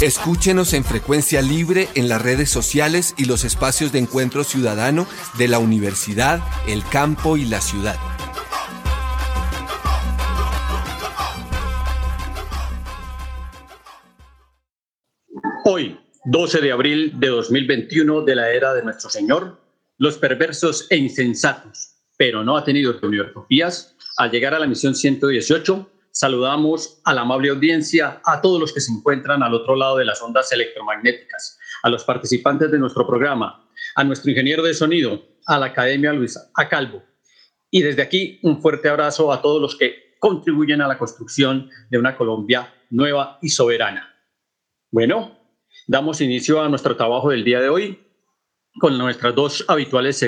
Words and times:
Escúchenos 0.00 0.72
en 0.72 0.84
frecuencia 0.84 1.42
libre 1.42 1.88
en 1.94 2.08
las 2.08 2.22
redes 2.22 2.50
sociales 2.50 3.14
y 3.16 3.24
los 3.24 3.44
espacios 3.44 3.92
de 3.92 3.98
encuentro 3.98 4.44
ciudadano 4.44 5.06
de 5.38 5.48
la 5.48 5.58
universidad, 5.58 6.40
el 6.68 6.84
campo 6.84 7.36
y 7.36 7.44
la 7.44 7.60
ciudad. 7.60 7.96
Hoy, 15.64 15.98
12 16.24 16.60
de 16.60 16.72
abril 16.72 17.12
de 17.18 17.28
2021 17.28 18.22
de 18.22 18.34
la 18.34 18.50
era 18.50 18.74
de 18.74 18.82
nuestro 18.82 19.10
Señor, 19.10 19.60
los 19.98 20.18
perversos 20.18 20.86
e 20.90 20.96
insensatos, 20.96 21.96
pero 22.16 22.44
no 22.44 22.56
ha 22.56 22.64
tenido 22.64 22.98
univertopías, 23.02 23.96
al 24.16 24.30
llegar 24.30 24.54
a 24.54 24.58
la 24.58 24.66
misión 24.66 24.94
118, 24.94 25.91
saludamos 26.12 27.00
a 27.04 27.14
la 27.14 27.22
amable 27.22 27.50
audiencia, 27.50 28.20
a 28.24 28.40
todos 28.40 28.60
los 28.60 28.72
que 28.72 28.80
se 28.80 28.92
encuentran 28.92 29.42
al 29.42 29.54
otro 29.54 29.74
lado 29.74 29.96
de 29.96 30.04
las 30.04 30.22
ondas 30.22 30.52
electromagnéticas, 30.52 31.58
a 31.82 31.88
los 31.88 32.04
participantes 32.04 32.70
de 32.70 32.78
nuestro 32.78 33.06
programa, 33.06 33.68
a 33.96 34.04
nuestro 34.04 34.30
ingeniero 34.30 34.62
de 34.62 34.74
sonido, 34.74 35.22
a 35.46 35.58
la 35.58 35.66
Academia 35.66 36.12
Luisa, 36.12 36.50
a 36.54 36.68
Calvo. 36.68 37.02
Y 37.70 37.82
desde 37.82 38.02
aquí, 38.02 38.38
un 38.42 38.60
fuerte 38.60 38.88
abrazo 38.88 39.32
a 39.32 39.40
todos 39.40 39.60
los 39.60 39.76
que 39.76 40.16
contribuyen 40.20 40.82
a 40.82 40.88
la 40.88 40.98
construcción 40.98 41.70
de 41.90 41.98
una 41.98 42.16
Colombia 42.16 42.72
nueva 42.90 43.38
y 43.40 43.48
soberana. 43.48 44.14
Bueno, 44.90 45.38
damos 45.86 46.20
inicio 46.20 46.62
a 46.62 46.68
nuestro 46.68 46.96
trabajo 46.96 47.30
del 47.30 47.42
día 47.42 47.60
de 47.60 47.70
hoy 47.70 47.98
con 48.78 48.96
nuestras 48.96 49.34
dos 49.34 49.64
habituales 49.68 50.18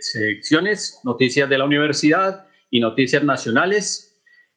secciones, 0.00 1.00
noticias 1.04 1.48
de 1.48 1.58
la 1.58 1.64
universidad 1.64 2.46
y 2.70 2.80
noticias 2.80 3.22
nacionales 3.22 4.11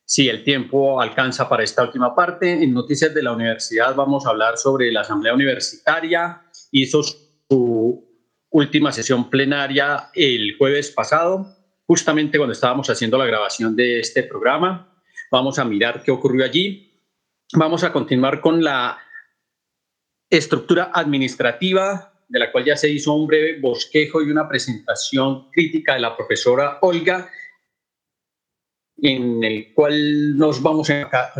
si 0.05 0.29
el 0.29 0.43
tiempo 0.43 1.01
alcanza 1.01 1.49
para 1.49 1.63
esta 1.63 1.83
última 1.83 2.13
parte, 2.13 2.63
en 2.63 2.73
Noticias 2.73 3.11
de 3.13 3.23
la 3.23 3.31
Universidad 3.31 3.95
vamos 3.95 4.25
a 4.25 4.29
hablar 4.29 4.57
sobre 4.57 4.91
la 4.91 5.01
Asamblea 5.01 5.33
Universitaria. 5.33 6.43
Hizo 6.71 7.01
su 7.01 8.07
última 8.51 8.91
sesión 8.91 9.31
plenaria 9.31 10.11
el 10.13 10.55
jueves 10.59 10.91
pasado, 10.91 11.57
justamente 11.87 12.37
cuando 12.37 12.53
estábamos 12.53 12.87
haciendo 12.87 13.17
la 13.17 13.25
grabación 13.25 13.75
de 13.75 13.99
este 13.99 14.21
programa. 14.21 14.95
Vamos 15.31 15.57
a 15.57 15.65
mirar 15.65 16.03
qué 16.03 16.11
ocurrió 16.11 16.45
allí. 16.45 17.01
Vamos 17.53 17.83
a 17.83 17.91
continuar 17.91 18.41
con 18.41 18.63
la 18.63 18.99
estructura 20.29 20.91
administrativa, 20.93 22.13
de 22.27 22.39
la 22.39 22.51
cual 22.51 22.65
ya 22.65 22.77
se 22.77 22.89
hizo 22.89 23.13
un 23.13 23.25
breve 23.25 23.59
bosquejo 23.59 24.21
y 24.21 24.29
una 24.29 24.47
presentación 24.47 25.49
crítica 25.49 25.95
de 25.95 26.01
la 26.01 26.15
profesora 26.15 26.77
Olga 26.81 27.27
en 28.97 29.43
el 29.43 29.73
cual 29.73 30.37
nos 30.37 30.61
vamos 30.61 30.89
a 30.89 31.31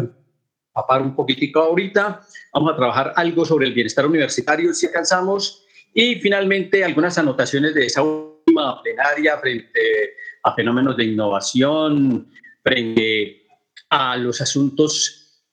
papar 0.73 1.01
un 1.01 1.15
poquitico 1.15 1.61
ahorita. 1.61 2.21
Vamos 2.53 2.73
a 2.73 2.75
trabajar 2.75 3.13
algo 3.15 3.45
sobre 3.45 3.67
el 3.67 3.73
bienestar 3.73 4.05
universitario 4.05 4.73
si 4.73 4.87
alcanzamos. 4.87 5.65
Y 5.93 6.15
finalmente 6.15 6.83
algunas 6.83 7.17
anotaciones 7.17 7.73
de 7.73 7.85
esa 7.85 8.03
última 8.03 8.81
plenaria 8.83 9.38
frente 9.38 10.15
a 10.44 10.53
fenómenos 10.53 10.97
de 10.97 11.05
innovación, 11.05 12.29
frente 12.61 13.44
a 13.89 14.17
los 14.17 14.41
asuntos 14.41 15.44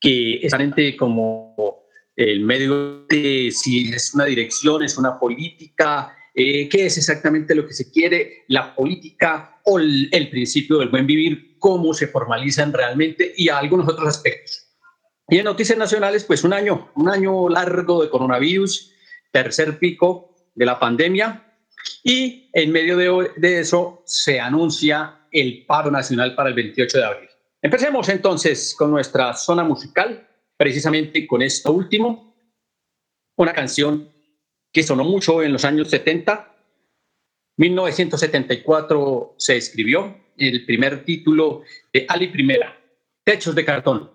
que 0.00 0.40
están 0.42 0.74
como 0.98 1.84
el 2.16 2.40
medio 2.40 3.06
de 3.06 3.50
si 3.52 3.92
es 3.92 4.14
una 4.14 4.24
dirección, 4.24 4.82
es 4.82 4.96
una 4.96 5.18
política, 5.18 6.16
eh, 6.34 6.68
qué 6.68 6.86
es 6.86 6.96
exactamente 6.96 7.54
lo 7.54 7.66
que 7.66 7.74
se 7.74 7.90
quiere, 7.90 8.44
la 8.48 8.74
política 8.74 9.49
o 9.64 9.78
el, 9.78 10.28
principio 10.30 10.78
del 10.78 10.88
buen 10.88 11.06
vivir, 11.06 11.56
cómo 11.58 11.94
se 11.94 12.06
formalizan 12.06 12.72
realmente 12.72 13.32
y 13.36 13.48
algunos 13.48 13.88
otros 13.88 14.08
aspectos. 14.08 14.66
Y 15.28 15.38
en 15.38 15.44
noticias 15.44 15.78
nacionales, 15.78 16.24
pues 16.24 16.42
un 16.44 16.52
año, 16.52 16.90
un 16.94 17.08
año 17.08 17.48
largo 17.48 18.02
de 18.02 18.10
coronavirus, 18.10 18.92
tercer 19.30 19.78
pico 19.78 20.34
de 20.54 20.66
la 20.66 20.78
pandemia, 20.78 21.46
y 22.02 22.50
en 22.52 22.72
medio 22.72 22.96
de, 22.96 23.30
de 23.36 23.60
eso 23.60 24.02
se 24.04 24.40
anuncia 24.40 25.26
el 25.30 25.64
paro 25.66 25.90
nacional 25.90 26.34
para 26.34 26.48
el 26.48 26.54
28 26.54 26.98
de 26.98 27.04
abril. 27.04 27.28
Empecemos 27.62 28.08
entonces 28.08 28.74
con 28.76 28.90
nuestra 28.90 29.34
zona 29.34 29.62
musical, 29.64 30.26
precisamente 30.56 31.26
con 31.26 31.42
esto 31.42 31.72
último, 31.72 32.34
una 33.36 33.52
canción 33.52 34.10
que 34.72 34.82
sonó 34.82 35.04
mucho 35.04 35.42
en 35.42 35.52
los 35.52 35.64
años 35.64 35.88
70. 35.88 36.49
1974 37.60 39.34
se 39.36 39.58
escribió 39.58 40.16
el 40.38 40.64
primer 40.64 41.04
título 41.04 41.62
de 41.92 42.06
Ali 42.08 42.28
Primera, 42.28 42.80
Techos 43.22 43.54
de 43.54 43.66
Cartón. 43.66 44.10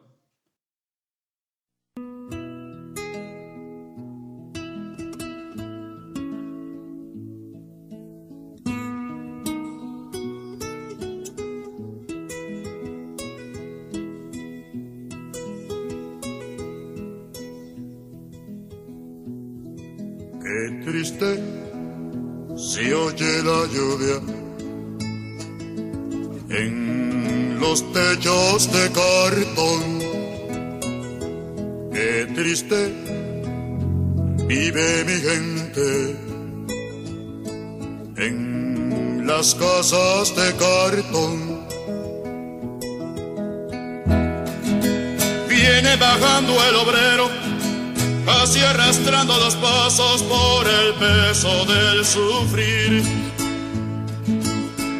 Sufrir. 52.05 53.03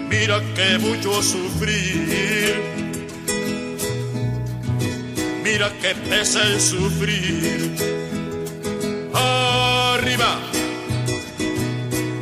Mira 0.10 0.42
que 0.56 0.78
mucho 0.80 1.22
sufrir, 1.22 2.56
mira 5.44 5.72
que 5.82 5.94
pesa 6.10 6.42
el 6.48 6.60
sufrir. 6.60 7.76
Arriba, 9.14 10.40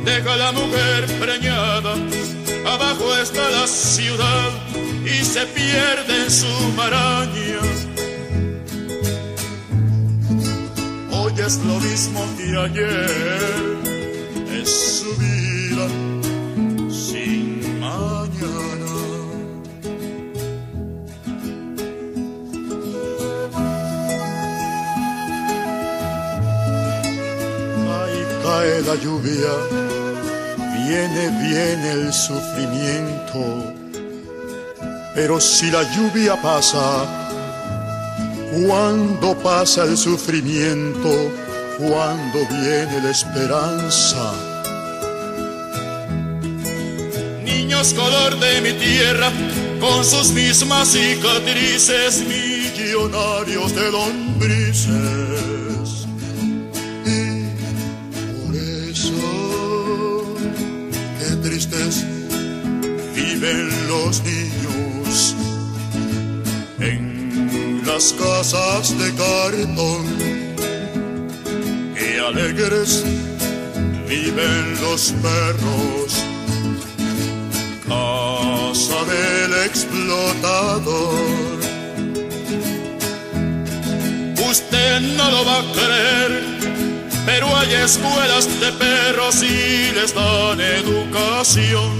deja 0.04 0.36
la 0.36 0.52
mujer 0.52 1.06
preñada, 1.18 1.94
abajo 2.66 3.16
está 3.22 3.48
la 3.50 3.66
ciudad 3.66 4.50
y 5.04 5.24
se 5.24 5.46
pierde 5.46 6.24
en 6.24 6.30
su 6.30 6.54
maraña. 6.76 7.44
Es 11.46 11.58
lo 11.58 11.78
mismo 11.78 12.24
que 12.38 12.56
ayer, 12.56 13.73
su 14.66 15.14
vida 15.16 15.86
sin 16.90 17.80
mañana. 17.80 18.92
Ahí 27.98 28.22
cae 28.42 28.80
la 28.82 28.94
lluvia, 28.96 29.52
viene, 30.86 31.28
viene 31.42 31.90
el 31.92 32.12
sufrimiento, 32.12 33.72
pero 35.14 35.40
si 35.40 35.70
la 35.70 35.82
lluvia 35.94 36.40
pasa, 36.40 37.04
cuando 38.66 39.36
pasa 39.38 39.84
el 39.84 39.96
sufrimiento, 39.96 41.30
cuando 41.78 42.38
viene 42.50 43.02
la 43.02 43.10
esperanza. 43.10 44.53
Color 47.82 48.38
de 48.38 48.60
mi 48.60 48.72
tierra, 48.72 49.30
con 49.80 50.04
sus 50.04 50.30
mismas 50.30 50.88
cicatrices, 50.88 52.24
millonarios 52.26 53.74
de 53.74 53.90
lombrices. 53.90 54.88
Y 57.04 57.48
por 58.46 58.56
eso, 58.90 60.34
qué 61.18 61.36
tristes 61.48 62.04
viven 63.14 63.68
los 63.88 64.22
niños 64.22 65.34
en 66.78 67.82
las 67.84 68.12
casas 68.14 68.96
de 68.98 69.12
cartón. 69.14 70.06
Qué 71.94 72.20
alegres 72.20 73.04
viven 74.08 74.80
los 74.80 75.12
perros 75.22 75.83
del 79.04 79.64
explotador. 79.64 81.14
Usted 84.50 85.00
no 85.16 85.30
lo 85.30 85.44
va 85.44 85.58
a 85.58 85.72
creer, 85.72 86.42
pero 87.26 87.56
hay 87.56 87.74
escuelas 87.74 88.48
de 88.60 88.72
perros 88.72 89.42
y 89.42 89.90
les 89.92 90.14
dan 90.14 90.60
educación. 90.60 91.92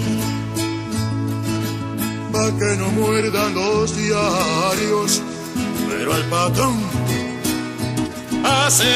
Pa' 2.33 2.51
que 2.59 2.77
no 2.77 2.89
muerdan 2.89 3.55
los 3.55 3.97
diarios, 3.97 5.23
pero 5.89 6.15
al 6.15 6.25
patrón. 6.25 6.77
Hace 8.45 8.93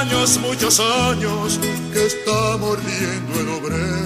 años, 0.00 0.38
muchos 0.38 0.78
años, 0.80 1.58
que 1.92 2.06
está 2.06 2.56
mordiendo 2.58 3.40
el 3.40 3.48
obrero. 3.48 4.01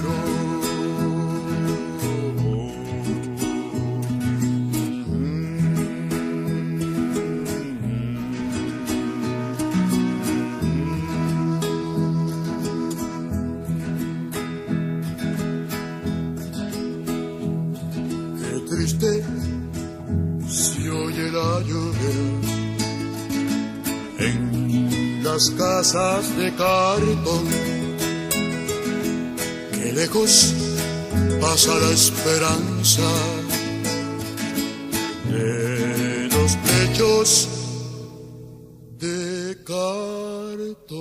Casas 25.87 26.37
de 26.37 26.51
cartón. 26.57 27.47
Que 29.73 29.93
lejos 29.93 30.53
pasa 31.41 31.75
la 31.79 31.91
esperanza 31.93 33.09
de 35.31 36.29
los 36.35 36.57
techos 36.71 37.49
de 38.99 39.57
cartón. 39.65 40.97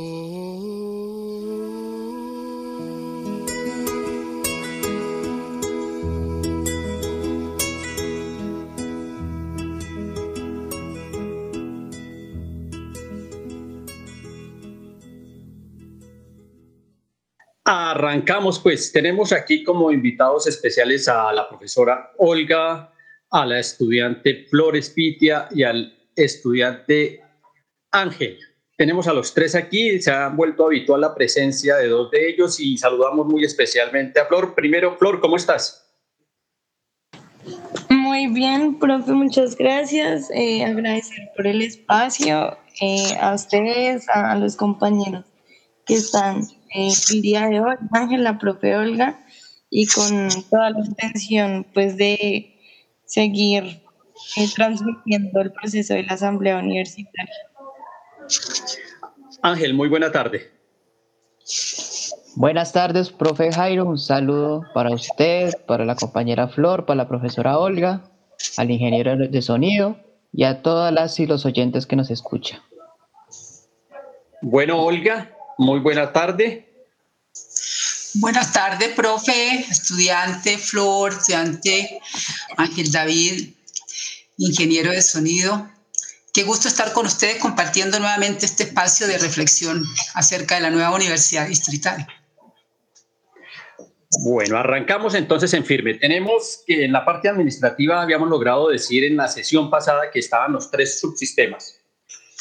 Arrancamos, 17.68 18.60
pues 18.60 18.92
tenemos 18.92 19.34
aquí 19.34 19.64
como 19.64 19.92
invitados 19.92 20.46
especiales 20.46 21.08
a 21.08 21.34
la 21.34 21.50
profesora 21.50 22.12
Olga, 22.20 22.94
a 23.32 23.46
la 23.46 23.60
estudiante 23.60 24.46
Flores 24.52 24.92
Pitia 24.92 25.48
y 25.50 25.64
al 25.64 25.98
estudiante 26.16 27.24
Ángel. 27.90 28.38
Tenemos 28.78 29.08
a 29.08 29.14
los 29.14 29.34
tres 29.34 29.56
aquí, 29.56 30.00
se 30.00 30.12
ha 30.12 30.30
vuelto 30.30 30.68
habitual 30.68 31.02
la 31.02 31.16
presencia 31.16 31.78
de 31.78 31.88
dos 31.88 32.12
de 32.12 32.30
ellos 32.30 32.60
y 32.60 32.78
saludamos 32.78 33.26
muy 33.26 33.44
especialmente 33.44 34.20
a 34.20 34.26
Flor. 34.28 34.54
Primero, 34.54 34.96
Flor, 34.98 35.20
¿cómo 35.20 35.36
estás? 35.36 35.90
Muy 37.90 38.28
bien, 38.28 38.78
profe, 38.78 39.12
muchas 39.12 39.58
gracias. 39.58 40.30
Eh, 40.30 40.64
agradecer 40.64 41.32
por 41.36 41.48
el 41.48 41.64
espacio, 41.64 42.60
eh, 42.80 43.18
a 43.20 43.34
ustedes, 43.34 44.08
a 44.10 44.36
los 44.36 44.56
compañeros 44.56 45.26
que 45.86 45.96
están 45.96 46.42
el 46.76 47.22
día 47.22 47.48
de 47.48 47.62
hoy, 47.62 47.76
Ángela, 47.92 48.38
profe 48.38 48.76
Olga, 48.76 49.20
y 49.70 49.88
con 49.88 50.30
toda 50.50 50.70
la 50.72 50.80
intención 50.86 51.66
pues 51.74 51.98
de 51.98 52.56
seguir 53.06 53.82
eh, 54.38 54.48
transmitiendo 54.56 55.42
el 55.42 55.52
proceso 55.52 55.94
de 55.94 56.04
la 56.04 56.14
Asamblea 56.14 56.58
Universitaria. 56.58 57.34
Ángel, 59.42 59.74
muy 59.74 59.90
buena 59.90 60.12
tarde. 60.12 60.52
Buenas 62.36 62.74
tardes, 62.74 63.12
profe 63.12 63.52
Jairo. 63.52 63.86
Un 63.86 63.98
saludo 63.98 64.64
para 64.74 64.92
usted, 64.92 65.54
para 65.68 65.86
la 65.86 65.96
compañera 65.96 66.48
Flor, 66.48 66.86
para 66.86 66.98
la 66.98 67.08
profesora 67.08 67.58
Olga, 67.58 68.12
al 68.58 68.72
ingeniero 68.72 69.16
de 69.16 69.42
sonido 69.42 69.98
y 70.34 70.44
a 70.44 70.62
todas 70.62 70.94
las 70.94 71.20
y 71.20 71.28
los 71.28 71.46
oyentes 71.46 71.86
que 71.86 71.96
nos 71.96 72.12
escuchan. 72.12 72.60
Bueno, 74.42 74.84
Olga, 74.84 75.35
muy 75.58 75.80
buena 75.80 76.12
tarde. 76.12 76.66
Buenas 78.16 78.54
tardes, 78.54 78.90
profe, 78.94 79.60
estudiante 79.70 80.58
Flor, 80.58 81.12
estudiante 81.12 82.00
Ángel 82.56 82.92
David, 82.92 83.50
ingeniero 84.38 84.92
de 84.92 85.02
sonido. 85.02 85.70
Qué 86.34 86.44
gusto 86.44 86.68
estar 86.68 86.94
con 86.94 87.06
ustedes 87.06 87.38
compartiendo 87.38 88.00
nuevamente 88.00 88.46
este 88.46 88.64
espacio 88.64 89.08
de 89.08 89.18
reflexión 89.18 89.86
acerca 90.14 90.56
de 90.56 90.62
la 90.62 90.70
nueva 90.70 90.94
universidad 90.94 91.48
distrital. 91.48 92.08
Bueno, 94.24 94.58
arrancamos 94.58 95.14
entonces 95.14 95.54
en 95.54 95.66
firme. 95.66 95.96
Tenemos 95.96 96.64
que 96.66 96.86
en 96.86 96.94
la 96.94 97.04
parte 97.04 97.28
administrativa 97.28 98.02
habíamos 98.02 98.30
logrado 98.30 98.70
decir 98.70 99.04
en 99.04 99.18
la 99.18 99.28
sesión 99.28 99.70
pasada 99.70 100.10
que 100.12 100.20
estaban 100.20 100.54
los 100.54 100.72
tres 100.72 101.00
subsistemas. 101.00 101.82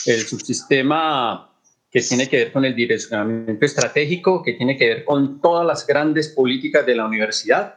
El 0.07 0.27
subsistema 0.27 1.54
que 1.95 2.03
tiene 2.03 2.29
que 2.29 2.39
ver 2.39 2.53
con 2.53 2.65
el 2.65 2.75
direccionamiento 2.75 3.65
estratégico, 3.65 4.43
que 4.43 4.55
tiene 4.55 4.77
que 4.77 4.89
ver 4.89 5.05
con 5.05 5.41
todas 5.41 5.65
las 5.65 5.87
grandes 5.87 6.29
políticas 6.29 6.85
de 6.85 6.97
la 6.97 7.07
universidad. 7.07 7.77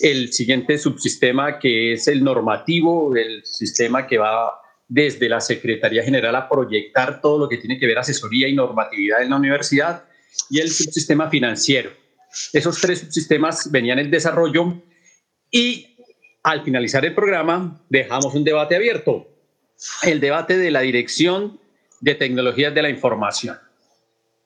El 0.00 0.32
siguiente 0.32 0.76
subsistema 0.76 1.60
que 1.60 1.92
es 1.92 2.08
el 2.08 2.24
normativo, 2.24 3.14
el 3.14 3.44
sistema 3.44 4.08
que 4.08 4.18
va 4.18 4.60
desde 4.88 5.28
la 5.28 5.40
Secretaría 5.40 6.02
General 6.02 6.34
a 6.34 6.48
proyectar 6.48 7.20
todo 7.20 7.38
lo 7.38 7.48
que 7.48 7.58
tiene 7.58 7.78
que 7.78 7.86
ver 7.86 7.96
asesoría 7.96 8.48
y 8.48 8.54
normatividad 8.54 9.22
en 9.22 9.30
la 9.30 9.36
universidad 9.36 10.04
y 10.50 10.58
el 10.58 10.68
subsistema 10.68 11.30
financiero. 11.30 11.92
Esos 12.52 12.80
tres 12.80 12.98
subsistemas 12.98 13.70
venían 13.70 14.00
en 14.00 14.10
desarrollo 14.10 14.82
y 15.52 15.96
al 16.42 16.64
finalizar 16.64 17.04
el 17.04 17.14
programa 17.14 17.86
dejamos 17.88 18.34
un 18.34 18.42
debate 18.42 18.74
abierto, 18.74 19.28
el 20.02 20.18
debate 20.18 20.58
de 20.58 20.72
la 20.72 20.80
dirección 20.80 21.60
de 22.04 22.14
tecnologías 22.14 22.74
de 22.74 22.82
la 22.82 22.90
información. 22.90 23.58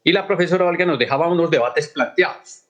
Y 0.04 0.12
la 0.12 0.26
profesora 0.26 0.64
Olga 0.64 0.86
nos 0.86 0.98
dejaba 0.98 1.28
unos 1.28 1.50
debates 1.50 1.88
planteados. 1.88 2.62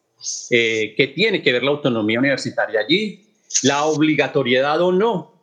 Eh, 0.51 0.95
¿Qué 0.97 1.09
tiene 1.09 1.43
que 1.43 1.53
ver 1.53 1.63
la 1.63 1.71
autonomía 1.71 2.19
universitaria 2.19 2.81
allí? 2.81 3.23
¿La 3.63 3.85
obligatoriedad 3.85 4.81
o 4.81 4.91
no 4.91 5.35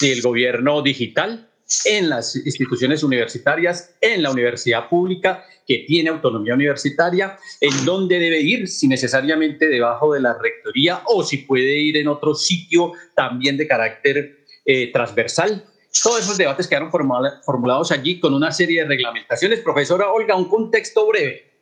del 0.00 0.22
gobierno 0.22 0.80
digital 0.80 1.50
en 1.86 2.08
las 2.08 2.36
instituciones 2.36 3.02
universitarias, 3.02 3.96
en 4.00 4.22
la 4.22 4.30
universidad 4.30 4.88
pública 4.88 5.44
que 5.66 5.78
tiene 5.88 6.10
autonomía 6.10 6.54
universitaria, 6.54 7.36
en 7.60 7.84
dónde 7.84 8.20
debe 8.20 8.40
ir, 8.40 8.68
si 8.68 8.86
necesariamente 8.86 9.66
debajo 9.66 10.12
de 10.14 10.20
la 10.20 10.38
rectoría 10.38 11.02
o 11.06 11.24
si 11.24 11.38
puede 11.38 11.80
ir 11.80 11.96
en 11.96 12.06
otro 12.06 12.34
sitio 12.34 12.92
también 13.16 13.56
de 13.56 13.66
carácter 13.66 14.44
eh, 14.64 14.92
transversal. 14.92 15.64
Todos 16.02 16.20
esos 16.20 16.36
debates 16.36 16.66
quedaron 16.66 16.90
formulados 16.90 17.90
allí 17.90 18.20
con 18.20 18.34
una 18.34 18.52
serie 18.52 18.82
de 18.82 18.88
reglamentaciones. 18.88 19.60
Profesora 19.60 20.10
Olga, 20.10 20.36
un 20.36 20.48
contexto 20.48 21.06
breve. 21.06 21.54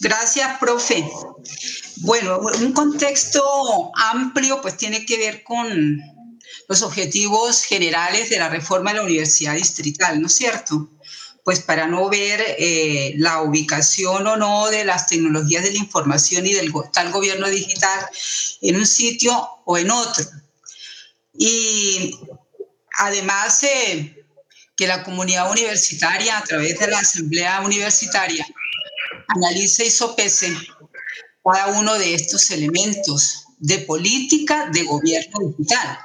Gracias, 0.00 0.58
profe. 0.58 1.04
Bueno, 1.96 2.38
un 2.38 2.72
contexto 2.72 3.90
amplio 3.96 4.60
pues 4.62 4.76
tiene 4.76 5.04
que 5.04 5.18
ver 5.18 5.42
con 5.42 6.00
los 6.68 6.82
objetivos 6.82 7.64
generales 7.64 8.30
de 8.30 8.38
la 8.38 8.48
reforma 8.48 8.92
de 8.92 8.98
la 8.98 9.04
universidad 9.04 9.54
distrital, 9.54 10.20
¿no 10.20 10.28
es 10.28 10.34
cierto? 10.34 10.88
Pues 11.42 11.60
para 11.60 11.86
no 11.86 12.08
ver 12.08 12.40
eh, 12.58 13.14
la 13.16 13.42
ubicación 13.42 14.26
o 14.26 14.36
no 14.36 14.68
de 14.68 14.84
las 14.84 15.08
tecnologías 15.08 15.64
de 15.64 15.72
la 15.72 15.78
información 15.78 16.46
y 16.46 16.52
del 16.52 16.72
tal 16.92 17.10
gobierno 17.10 17.48
digital 17.48 18.06
en 18.60 18.76
un 18.76 18.86
sitio 18.86 19.48
o 19.64 19.78
en 19.78 19.90
otro. 19.90 20.24
Y 21.32 22.14
Además, 22.98 23.62
eh, 23.62 24.24
que 24.76 24.86
la 24.86 25.02
comunidad 25.02 25.50
universitaria, 25.50 26.38
a 26.38 26.44
través 26.44 26.78
de 26.78 26.86
la 26.86 27.00
asamblea 27.00 27.60
universitaria, 27.62 28.46
analice 29.28 29.86
y 29.86 29.90
sopese 29.90 30.56
cada 31.44 31.78
uno 31.78 31.94
de 31.94 32.14
estos 32.14 32.50
elementos 32.50 33.44
de 33.58 33.78
política 33.78 34.68
de 34.72 34.84
gobierno 34.84 35.38
digital. 35.48 35.98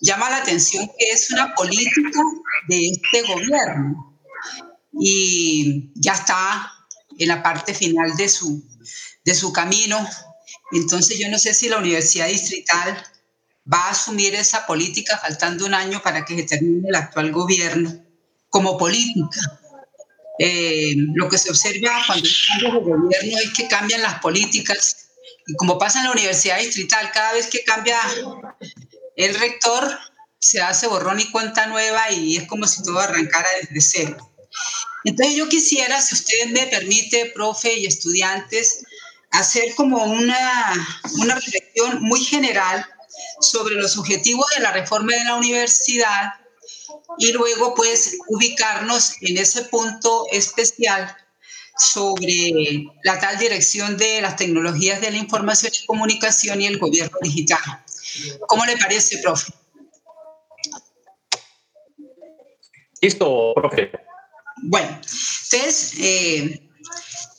Llama 0.00 0.30
la 0.30 0.38
atención 0.38 0.90
que 0.98 1.10
es 1.12 1.30
una 1.30 1.54
política 1.54 2.20
de 2.68 2.88
este 2.88 3.22
gobierno 3.22 4.18
y 4.98 5.92
ya 5.94 6.14
está 6.14 6.72
en 7.18 7.28
la 7.28 7.42
parte 7.42 7.74
final 7.74 8.16
de 8.16 8.28
su, 8.28 8.64
de 9.24 9.34
su 9.34 9.52
camino. 9.52 10.08
Entonces 10.72 11.18
yo 11.18 11.28
no 11.28 11.38
sé 11.38 11.54
si 11.54 11.68
la 11.68 11.78
Universidad 11.78 12.28
Distrital 12.28 13.04
va 13.72 13.86
a 13.86 13.90
asumir 13.90 14.34
esa 14.34 14.66
política 14.66 15.18
faltando 15.18 15.66
un 15.66 15.74
año 15.74 16.00
para 16.02 16.24
que 16.24 16.36
se 16.36 16.42
termine 16.44 16.88
el 16.88 16.94
actual 16.94 17.30
gobierno 17.32 18.04
como 18.48 18.76
política. 18.76 19.40
Eh, 20.38 20.94
lo 21.14 21.28
que 21.28 21.38
se 21.38 21.50
observa 21.50 22.02
cuando 22.06 22.28
cambia 22.48 22.68
el 22.68 22.84
gobierno 22.84 23.38
es 23.38 23.52
que 23.52 23.68
cambian 23.68 24.02
las 24.02 24.20
políticas 24.20 25.10
y 25.46 25.54
como 25.54 25.78
pasa 25.78 25.98
en 25.98 26.06
la 26.06 26.12
Universidad 26.12 26.58
Distrital, 26.58 27.10
cada 27.12 27.32
vez 27.32 27.48
que 27.48 27.62
cambia 27.64 27.98
el 29.16 29.34
rector 29.34 29.98
se 30.38 30.60
hace 30.60 30.86
borrón 30.86 31.20
y 31.20 31.30
cuenta 31.30 31.66
nueva 31.66 32.10
y 32.10 32.36
es 32.36 32.46
como 32.46 32.66
si 32.66 32.82
todo 32.82 32.98
arrancara 33.00 33.48
desde 33.60 33.80
cero. 33.80 34.32
Entonces 35.04 35.36
yo 35.36 35.48
quisiera, 35.48 36.00
si 36.00 36.14
usted 36.14 36.46
me 36.52 36.66
permite, 36.66 37.32
profe 37.34 37.74
y 37.74 37.86
estudiantes, 37.86 38.84
hacer 39.30 39.74
como 39.74 40.04
una, 40.04 40.72
una 41.18 41.34
reflexión 41.34 42.02
muy 42.02 42.24
general 42.24 42.86
sobre 43.40 43.74
los 43.74 43.96
objetivos 43.96 44.46
de 44.56 44.62
la 44.62 44.72
reforma 44.72 45.14
de 45.14 45.24
la 45.24 45.34
universidad 45.34 46.34
y 47.18 47.32
luego 47.32 47.74
pues 47.74 48.16
ubicarnos 48.28 49.14
en 49.22 49.38
ese 49.38 49.62
punto 49.64 50.26
especial 50.30 51.16
sobre 51.76 52.84
la 53.04 53.18
tal 53.18 53.38
dirección 53.38 53.96
de 53.96 54.20
las 54.20 54.36
tecnologías 54.36 55.00
de 55.00 55.10
la 55.10 55.16
información 55.16 55.72
y 55.74 55.86
comunicación 55.86 56.60
y 56.60 56.66
el 56.66 56.78
gobierno 56.78 57.16
digital. 57.22 57.60
¿Cómo 58.46 58.66
le 58.66 58.76
parece, 58.76 59.18
profe? 59.18 59.52
Listo, 63.00 63.54
profe. 63.54 63.92
Bueno, 64.62 64.88
entonces 64.88 65.94
eh, 65.98 66.68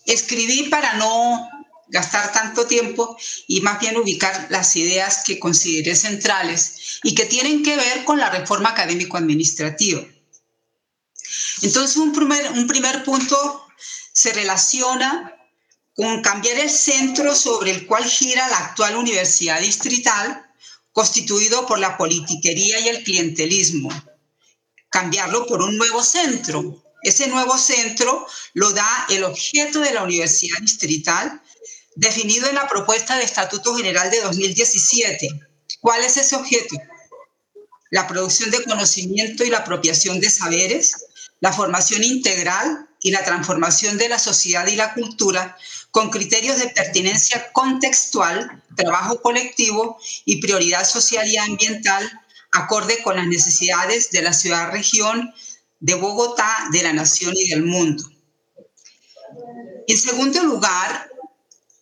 escribí 0.07 0.69
para 0.69 0.93
no 0.93 1.47
gastar 1.91 2.31
tanto 2.31 2.65
tiempo 2.65 3.17
y 3.47 3.59
más 3.61 3.79
bien 3.79 3.97
ubicar 3.97 4.47
las 4.49 4.75
ideas 4.77 5.23
que 5.25 5.37
consideré 5.39 5.95
centrales 5.95 6.99
y 7.03 7.13
que 7.13 7.25
tienen 7.25 7.63
que 7.63 7.75
ver 7.75 8.05
con 8.05 8.17
la 8.17 8.29
reforma 8.29 8.69
académico-administrativa. 8.69 10.01
Entonces, 11.61 11.97
un 11.97 12.13
primer, 12.13 12.51
un 12.53 12.65
primer 12.65 13.03
punto 13.03 13.67
se 14.13 14.31
relaciona 14.31 15.35
con 15.93 16.21
cambiar 16.21 16.57
el 16.59 16.69
centro 16.69 17.35
sobre 17.35 17.71
el 17.71 17.85
cual 17.85 18.05
gira 18.05 18.47
la 18.47 18.57
actual 18.57 18.95
universidad 18.95 19.59
distrital, 19.59 20.45
constituido 20.93 21.67
por 21.67 21.79
la 21.79 21.97
politiquería 21.97 22.79
y 22.79 22.87
el 22.87 23.03
clientelismo. 23.03 23.89
Cambiarlo 24.89 25.45
por 25.45 25.61
un 25.61 25.77
nuevo 25.77 26.03
centro. 26.03 26.83
Ese 27.03 27.27
nuevo 27.27 27.57
centro 27.57 28.25
lo 28.53 28.71
da 28.71 29.07
el 29.09 29.23
objeto 29.23 29.79
de 29.79 29.93
la 29.93 30.03
universidad 30.03 30.59
distrital, 30.59 31.41
definido 31.95 32.47
en 32.47 32.55
la 32.55 32.67
propuesta 32.67 33.17
de 33.17 33.23
Estatuto 33.23 33.75
General 33.75 34.09
de 34.09 34.21
2017. 34.21 35.29
¿Cuál 35.79 36.03
es 36.03 36.17
ese 36.17 36.35
objeto? 36.35 36.75
La 37.89 38.07
producción 38.07 38.51
de 38.51 38.63
conocimiento 38.63 39.43
y 39.43 39.49
la 39.49 39.59
apropiación 39.59 40.19
de 40.19 40.29
saberes, 40.29 41.05
la 41.39 41.51
formación 41.51 42.03
integral 42.03 42.87
y 43.01 43.11
la 43.11 43.23
transformación 43.23 43.97
de 43.97 44.09
la 44.09 44.19
sociedad 44.19 44.67
y 44.67 44.75
la 44.75 44.93
cultura 44.93 45.57
con 45.89 46.09
criterios 46.09 46.59
de 46.59 46.69
pertinencia 46.69 47.51
contextual, 47.51 48.63
trabajo 48.77 49.21
colectivo 49.21 49.97
y 50.23 50.39
prioridad 50.39 50.87
social 50.87 51.27
y 51.27 51.37
ambiental 51.37 52.09
acorde 52.51 53.01
con 53.03 53.15
las 53.15 53.27
necesidades 53.27 54.11
de 54.11 54.21
la 54.21 54.33
ciudad-región, 54.33 55.33
de 55.79 55.95
Bogotá, 55.95 56.67
de 56.71 56.83
la 56.83 56.93
nación 56.93 57.33
y 57.35 57.49
del 57.49 57.63
mundo. 57.63 58.03
En 59.87 59.97
segundo 59.97 60.43
lugar, 60.43 61.10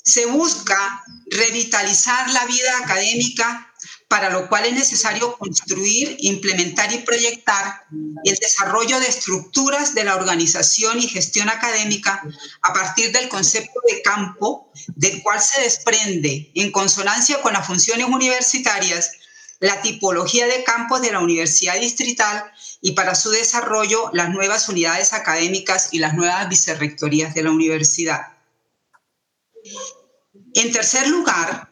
se 0.10 0.26
busca 0.26 1.04
revitalizar 1.30 2.30
la 2.32 2.46
vida 2.46 2.78
académica, 2.84 3.72
para 4.08 4.32
lo 4.32 4.50
cual 4.50 4.66
es 4.66 4.74
necesario 4.74 5.38
construir, 5.38 6.18
implementar 6.20 6.92
y 6.92 6.98
proyectar 7.00 7.86
el 8.24 8.36
desarrollo 8.36 9.00
de 9.00 9.06
estructuras 9.08 9.94
de 9.94 10.04
la 10.04 10.16
organización 10.16 11.00
y 11.00 11.08
gestión 11.08 11.48
académica 11.48 12.24
a 12.64 12.74
partir 12.74 13.12
del 13.12 13.30
concepto 13.30 13.80
de 13.88 14.02
campo, 14.02 14.72
del 14.96 15.22
cual 15.22 15.40
se 15.40 15.62
desprende, 15.62 16.52
en 16.56 16.72
consonancia 16.72 17.42
con 17.42 17.54
las 17.54 17.68
funciones 17.68 18.08
universitarias, 18.08 19.12
la 19.60 19.82
tipología 19.82 20.48
de 20.48 20.64
campos 20.64 21.02
de 21.02 21.12
la 21.12 21.20
universidad 21.20 21.80
distrital 21.80 22.52
y 22.82 22.94
para 22.94 23.14
su 23.14 23.30
desarrollo 23.30 24.10
las 24.14 24.30
nuevas 24.30 24.70
unidades 24.70 25.14
académicas 25.14 25.90
y 25.92 26.00
las 26.00 26.16
nuevas 26.16 26.50
vicerrectorías 26.50 27.36
de 27.36 27.44
la 27.44 27.52
universidad. 27.52 28.40
En 30.60 30.74
tercer 30.74 31.08
lugar, 31.08 31.70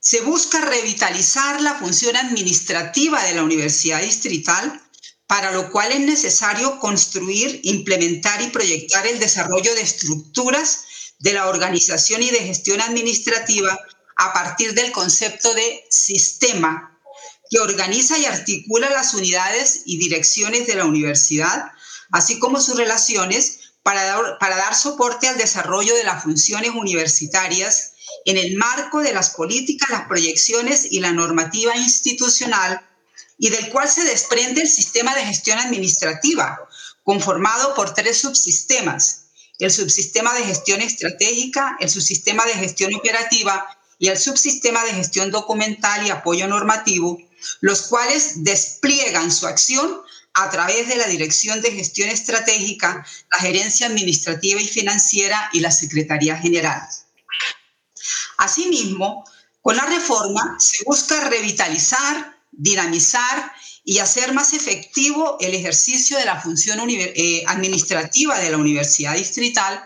se 0.00 0.22
busca 0.22 0.60
revitalizar 0.60 1.60
la 1.60 1.74
función 1.74 2.16
administrativa 2.16 3.22
de 3.22 3.34
la 3.34 3.44
Universidad 3.44 4.02
Distrital, 4.02 4.82
para 5.28 5.52
lo 5.52 5.70
cual 5.70 5.92
es 5.92 6.00
necesario 6.00 6.80
construir, 6.80 7.60
implementar 7.62 8.42
y 8.42 8.48
proyectar 8.48 9.06
el 9.06 9.20
desarrollo 9.20 9.72
de 9.76 9.82
estructuras 9.82 10.80
de 11.20 11.32
la 11.32 11.46
organización 11.46 12.24
y 12.24 12.30
de 12.30 12.40
gestión 12.40 12.80
administrativa 12.80 13.78
a 14.16 14.32
partir 14.32 14.74
del 14.74 14.90
concepto 14.90 15.54
de 15.54 15.84
sistema 15.88 17.00
que 17.48 17.60
organiza 17.60 18.18
y 18.18 18.24
articula 18.24 18.90
las 18.90 19.14
unidades 19.14 19.82
y 19.84 19.98
direcciones 19.98 20.66
de 20.66 20.74
la 20.74 20.86
universidad, 20.86 21.70
así 22.10 22.40
como 22.40 22.60
sus 22.60 22.76
relaciones 22.76 23.60
para 23.84 24.04
dar, 24.04 24.74
soporte 24.74 25.28
al 25.28 25.36
desarrollo 25.36 25.94
de 25.94 26.04
las 26.04 26.22
funciones 26.24 26.70
universitarias 26.70 27.92
en 28.24 28.38
el 28.38 28.56
marco 28.56 29.00
de 29.00 29.12
las 29.12 29.30
políticas, 29.30 29.90
las 29.90 30.08
proyecciones 30.08 30.88
y 30.90 31.00
la 31.00 31.12
normativa 31.12 31.76
institucional 31.76 32.80
y 33.38 33.50
del 33.50 33.68
cual 33.68 33.88
se 33.88 34.04
desprende 34.04 34.62
el 34.62 34.68
sistema 34.68 35.14
de 35.14 35.26
gestión 35.26 35.58
administrativa, 35.58 36.58
conformado 37.02 37.74
por 37.74 37.92
tres 37.92 38.18
subsistemas, 38.18 39.26
el 39.58 39.70
subsistema 39.70 40.32
de 40.34 40.44
gestión 40.44 40.80
estratégica, 40.80 41.76
el 41.78 41.90
subsistema 41.90 42.46
de 42.46 42.54
gestión 42.54 42.94
operativa 42.94 43.66
y 43.98 44.08
el 44.08 44.18
subsistema 44.18 44.82
de 44.84 44.94
gestión 44.94 45.30
documental 45.30 46.06
y 46.06 46.10
apoyo 46.10 46.46
normativo, 46.48 47.18
los 47.60 47.82
cuales 47.82 48.44
despliegan 48.44 49.30
su 49.30 49.46
acción 49.46 50.03
a 50.34 50.50
través 50.50 50.88
de 50.88 50.96
la 50.96 51.06
Dirección 51.06 51.60
de 51.62 51.72
Gestión 51.72 52.08
Estratégica, 52.08 53.06
la 53.30 53.38
Gerencia 53.38 53.86
Administrativa 53.86 54.60
y 54.60 54.66
Financiera 54.66 55.48
y 55.52 55.60
la 55.60 55.70
Secretaría 55.70 56.36
General. 56.36 56.82
Asimismo, 58.38 59.24
con 59.62 59.76
la 59.76 59.86
reforma 59.86 60.56
se 60.58 60.84
busca 60.84 61.28
revitalizar, 61.28 62.36
dinamizar 62.50 63.52
y 63.84 63.98
hacer 63.98 64.32
más 64.32 64.52
efectivo 64.52 65.36
el 65.40 65.54
ejercicio 65.54 66.18
de 66.18 66.24
la 66.24 66.40
función 66.40 66.80
eh, 66.90 67.44
administrativa 67.46 68.38
de 68.38 68.50
la 68.50 68.58
Universidad 68.58 69.14
Distrital 69.14 69.84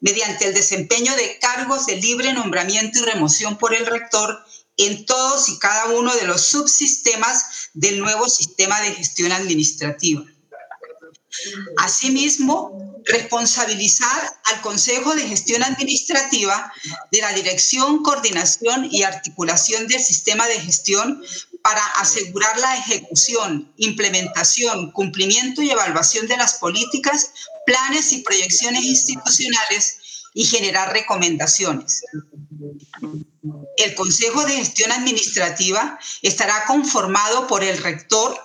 mediante 0.00 0.46
el 0.46 0.54
desempeño 0.54 1.14
de 1.16 1.38
cargos 1.40 1.86
de 1.86 1.96
libre 1.96 2.32
nombramiento 2.32 3.00
y 3.00 3.02
remoción 3.02 3.58
por 3.58 3.74
el 3.74 3.84
rector 3.84 4.44
en 4.76 5.04
todos 5.06 5.48
y 5.48 5.58
cada 5.58 5.86
uno 5.86 6.14
de 6.14 6.26
los 6.26 6.42
subsistemas 6.42 7.67
del 7.78 8.00
nuevo 8.00 8.28
sistema 8.28 8.80
de 8.80 8.92
gestión 8.92 9.30
administrativa. 9.30 10.24
Asimismo, 11.78 13.02
responsabilizar 13.04 14.36
al 14.44 14.60
Consejo 14.60 15.14
de 15.14 15.28
Gestión 15.28 15.62
Administrativa 15.62 16.72
de 17.12 17.20
la 17.20 17.32
dirección, 17.32 18.02
coordinación 18.02 18.88
y 18.90 19.04
articulación 19.04 19.86
del 19.86 20.00
sistema 20.00 20.48
de 20.48 20.60
gestión 20.60 21.22
para 21.62 21.84
asegurar 22.00 22.58
la 22.58 22.76
ejecución, 22.78 23.72
implementación, 23.76 24.90
cumplimiento 24.90 25.62
y 25.62 25.70
evaluación 25.70 26.26
de 26.26 26.36
las 26.36 26.54
políticas, 26.54 27.30
planes 27.64 28.12
y 28.12 28.22
proyecciones 28.22 28.84
institucionales 28.84 29.97
y 30.38 30.44
generar 30.44 30.92
recomendaciones. 30.92 32.04
El 33.76 33.94
Consejo 33.96 34.44
de 34.44 34.52
Gestión 34.52 34.92
Administrativa 34.92 35.98
estará 36.22 36.64
conformado 36.64 37.48
por 37.48 37.64
el 37.64 37.76
rector, 37.78 38.38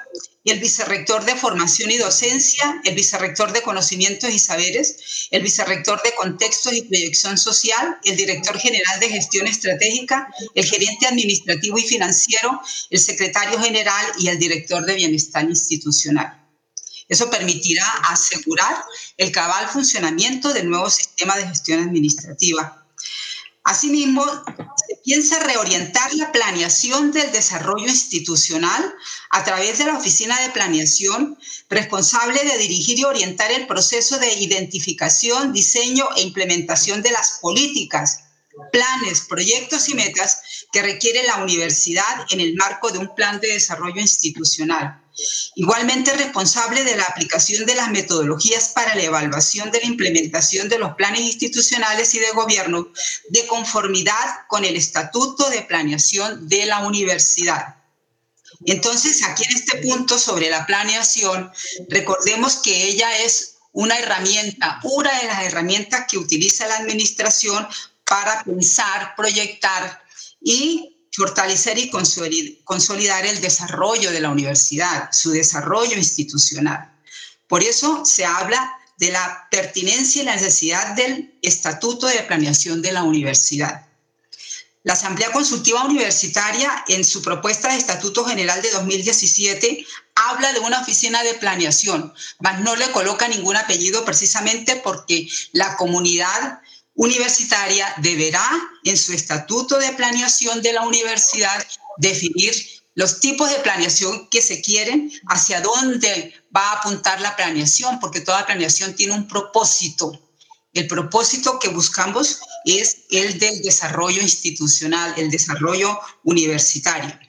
el 0.43 0.59
vicerrector 0.59 1.23
de 1.23 1.35
Formación 1.35 1.91
y 1.91 1.99
Docencia, 1.99 2.81
el 2.83 2.95
vicerrector 2.95 3.53
de 3.53 3.61
Conocimientos 3.61 4.31
y 4.31 4.39
Saberes, 4.39 5.27
el 5.29 5.43
vicerrector 5.43 6.01
de 6.01 6.15
Contextos 6.15 6.73
y 6.73 6.81
Proyección 6.81 7.37
Social, 7.37 7.99
el 8.05 8.15
director 8.15 8.57
general 8.57 8.99
de 8.99 9.09
Gestión 9.09 9.45
Estratégica, 9.45 10.27
el 10.55 10.65
gerente 10.65 11.05
administrativo 11.05 11.77
y 11.77 11.83
financiero, 11.83 12.59
el 12.89 12.99
secretario 12.99 13.59
general 13.61 14.05
y 14.17 14.29
el 14.29 14.39
director 14.39 14.83
de 14.83 14.95
Bienestar 14.95 15.43
Institucional. 15.43 16.42
Eso 17.09 17.29
permitirá 17.29 17.87
asegurar 18.09 18.83
el 19.17 19.31
cabal 19.31 19.67
funcionamiento 19.67 20.53
del 20.53 20.69
nuevo 20.69 20.89
sistema 20.89 21.35
de 21.37 21.47
gestión 21.47 21.81
administrativa. 21.81 22.83
Asimismo, 23.65 24.25
se 24.25 24.97
piensa 25.05 25.39
reorientar 25.39 26.13
la 26.15 26.33
planeación 26.33 27.13
del 27.13 27.31
desarrollo 27.31 27.87
institucional 27.87 28.93
a 29.29 29.43
través 29.45 29.77
de 29.77 29.85
la 29.85 29.97
Oficina 29.97 30.37
de 30.41 30.49
Planeación, 30.49 31.37
responsable 31.69 32.43
de 32.43 32.57
dirigir 32.57 32.99
y 32.99 33.05
orientar 33.05 33.51
el 33.51 33.65
proceso 33.65 34.19
de 34.19 34.33
identificación, 34.33 35.53
diseño 35.53 36.09
e 36.17 36.23
implementación 36.23 37.01
de 37.01 37.11
las 37.11 37.39
políticas, 37.41 38.25
planes, 38.73 39.21
proyectos 39.21 39.87
y 39.87 39.93
metas 39.93 40.41
que 40.73 40.81
requiere 40.81 41.23
la 41.23 41.37
universidad 41.37 42.25
en 42.31 42.41
el 42.41 42.55
marco 42.55 42.89
de 42.89 42.99
un 42.99 43.15
plan 43.15 43.39
de 43.39 43.53
desarrollo 43.53 44.01
institucional. 44.01 45.02
Igualmente 45.55 46.13
responsable 46.13 46.83
de 46.83 46.95
la 46.95 47.03
aplicación 47.03 47.65
de 47.65 47.75
las 47.75 47.91
metodologías 47.91 48.69
para 48.69 48.95
la 48.95 49.03
evaluación 49.03 49.69
de 49.71 49.79
la 49.79 49.85
implementación 49.85 50.69
de 50.69 50.79
los 50.79 50.95
planes 50.95 51.21
institucionales 51.21 52.13
y 52.15 52.19
de 52.19 52.31
gobierno 52.31 52.87
de 53.29 53.45
conformidad 53.47 54.47
con 54.47 54.65
el 54.65 54.75
Estatuto 54.75 55.49
de 55.49 55.61
Planeación 55.61 56.47
de 56.49 56.65
la 56.65 56.79
Universidad. 56.79 57.75
Entonces, 58.65 59.23
aquí 59.23 59.43
en 59.43 59.55
este 59.55 59.77
punto 59.79 60.17
sobre 60.17 60.49
la 60.49 60.65
planeación, 60.65 61.51
recordemos 61.89 62.57
que 62.57 62.85
ella 62.85 63.17
es 63.19 63.57
una 63.71 63.97
herramienta, 63.97 64.79
una 64.83 65.19
de 65.19 65.27
las 65.27 65.43
herramientas 65.43 66.05
que 66.09 66.17
utiliza 66.17 66.67
la 66.67 66.77
administración 66.77 67.67
para 68.05 68.43
pensar, 68.43 69.15
proyectar 69.15 70.03
y 70.41 70.92
fortalecer 71.15 71.77
y 71.77 71.89
consolidar 71.89 73.25
el 73.25 73.39
desarrollo 73.39 74.11
de 74.11 74.19
la 74.19 74.29
universidad, 74.29 75.09
su 75.11 75.31
desarrollo 75.31 75.95
institucional. 75.95 76.91
Por 77.47 77.63
eso 77.63 78.03
se 78.03 78.25
habla 78.25 78.73
de 78.97 79.11
la 79.11 79.47
pertinencia 79.51 80.21
y 80.21 80.25
la 80.25 80.35
necesidad 80.35 80.95
del 80.95 81.37
Estatuto 81.41 82.07
de 82.07 82.23
Planeación 82.23 82.81
de 82.81 82.91
la 82.91 83.03
Universidad. 83.03 83.85
La 84.83 84.93
Asamblea 84.93 85.31
Consultiva 85.31 85.85
Universitaria, 85.85 86.83
en 86.87 87.05
su 87.05 87.21
propuesta 87.21 87.69
de 87.71 87.77
Estatuto 87.77 88.25
General 88.25 88.61
de 88.61 88.71
2017, 88.71 89.85
habla 90.15 90.51
de 90.51 90.59
una 90.59 90.81
oficina 90.81 91.23
de 91.23 91.35
planeación, 91.35 92.13
mas 92.39 92.59
no 92.61 92.75
le 92.75 92.91
coloca 92.91 93.27
ningún 93.27 93.55
apellido 93.55 94.03
precisamente 94.03 94.75
porque 94.77 95.27
la 95.53 95.77
comunidad 95.77 96.59
universitaria 96.95 97.93
deberá 97.97 98.47
en 98.83 98.97
su 98.97 99.13
estatuto 99.13 99.77
de 99.79 99.93
planeación 99.93 100.61
de 100.61 100.73
la 100.73 100.83
universidad 100.83 101.65
definir 101.97 102.53
los 102.95 103.19
tipos 103.19 103.49
de 103.49 103.57
planeación 103.57 104.27
que 104.29 104.41
se 104.41 104.61
quieren, 104.61 105.11
hacia 105.27 105.61
dónde 105.61 106.33
va 106.55 106.69
a 106.69 106.79
apuntar 106.79 107.19
la 107.21 107.35
planeación, 107.35 107.99
porque 107.99 108.21
toda 108.21 108.45
planeación 108.45 108.95
tiene 108.95 109.13
un 109.13 109.27
propósito. 109.27 110.11
El 110.73 110.87
propósito 110.87 111.59
que 111.59 111.69
buscamos 111.69 112.39
es 112.65 113.05
el 113.09 113.39
del 113.39 113.61
desarrollo 113.61 114.21
institucional, 114.21 115.13
el 115.17 115.31
desarrollo 115.31 115.99
universitario. 116.23 117.19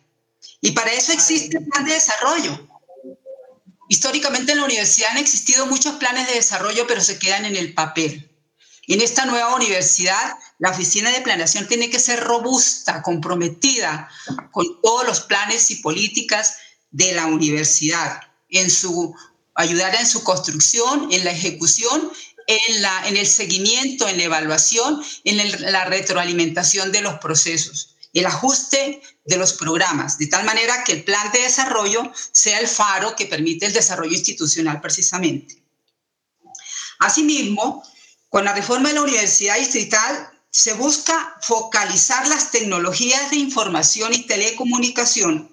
Y 0.61 0.73
para 0.73 0.93
eso 0.93 1.13
existe 1.13 1.59
el 1.59 1.67
plan 1.67 1.85
de 1.85 1.95
desarrollo. 1.95 2.69
Históricamente 3.89 4.53
en 4.53 4.59
la 4.59 4.65
universidad 4.65 5.11
han 5.11 5.19
existido 5.19 5.67
muchos 5.67 5.95
planes 5.97 6.27
de 6.27 6.35
desarrollo, 6.35 6.87
pero 6.87 7.01
se 7.01 7.19
quedan 7.19 7.45
en 7.45 7.57
el 7.57 7.75
papel. 7.75 8.34
En 8.87 9.01
esta 9.01 9.25
nueva 9.25 9.55
universidad, 9.55 10.37
la 10.59 10.71
oficina 10.71 11.11
de 11.11 11.23
planeación 11.23 11.67
tiene 11.67 11.89
que 11.91 11.99
ser 11.99 12.21
robusta, 12.21 13.03
comprometida 13.03 14.09
con 14.53 14.81
todos 14.83 15.07
los 15.07 15.21
planes 15.21 15.71
y 15.71 15.77
políticas 15.77 16.57
de 16.91 17.13
la 17.13 17.27
universidad, 17.27 18.21
en 18.51 18.71
su 18.71 19.15
ayudar 19.55 19.95
en 19.95 20.07
su 20.07 20.23
construcción, 20.25 21.09
en 21.13 21.25
la 21.25 21.31
ejecución, 21.31 22.11
en, 22.47 22.83
la, 22.83 23.09
en 23.09 23.17
el 23.17 23.27
seguimiento, 23.27 24.09
en 24.09 24.19
la 24.19 24.25
evaluación, 24.25 25.03
en 25.25 25.73
la 25.73 25.85
retroalimentación 25.85 26.93
de 26.93 27.03
los 27.03 27.19
procesos, 27.19 27.97
el 28.13 28.27
ajuste 28.27 29.01
de 29.25 29.37
los 29.37 29.55
programas, 29.55 30.19
de 30.19 30.27
tal 30.27 30.45
manera 30.45 30.85
que 30.85 30.93
el 30.93 31.05
plan 31.05 31.33
de 31.33 31.41
desarrollo 31.41 32.13
sea 32.33 32.61
el 32.61 32.69
faro 32.69 33.17
que 33.17 33.27
permite 33.27 33.67
el 33.67 33.73
desarrollo 33.73 34.13
institucional 34.13 34.81
precisamente. 34.81 35.63
Asimismo, 36.99 37.83
con 38.35 38.45
la 38.45 38.53
reforma 38.53 38.89
de 38.89 38.97
la 38.97 39.03
Universidad 39.03 39.57
Distrital 39.57 40.29
se 40.51 40.73
busca 40.73 41.37
focalizar 41.41 42.27
las 42.27 42.51
tecnologías 42.51 43.31
de 43.31 43.37
información 43.37 44.13
y 44.13 44.27
telecomunicación, 44.27 45.53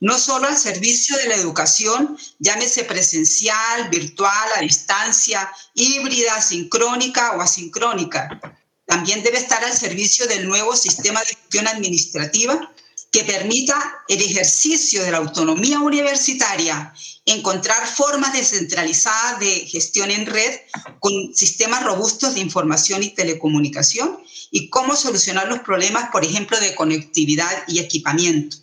no 0.00 0.18
solo 0.18 0.48
al 0.48 0.56
servicio 0.56 1.14
de 1.18 1.28
la 1.28 1.34
educación, 1.34 2.16
llámese 2.38 2.84
presencial, 2.84 3.90
virtual, 3.90 4.48
a 4.56 4.60
distancia, 4.60 5.52
híbrida, 5.74 6.40
sincrónica 6.40 7.32
o 7.32 7.42
asincrónica. 7.42 8.40
También 8.86 9.22
debe 9.22 9.36
estar 9.36 9.62
al 9.62 9.76
servicio 9.76 10.26
del 10.26 10.48
nuevo 10.48 10.74
sistema 10.74 11.20
de 11.20 11.26
gestión 11.26 11.68
administrativa 11.68 12.72
que 13.12 13.24
permita 13.24 14.04
el 14.08 14.22
ejercicio 14.22 15.02
de 15.04 15.10
la 15.10 15.18
autonomía 15.18 15.80
universitaria, 15.80 16.94
encontrar 17.26 17.86
formas 17.86 18.32
descentralizadas 18.32 19.38
de 19.38 19.66
gestión 19.66 20.10
en 20.10 20.24
red 20.24 20.60
con 20.98 21.12
sistemas 21.34 21.84
robustos 21.84 22.34
de 22.34 22.40
información 22.40 23.02
y 23.02 23.10
telecomunicación 23.10 24.18
y 24.50 24.70
cómo 24.70 24.96
solucionar 24.96 25.46
los 25.48 25.60
problemas, 25.60 26.08
por 26.10 26.24
ejemplo, 26.24 26.58
de 26.58 26.74
conectividad 26.74 27.64
y 27.68 27.80
equipamiento. 27.80 28.56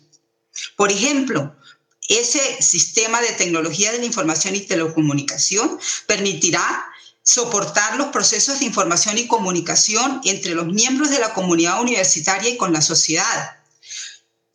Por 0.76 0.90
ejemplo, 0.90 1.54
ese 2.08 2.60
sistema 2.60 3.20
de 3.20 3.32
tecnología 3.32 3.92
de 3.92 3.98
la 3.98 4.04
información 4.04 4.56
y 4.56 4.62
telecomunicación 4.62 5.78
permitirá 6.08 6.88
soportar 7.22 7.96
los 7.96 8.08
procesos 8.08 8.58
de 8.58 8.64
información 8.64 9.16
y 9.16 9.28
comunicación 9.28 10.20
entre 10.24 10.56
los 10.56 10.66
miembros 10.66 11.10
de 11.10 11.20
la 11.20 11.32
comunidad 11.34 11.80
universitaria 11.80 12.50
y 12.50 12.56
con 12.56 12.72
la 12.72 12.80
sociedad 12.80 13.59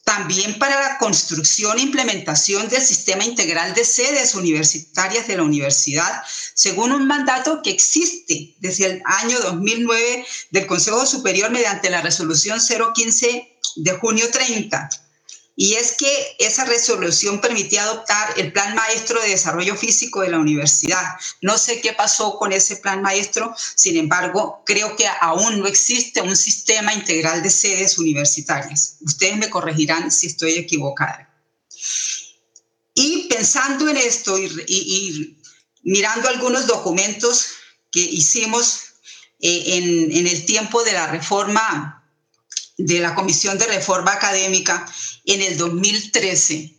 también 0.05 0.59
para 0.59 0.79
la 0.79 0.97
construcción 0.99 1.77
e 1.77 1.81
implementación 1.81 2.69
del 2.69 2.81
sistema 2.81 3.25
integral 3.25 3.73
de 3.73 3.83
sedes 3.83 4.35
universitarias 4.35 5.27
de 5.27 5.35
la 5.35 5.43
universidad, 5.43 6.23
según 6.53 6.91
un 6.91 7.07
mandato 7.07 7.61
que 7.63 7.71
existe 7.71 8.55
desde 8.59 8.85
el 8.85 9.01
año 9.03 9.39
2009 9.41 10.25
del 10.51 10.67
Consejo 10.67 11.05
Superior 11.07 11.49
mediante 11.49 11.89
la 11.89 12.01
resolución 12.01 12.59
015 12.93 13.57
de 13.77 13.91
junio 13.93 14.29
30 14.31 14.89
y 15.55 15.75
es 15.75 15.93
que 15.93 16.35
esa 16.39 16.65
resolución 16.65 17.39
permitía 17.39 17.83
adoptar 17.83 18.33
el 18.37 18.51
plan 18.51 18.75
maestro 18.75 19.21
de 19.21 19.29
desarrollo 19.29 19.75
físico 19.75 20.21
de 20.21 20.29
la 20.29 20.39
universidad. 20.39 21.15
No 21.41 21.57
sé 21.57 21.79
qué 21.79 21.93
pasó 21.93 22.37
con 22.37 22.51
ese 22.51 22.75
plan 22.77 23.01
maestro, 23.01 23.55
sin 23.75 23.95
embargo, 23.95 24.63
creo 24.65 24.97
que 24.97 25.07
aún 25.21 25.59
no 25.59 25.67
existe 25.67 26.21
un 26.21 26.35
sistema 26.35 26.93
integral 26.93 27.41
de 27.41 27.49
sedes 27.49 27.97
universitarias. 27.97 28.97
Ustedes 29.01 29.37
me 29.37 29.49
corregirán 29.49 30.11
si 30.11 30.27
estoy 30.27 30.55
equivocada. 30.55 31.29
Y 32.93 33.27
pensando 33.29 33.87
en 33.87 33.97
esto 33.97 34.37
y, 34.37 35.37
mirando 35.83 36.27
algunos 36.27 36.67
documentos 36.67 37.47
que 37.91 38.01
hicimos 38.01 38.79
eh, 39.39 39.77
en, 39.77 40.11
en 40.11 40.27
el 40.27 40.45
tiempo 40.45 40.83
de 40.83 40.93
la 40.93 41.07
reforma 41.07 42.03
de 42.77 42.99
la 42.99 43.15
Comisión 43.15 43.57
de 43.57 43.67
Reforma 43.67 44.11
Académica 44.11 44.85
en 45.25 45.41
el 45.41 45.57
2013. 45.57 46.75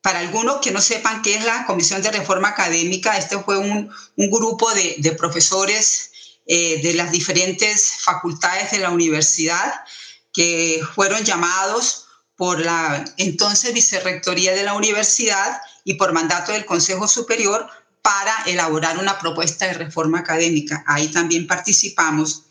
Para 0.00 0.18
algunos 0.18 0.60
que 0.60 0.70
no 0.70 0.80
sepan 0.80 1.22
qué 1.22 1.34
es 1.34 1.44
la 1.44 1.64
Comisión 1.66 2.02
de 2.02 2.10
Reforma 2.10 2.48
Académica, 2.48 3.16
este 3.16 3.38
fue 3.38 3.58
un, 3.58 3.90
grupo 4.16 4.70
de, 4.72 5.12
profesores 5.12 6.10
eh, 6.46 6.82
de 6.82 6.94
las 6.94 7.10
diferentes 7.10 7.92
facultades 8.00 8.70
de 8.70 8.78
la 8.78 8.90
universidad 8.90 9.72
que 10.32 10.82
fueron 10.94 11.24
llamados 11.24 12.06
por 12.36 12.60
la 12.60 13.04
entonces 13.16 13.72
Vicerrectoría 13.72 14.52
de 14.52 14.64
la 14.64 14.74
Universidad 14.74 15.60
y 15.84 15.94
por 15.94 16.12
mandato 16.12 16.52
del 16.52 16.66
Consejo 16.66 17.06
Superior 17.06 17.66
para 18.02 18.34
elaborar 18.46 18.98
una 18.98 19.18
propuesta 19.18 19.66
de 19.66 19.74
reforma 19.74 20.18
académica. 20.18 20.84
Ahí 20.86 21.08
también 21.08 21.46
participamos 21.46 22.42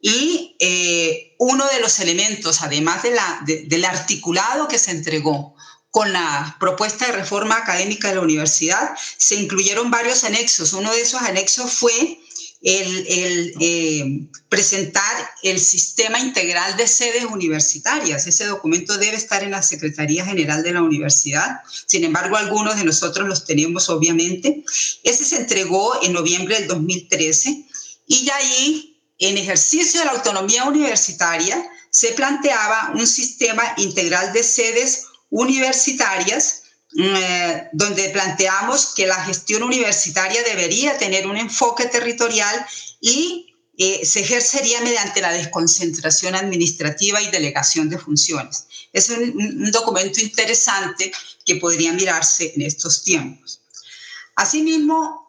y 0.00 0.56
eh, 0.60 1.34
uno 1.38 1.66
de 1.66 1.80
los 1.80 1.98
elementos, 2.00 2.62
además 2.62 3.02
de 3.02 3.10
la, 3.10 3.42
del 3.44 3.84
articulado 3.84 4.68
que 4.68 4.78
se 4.78 4.92
entregó 4.92 5.54
con 5.90 6.12
la 6.12 6.56
propuesta 6.60 7.06
de 7.06 7.12
reforma 7.12 7.56
académica 7.56 8.08
de 8.08 8.16
la 8.16 8.20
universidad, 8.20 8.90
se 9.16 9.34
incluyeron 9.36 9.90
varios 9.90 10.22
anexos. 10.24 10.72
Uno 10.72 10.92
de 10.92 11.00
esos 11.00 11.20
anexos 11.22 11.72
fue 11.72 12.18
el, 12.62 13.54
eh, 13.60 14.28
presentar 14.48 15.30
el 15.42 15.58
sistema 15.60 16.18
integral 16.20 16.76
de 16.76 16.86
sedes 16.86 17.24
universitarias. 17.24 18.26
Ese 18.26 18.46
documento 18.46 18.98
debe 18.98 19.16
estar 19.16 19.42
en 19.42 19.52
la 19.52 19.62
Secretaría 19.62 20.24
General 20.24 20.62
de 20.62 20.72
la 20.72 20.82
Universidad. 20.82 21.60
Sin 21.86 22.04
embargo, 22.04 22.36
algunos 22.36 22.76
de 22.76 22.84
nosotros 22.84 23.28
los 23.28 23.44
tenemos, 23.44 23.88
obviamente. 23.88 24.64
Ese 25.02 25.24
se 25.24 25.36
entregó 25.36 26.02
en 26.02 26.12
noviembre 26.12 26.58
del 26.58 26.68
2013 26.68 27.64
y 28.06 28.24
ya 28.24 28.36
ahí 28.36 28.97
en 29.18 29.36
ejercicio 29.36 30.00
de 30.00 30.06
la 30.06 30.12
autonomía 30.12 30.64
universitaria, 30.64 31.62
se 31.90 32.12
planteaba 32.12 32.92
un 32.94 33.06
sistema 33.06 33.74
integral 33.76 34.32
de 34.32 34.42
sedes 34.42 35.06
universitarias 35.30 36.62
eh, 36.96 37.68
donde 37.72 38.08
planteamos 38.08 38.94
que 38.94 39.06
la 39.06 39.22
gestión 39.24 39.62
universitaria 39.62 40.42
debería 40.42 40.96
tener 40.96 41.26
un 41.26 41.36
enfoque 41.36 41.84
territorial 41.84 42.66
y 43.00 43.54
eh, 43.76 44.04
se 44.06 44.20
ejercería 44.20 44.80
mediante 44.80 45.20
la 45.20 45.32
desconcentración 45.32 46.34
administrativa 46.34 47.20
y 47.20 47.30
delegación 47.30 47.90
de 47.90 47.98
funciones. 47.98 48.66
Es 48.92 49.10
un, 49.10 49.70
documento 49.70 50.20
interesante 50.20 51.12
que 51.44 51.56
podría 51.56 51.92
mirarse 51.92 52.52
en 52.56 52.62
estos 52.62 53.04
tiempos. 53.04 53.57
Asimismo, 54.38 55.26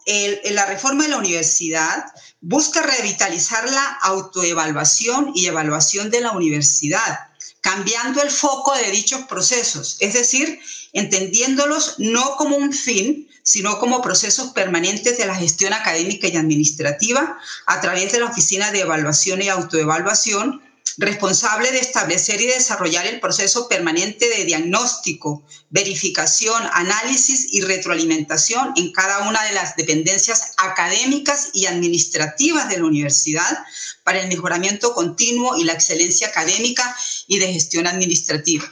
la 0.52 0.68
reforma 0.68 1.02
de 1.02 1.10
la 1.10 1.18
universidad 1.18 2.06
busca 2.42 2.84
revitalizar 2.84 3.68
la 3.68 3.98
autoevaluación 4.04 5.32
y 5.34 5.48
evaluación 5.48 6.12
de 6.12 6.22
la 6.22 6.34
universidad, 6.34 7.32
cambiando 7.60 8.22
el 8.22 8.30
foco 8.30 8.76
de 8.76 8.92
dichos 8.92 9.22
procesos, 9.22 9.98
es 10.00 10.14
decir, 10.14 10.60
entendiéndolos 10.94 11.96
no 11.98 12.36
como 12.36 12.56
un 12.56 12.72
fin, 12.72 13.28
sino 13.42 13.80
como 13.80 14.04
procesos 14.04 14.52
permanentes 14.52 15.18
de 15.18 15.26
la 15.26 15.34
gestión 15.34 15.74
académica 15.74 16.28
y 16.28 16.38
administrativa 16.38 17.40
a 17.66 17.82
través 17.82 18.12
de 18.12 18.20
la 18.20 18.28
Oficina 18.28 18.72
de 18.72 18.82
Evaluación 18.82 19.42
y 19.42 19.50
Autoevaluación, 19.50 20.62
responsable 21.00 21.72
de 21.72 21.80
establecer 21.80 22.42
y 22.42 22.48
desarrollar 22.48 23.08
el 23.08 23.22
proceso 23.22 23.70
permanente 23.70 24.28
de 24.28 24.44
diagnóstico, 24.44 25.46
verificación, 25.70 26.62
análisis 26.74 27.48
y 27.54 27.62
retroalimentación 27.62 28.74
en 28.76 28.92
cada 28.92 29.30
una 29.30 29.42
de 29.46 29.54
las 29.54 29.78
dependencias 29.78 30.52
académicas 30.58 31.52
y 31.54 31.68
administrativas 31.68 32.68
de 32.68 32.80
la 32.80 32.86
universidad 32.86 33.64
para 34.04 34.20
el 34.20 34.28
mejoramiento 34.28 34.94
continuo 34.94 35.56
y 35.56 35.64
la 35.64 35.74
excelencia 35.74 36.28
académica 36.28 36.96
y 37.28 37.40
de 37.40 37.54
gestión 37.54 37.88
administrativa. 37.88 38.70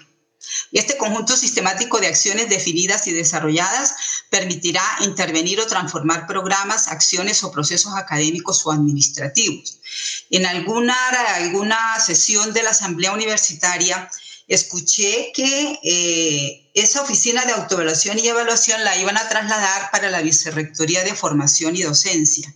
Este 0.71 0.97
conjunto 0.97 1.35
sistemático 1.35 1.99
de 1.99 2.07
acciones 2.07 2.49
definidas 2.49 3.07
y 3.07 3.13
desarrolladas 3.13 3.95
permitirá 4.29 4.83
intervenir 5.01 5.59
o 5.59 5.67
transformar 5.67 6.27
programas, 6.27 6.87
acciones 6.87 7.43
o 7.43 7.51
procesos 7.51 7.93
académicos 7.95 8.65
o 8.65 8.71
administrativos. 8.71 9.79
En 10.29 10.45
alguna, 10.45 10.95
alguna 11.35 11.99
sesión 11.99 12.53
de 12.53 12.63
la 12.63 12.71
Asamblea 12.71 13.13
Universitaria 13.13 14.09
escuché 14.47 15.31
que 15.33 15.79
eh, 15.83 16.71
esa 16.73 17.01
oficina 17.01 17.45
de 17.45 17.53
autoevaluación 17.53 18.17
y 18.19 18.27
evaluación 18.27 18.83
la 18.83 18.97
iban 18.97 19.17
a 19.17 19.27
trasladar 19.27 19.91
para 19.91 20.09
la 20.09 20.21
Vicerrectoría 20.21 21.03
de 21.03 21.13
Formación 21.13 21.75
y 21.75 21.81
Docencia. 21.81 22.53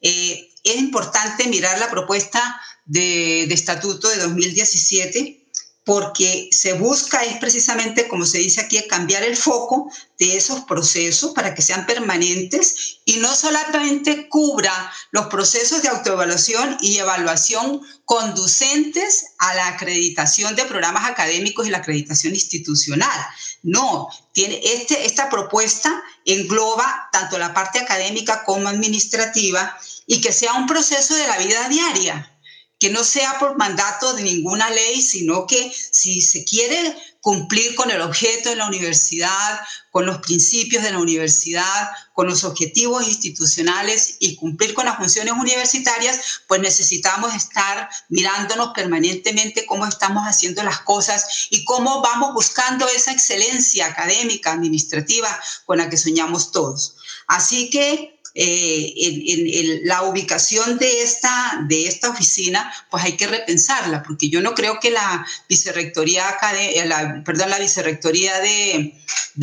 Eh, 0.00 0.52
es 0.62 0.76
importante 0.76 1.46
mirar 1.48 1.78
la 1.78 1.90
propuesta 1.90 2.60
de 2.84 3.44
estatuto 3.44 4.08
de 4.08 4.18
2017 4.18 5.45
porque 5.86 6.48
se 6.50 6.72
busca 6.72 7.22
es 7.22 7.38
precisamente, 7.38 8.08
como 8.08 8.26
se 8.26 8.38
dice 8.38 8.60
aquí, 8.60 8.84
cambiar 8.88 9.22
el 9.22 9.36
foco 9.36 9.88
de 10.18 10.36
esos 10.36 10.62
procesos 10.62 11.30
para 11.30 11.54
que 11.54 11.62
sean 11.62 11.86
permanentes 11.86 12.98
y 13.04 13.18
no 13.18 13.32
solamente 13.32 14.28
cubra 14.28 14.92
los 15.12 15.28
procesos 15.28 15.82
de 15.82 15.88
autoevaluación 15.88 16.76
y 16.80 16.96
evaluación 16.96 17.80
conducentes 18.04 19.26
a 19.38 19.54
la 19.54 19.68
acreditación 19.68 20.56
de 20.56 20.64
programas 20.64 21.08
académicos 21.08 21.68
y 21.68 21.70
la 21.70 21.78
acreditación 21.78 22.34
institucional. 22.34 23.20
No, 23.62 24.08
tiene 24.32 24.60
este, 24.64 25.06
esta 25.06 25.30
propuesta 25.30 26.02
engloba 26.24 27.08
tanto 27.12 27.38
la 27.38 27.54
parte 27.54 27.78
académica 27.78 28.42
como 28.42 28.68
administrativa 28.68 29.78
y 30.04 30.20
que 30.20 30.32
sea 30.32 30.54
un 30.54 30.66
proceso 30.66 31.14
de 31.14 31.28
la 31.28 31.38
vida 31.38 31.68
diaria 31.68 32.35
que 32.78 32.90
no 32.90 33.04
sea 33.04 33.38
por 33.38 33.56
mandato 33.56 34.14
de 34.14 34.22
ninguna 34.22 34.68
ley, 34.70 35.00
sino 35.00 35.46
que 35.46 35.72
si 35.90 36.20
se 36.20 36.44
quiere 36.44 36.94
cumplir 37.20 37.74
con 37.74 37.90
el 37.90 38.02
objeto 38.02 38.50
de 38.50 38.56
la 38.56 38.68
universidad, 38.68 39.60
con 39.90 40.06
los 40.06 40.18
principios 40.18 40.84
de 40.84 40.92
la 40.92 40.98
universidad, 40.98 41.90
con 42.12 42.28
los 42.28 42.44
objetivos 42.44 43.08
institucionales 43.08 44.16
y 44.20 44.36
cumplir 44.36 44.74
con 44.74 44.84
las 44.84 44.96
funciones 44.96 45.32
universitarias, 45.32 46.20
pues 46.46 46.60
necesitamos 46.60 47.34
estar 47.34 47.88
mirándonos 48.10 48.72
permanentemente 48.74 49.66
cómo 49.66 49.86
estamos 49.86 50.24
haciendo 50.24 50.62
las 50.62 50.80
cosas 50.80 51.48
y 51.50 51.64
cómo 51.64 52.00
vamos 52.02 52.32
buscando 52.34 52.86
esa 52.88 53.10
excelencia 53.10 53.86
académica, 53.86 54.52
administrativa 54.52 55.28
con 55.64 55.78
la 55.78 55.88
que 55.90 55.96
soñamos 55.96 56.52
todos. 56.52 56.94
Así 57.26 57.70
que 57.70 58.15
eh, 58.38 58.92
en, 58.98 59.88
la 59.88 60.02
ubicación 60.02 60.76
de 60.76 61.00
esta, 61.00 61.64
de 61.66 61.86
esta 61.86 62.10
oficina, 62.10 62.70
pues 62.90 63.02
hay 63.02 63.16
que 63.16 63.26
repensarla, 63.26 64.02
porque 64.02 64.28
yo 64.28 64.42
no 64.42 64.54
creo 64.54 64.78
que 64.78 64.90
la 64.90 65.26
vicerrectoría, 65.48 66.36
eh, 66.52 66.84
la, 66.84 67.22
perdón, 67.24 67.48
la 67.48 67.58
vicerrectoría 67.58 68.38
de, 68.40 68.92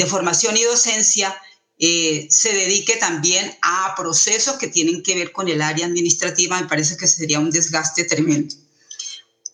formación 0.08 0.56
y 0.58 0.62
docencia 0.62 1.36
eh, 1.80 2.28
se 2.30 2.54
dedique 2.54 2.98
también 2.98 3.58
a 3.64 3.96
procesos 3.98 4.58
que 4.58 4.68
tienen 4.68 5.02
que 5.02 5.16
ver 5.16 5.32
con 5.32 5.48
el 5.48 5.64
área 5.64 5.88
administrativa, 5.88 6.62
me 6.62 6.68
parece 6.68 6.96
que 6.96 7.08
sería 7.08 7.40
un 7.40 7.50
desgaste 7.50 8.04
tremendo. 8.04 8.54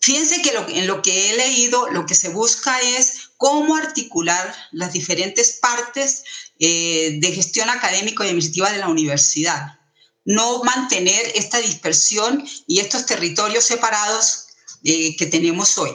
Fíjense 0.02 0.42
que 0.42 0.52
en 0.78 0.86
lo 0.86 1.00
que 1.00 1.30
he 1.30 1.36
leído, 1.38 1.90
lo 1.90 2.04
que 2.04 2.14
se 2.14 2.28
busca 2.28 2.78
es 2.82 3.29
cómo 3.40 3.74
articular 3.74 4.54
las 4.70 4.92
diferentes 4.92 5.52
partes 5.62 6.24
eh, 6.58 7.16
de 7.22 7.32
gestión 7.32 7.70
académica 7.70 8.22
y 8.22 8.28
administrativa 8.28 8.70
de 8.70 8.76
la 8.76 8.88
universidad. 8.88 9.78
No 10.26 10.62
mantener 10.62 11.32
esta 11.34 11.56
dispersión 11.58 12.46
y 12.66 12.80
estos 12.80 13.06
territorios 13.06 13.64
separados 13.64 14.48
eh, 14.84 15.16
que 15.16 15.24
tenemos 15.24 15.78
hoy. 15.78 15.90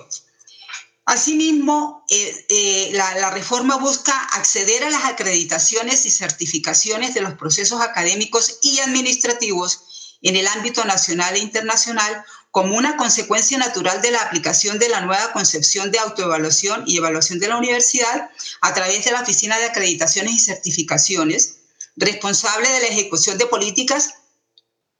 Asimismo, 1.05 2.03
eh, 2.09 2.89
la, 2.93 3.13
la, 3.19 3.29
reforma 3.29 3.77
busca 3.77 4.19
acceder 4.33 4.83
a 4.83 4.89
las 4.89 5.05
acreditaciones 5.05 6.07
y 6.07 6.09
certificaciones 6.09 7.13
de 7.13 7.21
los 7.21 7.35
procesos 7.35 7.79
académicos 7.79 8.57
y 8.63 8.79
administrativos 8.79 10.17
en 10.23 10.35
el 10.35 10.47
ámbito 10.47 10.83
nacional 10.83 11.35
e 11.35 11.39
internacional 11.39 12.25
como 12.55 12.77
una 12.77 12.95
consecuencia 12.95 13.57
natural 13.57 14.01
de 14.01 14.11
la 14.11 14.21
aplicación 14.21 14.79
de 14.79 14.87
la 14.87 15.01
nueva 15.01 15.33
concepción 15.33 15.91
de 15.91 15.99
autoevaluación 15.99 16.85
y 16.87 16.95
evaluación 16.95 17.37
de 17.37 17.49
la 17.49 17.57
universidad 17.57 18.29
a 18.61 18.73
través 18.73 19.03
de 19.03 19.11
la 19.11 19.23
Oficina 19.23 19.57
de 19.57 19.65
Acreditaciones 19.65 20.35
y 20.35 20.39
Certificaciones, 20.39 21.57
responsable 21.97 22.69
de 22.69 22.79
la 22.79 22.87
ejecución 22.87 23.37
de 23.37 23.47
políticas 23.47 24.13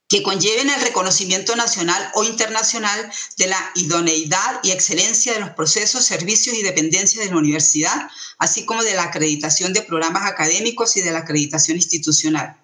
que 0.07 0.21
conlleven 0.21 0.69
el 0.69 0.81
reconocimiento 0.81 1.55
nacional 1.55 2.11
o 2.13 2.23
internacional 2.23 3.11
de 3.37 3.47
la 3.47 3.71
idoneidad 3.75 4.59
y 4.63 4.71
excelencia 4.71 5.33
de 5.33 5.39
los 5.39 5.49
procesos, 5.51 6.05
servicios 6.05 6.55
y 6.55 6.61
dependencias 6.61 7.23
de 7.23 7.31
la 7.31 7.37
universidad, 7.37 8.07
así 8.37 8.65
como 8.65 8.83
de 8.83 8.93
la 8.93 9.03
acreditación 9.03 9.73
de 9.73 9.81
programas 9.81 10.29
académicos 10.29 10.95
y 10.97 11.01
de 11.01 11.11
la 11.11 11.19
acreditación 11.19 11.77
institucional. 11.77 12.55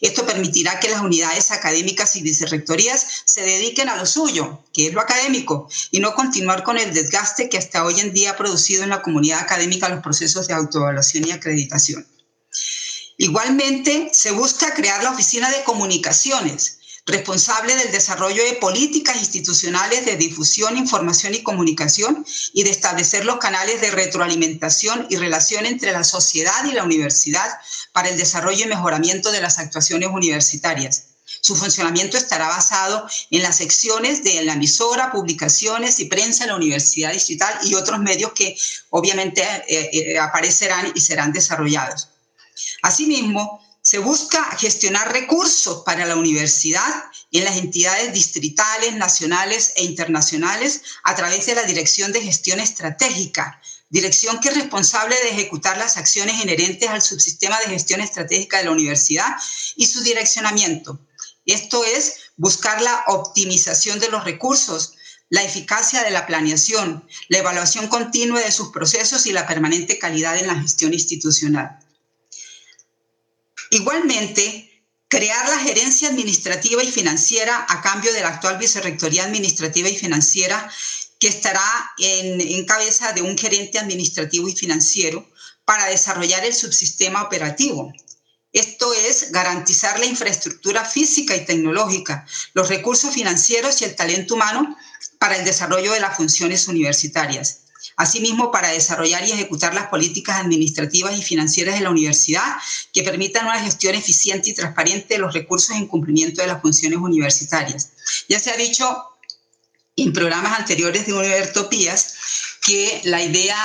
Esto 0.00 0.24
permitirá 0.24 0.80
que 0.80 0.88
las 0.88 1.02
unidades 1.02 1.50
académicas 1.50 2.16
y 2.16 2.22
vicerrectorías 2.22 3.04
se 3.24 3.42
dediquen 3.42 3.88
a 3.88 3.96
lo 3.96 4.06
suyo, 4.06 4.64
que 4.72 4.86
es 4.86 4.94
lo 4.94 5.00
académico, 5.00 5.68
y 5.90 6.00
no 6.00 6.14
continuar 6.14 6.62
con 6.62 6.78
el 6.78 6.94
desgaste 6.94 7.48
que 7.48 7.58
hasta 7.58 7.84
hoy 7.84 8.00
en 8.00 8.14
día 8.14 8.30
ha 8.30 8.36
producido 8.36 8.84
en 8.84 8.90
la 8.90 9.02
comunidad 9.02 9.40
académica 9.40 9.88
los 9.88 10.02
procesos 10.02 10.46
de 10.46 10.54
autoevaluación 10.54 11.26
y 11.26 11.32
acreditación. 11.32 12.06
Igualmente, 13.18 14.10
se 14.12 14.30
busca 14.30 14.74
crear 14.74 15.02
la 15.02 15.10
Oficina 15.10 15.50
de 15.50 15.64
Comunicaciones, 15.64 16.78
responsable 17.06 17.76
del 17.76 17.92
desarrollo 17.92 18.44
de 18.44 18.54
políticas 18.54 19.16
institucionales 19.16 20.04
de 20.04 20.16
difusión, 20.16 20.76
información 20.76 21.34
y 21.34 21.42
comunicación 21.42 22.26
y 22.52 22.64
de 22.64 22.70
establecer 22.70 23.24
los 23.24 23.36
canales 23.38 23.80
de 23.80 23.92
retroalimentación 23.92 25.06
y 25.08 25.16
relación 25.16 25.66
entre 25.66 25.92
la 25.92 26.02
sociedad 26.02 26.64
y 26.64 26.72
la 26.72 26.82
universidad 26.82 27.48
para 27.92 28.08
el 28.08 28.16
desarrollo 28.16 28.64
y 28.64 28.68
mejoramiento 28.68 29.30
de 29.30 29.40
las 29.40 29.58
actuaciones 29.58 30.08
universitarias. 30.12 31.04
Su 31.40 31.56
funcionamiento 31.56 32.16
estará 32.16 32.48
basado 32.48 33.06
en 33.30 33.42
las 33.42 33.56
secciones 33.56 34.24
de 34.24 34.42
la 34.42 34.54
emisora, 34.54 35.12
publicaciones 35.12 35.98
y 36.00 36.06
prensa 36.06 36.44
de 36.44 36.50
la 36.50 36.56
Universidad 36.56 37.12
Distrital 37.12 37.54
y 37.64 37.74
otros 37.74 38.00
medios 38.00 38.32
que 38.32 38.56
obviamente 38.90 39.42
eh, 39.68 39.90
eh, 39.92 40.18
aparecerán 40.18 40.92
y 40.94 41.00
serán 41.00 41.32
desarrollados. 41.32 42.08
Asimismo, 42.82 43.60
se 43.86 44.00
busca 44.00 44.42
gestionar 44.58 45.12
recursos 45.12 45.84
para 45.84 46.06
la 46.06 46.16
universidad 46.16 47.04
en 47.30 47.44
las 47.44 47.56
entidades 47.56 48.12
distritales, 48.12 48.96
nacionales 48.96 49.74
e 49.76 49.84
internacionales 49.84 50.82
a 51.04 51.14
través 51.14 51.46
de 51.46 51.54
la 51.54 51.62
Dirección 51.62 52.10
de 52.10 52.20
Gestión 52.20 52.58
Estratégica, 52.58 53.60
dirección 53.88 54.40
que 54.40 54.48
es 54.48 54.56
responsable 54.56 55.14
de 55.22 55.30
ejecutar 55.30 55.78
las 55.78 55.98
acciones 55.98 56.42
inherentes 56.42 56.90
al 56.90 57.00
subsistema 57.00 57.60
de 57.60 57.66
gestión 57.66 58.00
estratégica 58.00 58.58
de 58.58 58.64
la 58.64 58.72
universidad 58.72 59.36
y 59.76 59.86
su 59.86 60.02
direccionamiento. 60.02 60.98
Esto 61.44 61.84
es 61.84 62.32
buscar 62.36 62.82
la 62.82 63.04
optimización 63.06 64.00
de 64.00 64.08
los 64.08 64.24
recursos, 64.24 64.94
la 65.30 65.44
eficacia 65.44 66.02
de 66.02 66.10
la 66.10 66.26
planeación, 66.26 67.06
la 67.28 67.38
evaluación 67.38 67.86
continua 67.86 68.40
de 68.40 68.50
sus 68.50 68.72
procesos 68.72 69.26
y 69.26 69.32
la 69.32 69.46
permanente 69.46 69.96
calidad 70.00 70.36
en 70.36 70.48
la 70.48 70.60
gestión 70.60 70.92
institucional. 70.92 71.85
Igualmente, 73.70 74.76
crear 75.08 75.48
la 75.48 75.58
gerencia 75.58 76.08
administrativa 76.08 76.82
y 76.82 76.90
financiera 76.90 77.66
a 77.68 77.80
cambio 77.82 78.12
de 78.12 78.20
la 78.20 78.28
actual 78.28 78.58
vicerrectoría 78.58 79.24
administrativa 79.24 79.88
y 79.88 79.96
financiera 79.96 80.70
que 81.18 81.28
estará 81.28 81.62
en, 81.98 82.64
cabeza 82.66 83.12
de 83.12 83.22
un 83.22 83.38
gerente 83.38 83.78
administrativo 83.78 84.48
y 84.48 84.54
financiero 84.54 85.28
para 85.64 85.86
desarrollar 85.86 86.44
el 86.44 86.54
subsistema 86.54 87.22
operativo. 87.22 87.92
Esto 88.52 88.92
es 88.94 89.32
garantizar 89.32 89.98
la 89.98 90.06
infraestructura 90.06 90.84
física 90.84 91.36
y 91.36 91.44
tecnológica, 91.44 92.26
los 92.54 92.68
recursos 92.68 93.12
financieros 93.12 93.80
y 93.80 93.84
el 93.84 93.96
talento 93.96 94.34
humano 94.34 94.76
para 95.18 95.36
el 95.36 95.44
desarrollo 95.44 95.92
de 95.92 96.00
las 96.00 96.16
funciones 96.16 96.68
universitarias. 96.68 97.65
Asimismo, 97.96 98.50
para 98.50 98.68
desarrollar 98.68 99.26
y 99.26 99.32
ejecutar 99.32 99.74
las 99.74 99.86
políticas 99.86 100.38
administrativas 100.38 101.18
y 101.18 101.22
financieras 101.22 101.76
de 101.76 101.80
la 101.80 101.90
universidad 101.90 102.56
que 102.92 103.02
permitan 103.02 103.46
una 103.46 103.62
gestión 103.62 103.94
eficiente 103.94 104.50
y 104.50 104.54
transparente 104.54 105.14
de 105.14 105.20
los 105.20 105.32
recursos 105.32 105.74
en 105.74 105.86
cumplimiento 105.86 106.42
de 106.42 106.48
las 106.48 106.60
funciones 106.60 106.98
universitarias. 106.98 107.90
Ya 108.28 108.38
se 108.38 108.50
ha 108.50 108.56
dicho 108.56 108.86
en 109.96 110.12
programas 110.12 110.58
anteriores 110.58 111.06
de 111.06 111.14
Univertopías 111.14 112.14
que 112.60 113.00
la 113.04 113.22
idea 113.22 113.56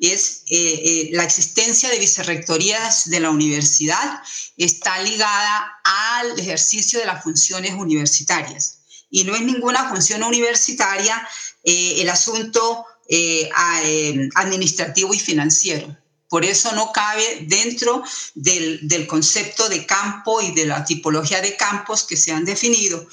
es 0.00 0.42
eh, 0.48 0.56
eh, 0.58 1.08
la 1.12 1.24
existencia 1.24 1.88
de 1.88 1.98
vicerrectorías 1.98 3.08
de 3.08 3.20
la 3.20 3.30
universidad 3.30 4.22
está 4.56 5.00
ligada 5.02 5.80
al 5.84 6.38
ejercicio 6.38 6.98
de 6.98 7.06
las 7.06 7.22
funciones 7.22 7.72
universitarias. 7.72 8.80
Y 9.10 9.24
no 9.24 9.34
es 9.34 9.42
ninguna 9.42 9.88
función 9.88 10.22
universitaria 10.22 11.26
eh, 11.64 12.02
el 12.02 12.10
asunto 12.10 12.84
administrativo 14.34 15.14
y 15.14 15.18
financiero. 15.18 15.96
Por 16.28 16.44
eso 16.44 16.72
no 16.72 16.92
cabe 16.92 17.46
dentro 17.46 18.02
del, 18.34 18.86
del 18.86 19.06
concepto 19.06 19.68
de 19.68 19.86
campo 19.86 20.42
y 20.42 20.52
de 20.52 20.66
la 20.66 20.84
tipología 20.84 21.40
de 21.40 21.56
campos 21.56 22.02
que 22.04 22.18
se 22.18 22.32
han 22.32 22.44
definido 22.44 23.08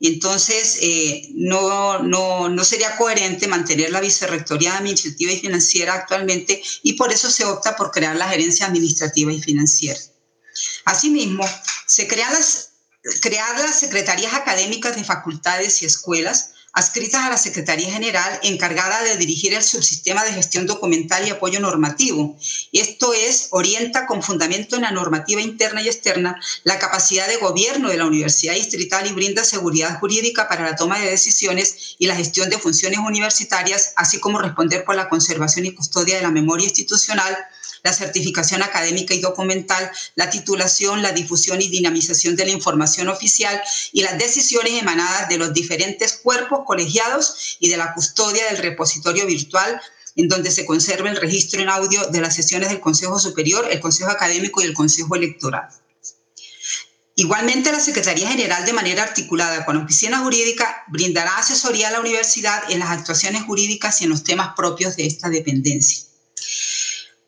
entonces, 0.00 0.78
eh, 0.82 1.30
no, 1.34 2.00
no, 2.00 2.48
no, 2.48 2.64
sería 2.64 2.96
coherente 2.96 3.48
mantener 3.48 3.90
la 3.90 4.00
vicerrectoría 4.00 4.76
administrativa 4.76 5.32
y 5.32 5.40
financiera 5.40 5.94
actualmente 5.94 6.62
y 6.82 6.94
por 6.94 7.12
eso 7.12 7.30
se 7.30 7.44
opta 7.44 7.76
por 7.76 7.90
crear 7.90 8.14
la 8.16 8.28
gerencia 8.28 8.66
administrativa 8.66 9.32
y 9.32 9.40
financiera. 9.40 9.98
Asimismo, 10.84 11.48
se 11.86 12.06
crean 12.06 12.32
las, 12.32 12.72
crear 13.22 13.58
las 13.58 13.80
secretarías 13.80 14.34
académicas 14.34 14.96
de 14.96 15.04
facultades 15.04 15.80
y 15.80 15.86
escuelas 15.86 16.52
adscritas 16.76 17.24
a 17.24 17.30
la 17.30 17.38
Secretaría 17.38 17.90
General 17.90 18.38
encargada 18.42 19.02
de 19.02 19.16
dirigir 19.16 19.54
el 19.54 19.62
subsistema 19.62 20.22
de 20.24 20.34
gestión 20.34 20.66
documental 20.66 21.26
y 21.26 21.30
apoyo 21.30 21.58
normativo. 21.58 22.36
Esto 22.70 23.14
es, 23.14 23.48
orienta 23.50 24.06
con 24.06 24.22
fundamento 24.22 24.76
en 24.76 24.82
la 24.82 24.90
normativa 24.90 25.40
interna 25.40 25.80
y 25.80 25.88
externa 25.88 26.38
la 26.64 26.78
capacidad 26.78 27.28
de 27.28 27.38
gobierno 27.38 27.88
de 27.88 27.96
la 27.96 28.04
Universidad 28.04 28.52
Distrital 28.52 29.06
y 29.06 29.14
brinda 29.14 29.42
seguridad 29.42 29.98
jurídica 29.98 30.48
para 30.48 30.64
la 30.64 30.76
toma 30.76 30.98
de 31.00 31.10
decisiones 31.10 31.96
y 31.98 32.06
la 32.06 32.14
gestión 32.14 32.50
de 32.50 32.58
funciones 32.58 32.98
universitarias, 32.98 33.94
así 33.96 34.20
como 34.20 34.38
responder 34.38 34.84
por 34.84 34.96
la 34.96 35.08
conservación 35.08 35.64
y 35.64 35.74
custodia 35.74 36.16
de 36.16 36.22
la 36.22 36.30
memoria 36.30 36.66
institucional 36.66 37.34
la 37.86 37.92
certificación 37.92 38.64
académica 38.64 39.14
y 39.14 39.20
documental, 39.20 39.88
la 40.16 40.28
titulación, 40.28 41.02
la 41.02 41.12
difusión 41.12 41.62
y 41.62 41.68
dinamización 41.68 42.34
de 42.34 42.44
la 42.44 42.50
información 42.50 43.08
oficial 43.08 43.62
y 43.92 44.02
las 44.02 44.18
decisiones 44.18 44.72
emanadas 44.82 45.28
de 45.28 45.38
los 45.38 45.54
diferentes 45.54 46.14
cuerpos 46.14 46.62
colegiados 46.66 47.56
y 47.60 47.68
de 47.68 47.76
la 47.76 47.94
custodia 47.94 48.44
del 48.46 48.58
repositorio 48.58 49.24
virtual 49.24 49.80
en 50.16 50.26
donde 50.26 50.50
se 50.50 50.66
conserva 50.66 51.10
el 51.10 51.16
registro 51.16 51.62
en 51.62 51.68
audio 51.68 52.06
de 52.06 52.20
las 52.20 52.34
sesiones 52.34 52.70
del 52.70 52.80
Consejo 52.80 53.20
Superior, 53.20 53.68
el 53.70 53.78
Consejo 53.78 54.10
Académico 54.10 54.60
y 54.60 54.64
el 54.64 54.74
Consejo 54.74 55.14
Electoral. 55.14 55.68
Igualmente, 57.14 57.70
la 57.70 57.78
Secretaría 57.78 58.28
General, 58.28 58.66
de 58.66 58.72
manera 58.72 59.04
articulada 59.04 59.64
con 59.64 59.76
Oficina 59.76 60.18
Jurídica, 60.18 60.84
brindará 60.88 61.38
asesoría 61.38 61.88
a 61.88 61.92
la 61.92 62.00
universidad 62.00 62.68
en 62.68 62.80
las 62.80 62.90
actuaciones 62.90 63.42
jurídicas 63.44 64.00
y 64.00 64.04
en 64.04 64.10
los 64.10 64.24
temas 64.24 64.54
propios 64.56 64.96
de 64.96 65.06
esta 65.06 65.28
dependencia. 65.28 66.05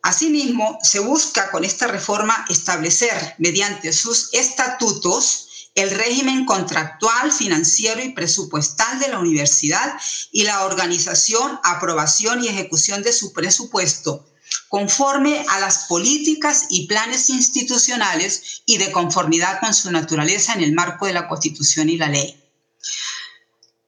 Asimismo, 0.02 0.78
se 0.82 1.00
busca 1.00 1.50
con 1.50 1.64
esta 1.64 1.86
reforma 1.86 2.44
establecer 2.48 3.34
mediante 3.38 3.92
sus 3.92 4.32
estatutos 4.32 5.70
el 5.74 5.90
régimen 5.90 6.44
contractual, 6.44 7.30
financiero 7.30 8.02
y 8.02 8.12
presupuestal 8.12 8.98
de 8.98 9.08
la 9.08 9.18
universidad 9.18 9.94
y 10.32 10.44
la 10.44 10.64
organización, 10.64 11.60
aprobación 11.62 12.42
y 12.42 12.48
ejecución 12.48 13.02
de 13.02 13.12
su 13.12 13.32
presupuesto 13.32 14.24
conforme 14.68 15.44
a 15.48 15.60
las 15.60 15.86
políticas 15.86 16.66
y 16.70 16.86
planes 16.86 17.30
institucionales 17.30 18.62
y 18.66 18.78
de 18.78 18.92
conformidad 18.92 19.60
con 19.60 19.74
su 19.74 19.90
naturaleza 19.90 20.54
en 20.54 20.62
el 20.62 20.72
marco 20.72 21.06
de 21.06 21.12
la 21.12 21.28
Constitución 21.28 21.88
y 21.88 21.96
la 21.96 22.08
ley. 22.08 22.42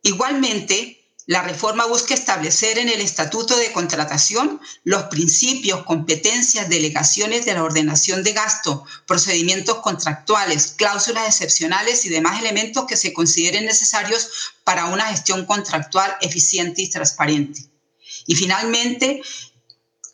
Igualmente, 0.02 0.99
la 1.30 1.42
reforma 1.42 1.86
busca 1.86 2.12
establecer 2.12 2.76
en 2.78 2.88
el 2.88 3.00
Estatuto 3.00 3.56
de 3.56 3.70
Contratación 3.70 4.60
los 4.82 5.04
principios, 5.04 5.84
competencias, 5.84 6.68
delegaciones 6.68 7.44
de 7.44 7.54
la 7.54 7.62
ordenación 7.62 8.24
de 8.24 8.32
gasto, 8.32 8.84
procedimientos 9.06 9.76
contractuales, 9.76 10.74
cláusulas 10.76 11.28
excepcionales 11.28 12.04
y 12.04 12.08
demás 12.08 12.40
elementos 12.40 12.84
que 12.88 12.96
se 12.96 13.12
consideren 13.12 13.64
necesarios 13.64 14.28
para 14.64 14.86
una 14.86 15.06
gestión 15.06 15.46
contractual 15.46 16.16
eficiente 16.20 16.82
y 16.82 16.90
transparente. 16.90 17.64
Y 18.26 18.34
finalmente, 18.34 19.22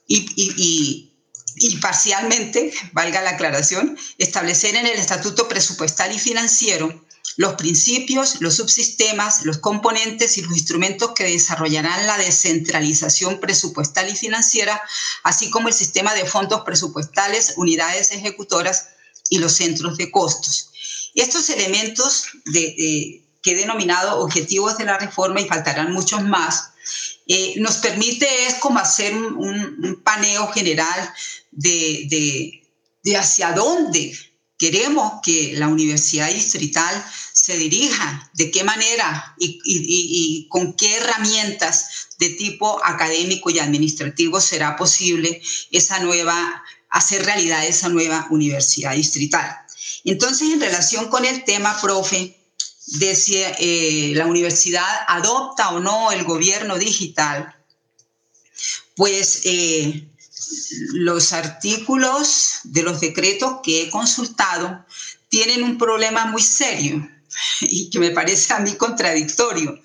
y, 0.07 1.11
y 1.57 1.77
parcialmente, 1.79 2.75
valga 2.93 3.23
la 3.23 3.31
aclaración, 3.31 3.97
establecer 4.19 4.75
en 4.75 4.87
el 4.87 4.99
Estatuto 4.99 5.49
Presupuestal 5.49 6.15
y 6.15 6.19
Financiero 6.19 7.06
los 7.37 7.55
principios, 7.55 8.41
los 8.41 8.57
subsistemas, 8.57 9.45
los 9.45 9.59
componentes 9.59 10.39
y 10.39 10.43
los 10.43 10.53
instrumentos 10.53 11.13
que 11.15 11.25
desarrollarán 11.25 12.07
la 12.07 12.17
descentralización 12.17 13.41
presupuestal 13.41 14.09
y 14.09 14.17
financiera, 14.17 14.81
así 15.23 15.51
como 15.51 15.69
el 15.69 15.75
sistema 15.75 16.15
de 16.15 16.25
fondos 16.25 16.63
presupuestales, 16.63 17.55
unidades 17.57 18.11
ejecutoras 18.11 18.89
y 19.29 19.39
los 19.39 19.53
centros 19.53 19.99
de 19.99 20.11
costos. 20.11 20.71
Estos 21.15 21.51
elementos 21.51 22.25
que 22.53 23.53
he 23.53 23.55
denominado 23.55 24.21
objetivos 24.21 24.79
de 24.79 24.87
la 24.87 24.99
reforma 24.99 25.41
y 25.41 25.47
faltarán 25.47 25.93
muchos 25.93 26.23
más, 26.23 26.71
eh, 27.29 27.55
nos 27.59 27.79
permite 27.79 28.47
es 28.47 28.55
como 28.55 28.79
hacer 28.79 29.15
un, 29.15 30.01
paneo 30.05 30.51
general 30.53 31.13
de, 31.51 32.63
de 33.03 33.17
hacia 33.17 33.53
dónde 33.53 34.17
queremos 34.59 35.21
que 35.23 35.55
la 35.57 35.69
universidad 35.69 36.29
distrital 36.29 37.05
se 37.47 37.57
dirija, 37.57 38.29
de 38.33 38.51
qué 38.51 38.65
manera 38.65 39.37
y, 39.39 40.49
con 40.49 40.75
qué 40.75 40.97
herramientas 40.97 42.09
de 42.19 42.31
tipo 42.31 42.85
académico 42.85 43.51
y 43.51 43.61
administrativo 43.61 44.41
será 44.41 44.75
posible 44.75 45.41
esa 45.71 46.01
nueva, 46.01 46.65
hacer 46.91 47.25
realidad 47.25 47.65
esa 47.65 47.89
nueva 47.89 48.27
universidad 48.31 48.97
distrital. 48.97 49.49
Entonces, 50.03 50.51
en 50.51 50.61
relación 50.61 51.07
con 51.07 51.25
el 51.25 51.45
tema, 51.45 51.81
profe, 51.81 52.37
de 52.87 53.15
si 53.15 53.37
eh, 53.37 54.11
la 54.17 54.27
universidad 54.27 55.05
adopta 55.07 55.69
o 55.69 55.79
no 55.79 56.11
el 56.11 56.25
gobierno 56.25 56.79
digital, 56.79 57.55
pues 58.97 59.43
eh, 59.45 60.09
los 60.95 61.33
artículos 61.33 62.59
de 62.65 62.83
los 62.83 62.99
decretos 62.99 63.59
que 63.63 63.83
he 63.83 63.91
consultado 63.91 64.85
tienen 65.29 65.63
un 65.63 65.79
problema 65.79 66.27
muy 66.27 66.43
serio 66.43 67.09
y 67.61 67.91
que 67.91 67.99
me 67.99 68.11
parece 68.11 68.53
a 68.53 68.61
mí 68.61 68.75
contradictorio. 68.75 69.81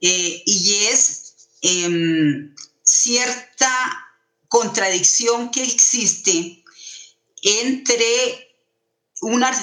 Eh, 0.00 0.42
y 0.44 0.74
es 0.90 1.34
em, 1.62 2.54
cierta 2.82 3.70
contradicción 4.48 5.50
que 5.50 5.64
existe 5.64 6.62
entre 7.42 8.54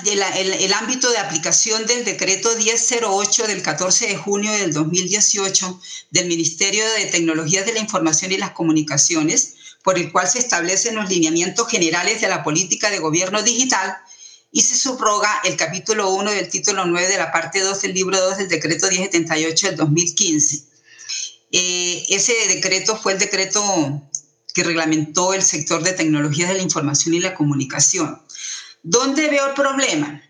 el, 0.10 0.74
ámbito 0.74 1.12
de 1.12 1.18
aplicación 1.18 1.86
del 1.86 2.04
decreto 2.04 2.56
1008 2.58 3.48
del 3.48 3.62
14 3.62 4.08
de 4.08 4.16
junio 4.16 4.52
del 4.52 4.74
2018 4.74 5.80
del 6.10 6.28
Ministerio 6.28 6.84
de 6.98 7.06
Tecnologías 7.06 7.66
de 7.66 7.74
la 7.74 7.80
Información 7.80 8.32
y 8.32 8.38
las 8.38 8.52
Comunicaciones, 8.52 9.56
por 9.84 9.98
el 9.98 10.12
cual 10.12 10.28
se 10.28 10.40
establecen 10.40 10.96
los 10.96 11.10
lineamientos 11.10 11.68
generales 11.68 12.22
de 12.22 12.28
la 12.28 12.44
política 12.44 12.90
de 12.90 13.00
gobierno 13.00 13.44
digital 13.44 13.98
y 14.52 14.62
se 14.62 14.76
subroga 14.76 15.42
el 15.46 15.56
capítulo 15.56 16.10
1 16.12 16.32
del 16.32 16.50
título 16.50 16.86
9 16.86 17.08
de 17.08 17.18
la 17.18 17.32
parte 17.32 17.62
2 17.62 17.82
del 17.82 17.94
libro 17.94 18.20
2 18.20 18.38
del 18.38 18.50
decreto 18.50 18.88
1078 18.90 19.68
del 19.68 19.76
2015. 19.78 20.66
Eh, 21.54 22.06
ese 22.10 22.34
decreto 22.48 22.98
fue 22.98 23.14
el 23.14 23.20
decreto 23.20 23.62
que 24.54 24.64
reglamentó 24.64 25.34
el 25.34 25.42
sector 25.42 25.84
de 25.84 25.94
tecnologías 25.94 26.50
de 26.50 26.56
la 26.56 26.64
información 26.64 27.14
y 27.14 27.20
la 27.20 27.34
comunicación. 27.34 28.22
¿Dónde 28.84 29.30
veo 29.30 29.48
el 29.48 29.54
problema? 29.54 30.22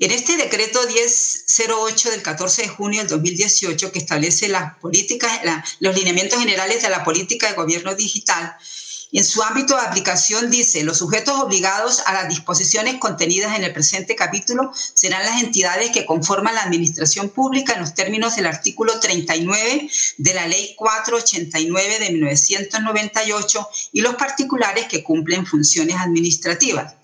En 0.00 0.10
este 0.12 0.36
decreto 0.36 0.80
1008 0.86 2.10
del 2.10 2.22
14 2.22 2.62
de 2.62 2.68
junio 2.68 3.00
del 3.00 3.08
2018, 3.08 3.92
que 3.92 3.98
establece 3.98 4.48
las 4.48 4.76
políticas, 4.78 5.40
los 5.80 5.96
lineamientos 5.96 6.38
generales 6.38 6.82
de 6.82 6.90
la 6.90 7.04
política 7.04 7.48
de 7.48 7.54
gobierno 7.54 7.94
digital, 7.94 8.56
en 9.10 9.24
su 9.24 9.42
ámbito 9.42 9.74
de 9.74 9.80
aplicación 9.80 10.50
dice, 10.50 10.84
los 10.84 10.98
sujetos 10.98 11.40
obligados 11.40 12.02
a 12.04 12.12
las 12.12 12.28
disposiciones 12.28 12.96
contenidas 12.96 13.56
en 13.56 13.64
el 13.64 13.72
presente 13.72 14.14
capítulo 14.14 14.70
serán 14.74 15.24
las 15.24 15.42
entidades 15.42 15.90
que 15.92 16.04
conforman 16.04 16.54
la 16.54 16.62
administración 16.62 17.30
pública 17.30 17.72
en 17.72 17.80
los 17.80 17.94
términos 17.94 18.36
del 18.36 18.46
artículo 18.46 19.00
39 19.00 19.90
de 20.18 20.34
la 20.34 20.46
Ley 20.46 20.74
489 20.76 21.98
de 22.00 22.10
1998 22.10 23.68
y 23.92 24.02
los 24.02 24.16
particulares 24.16 24.86
que 24.88 25.02
cumplen 25.02 25.46
funciones 25.46 25.96
administrativas. 25.96 26.94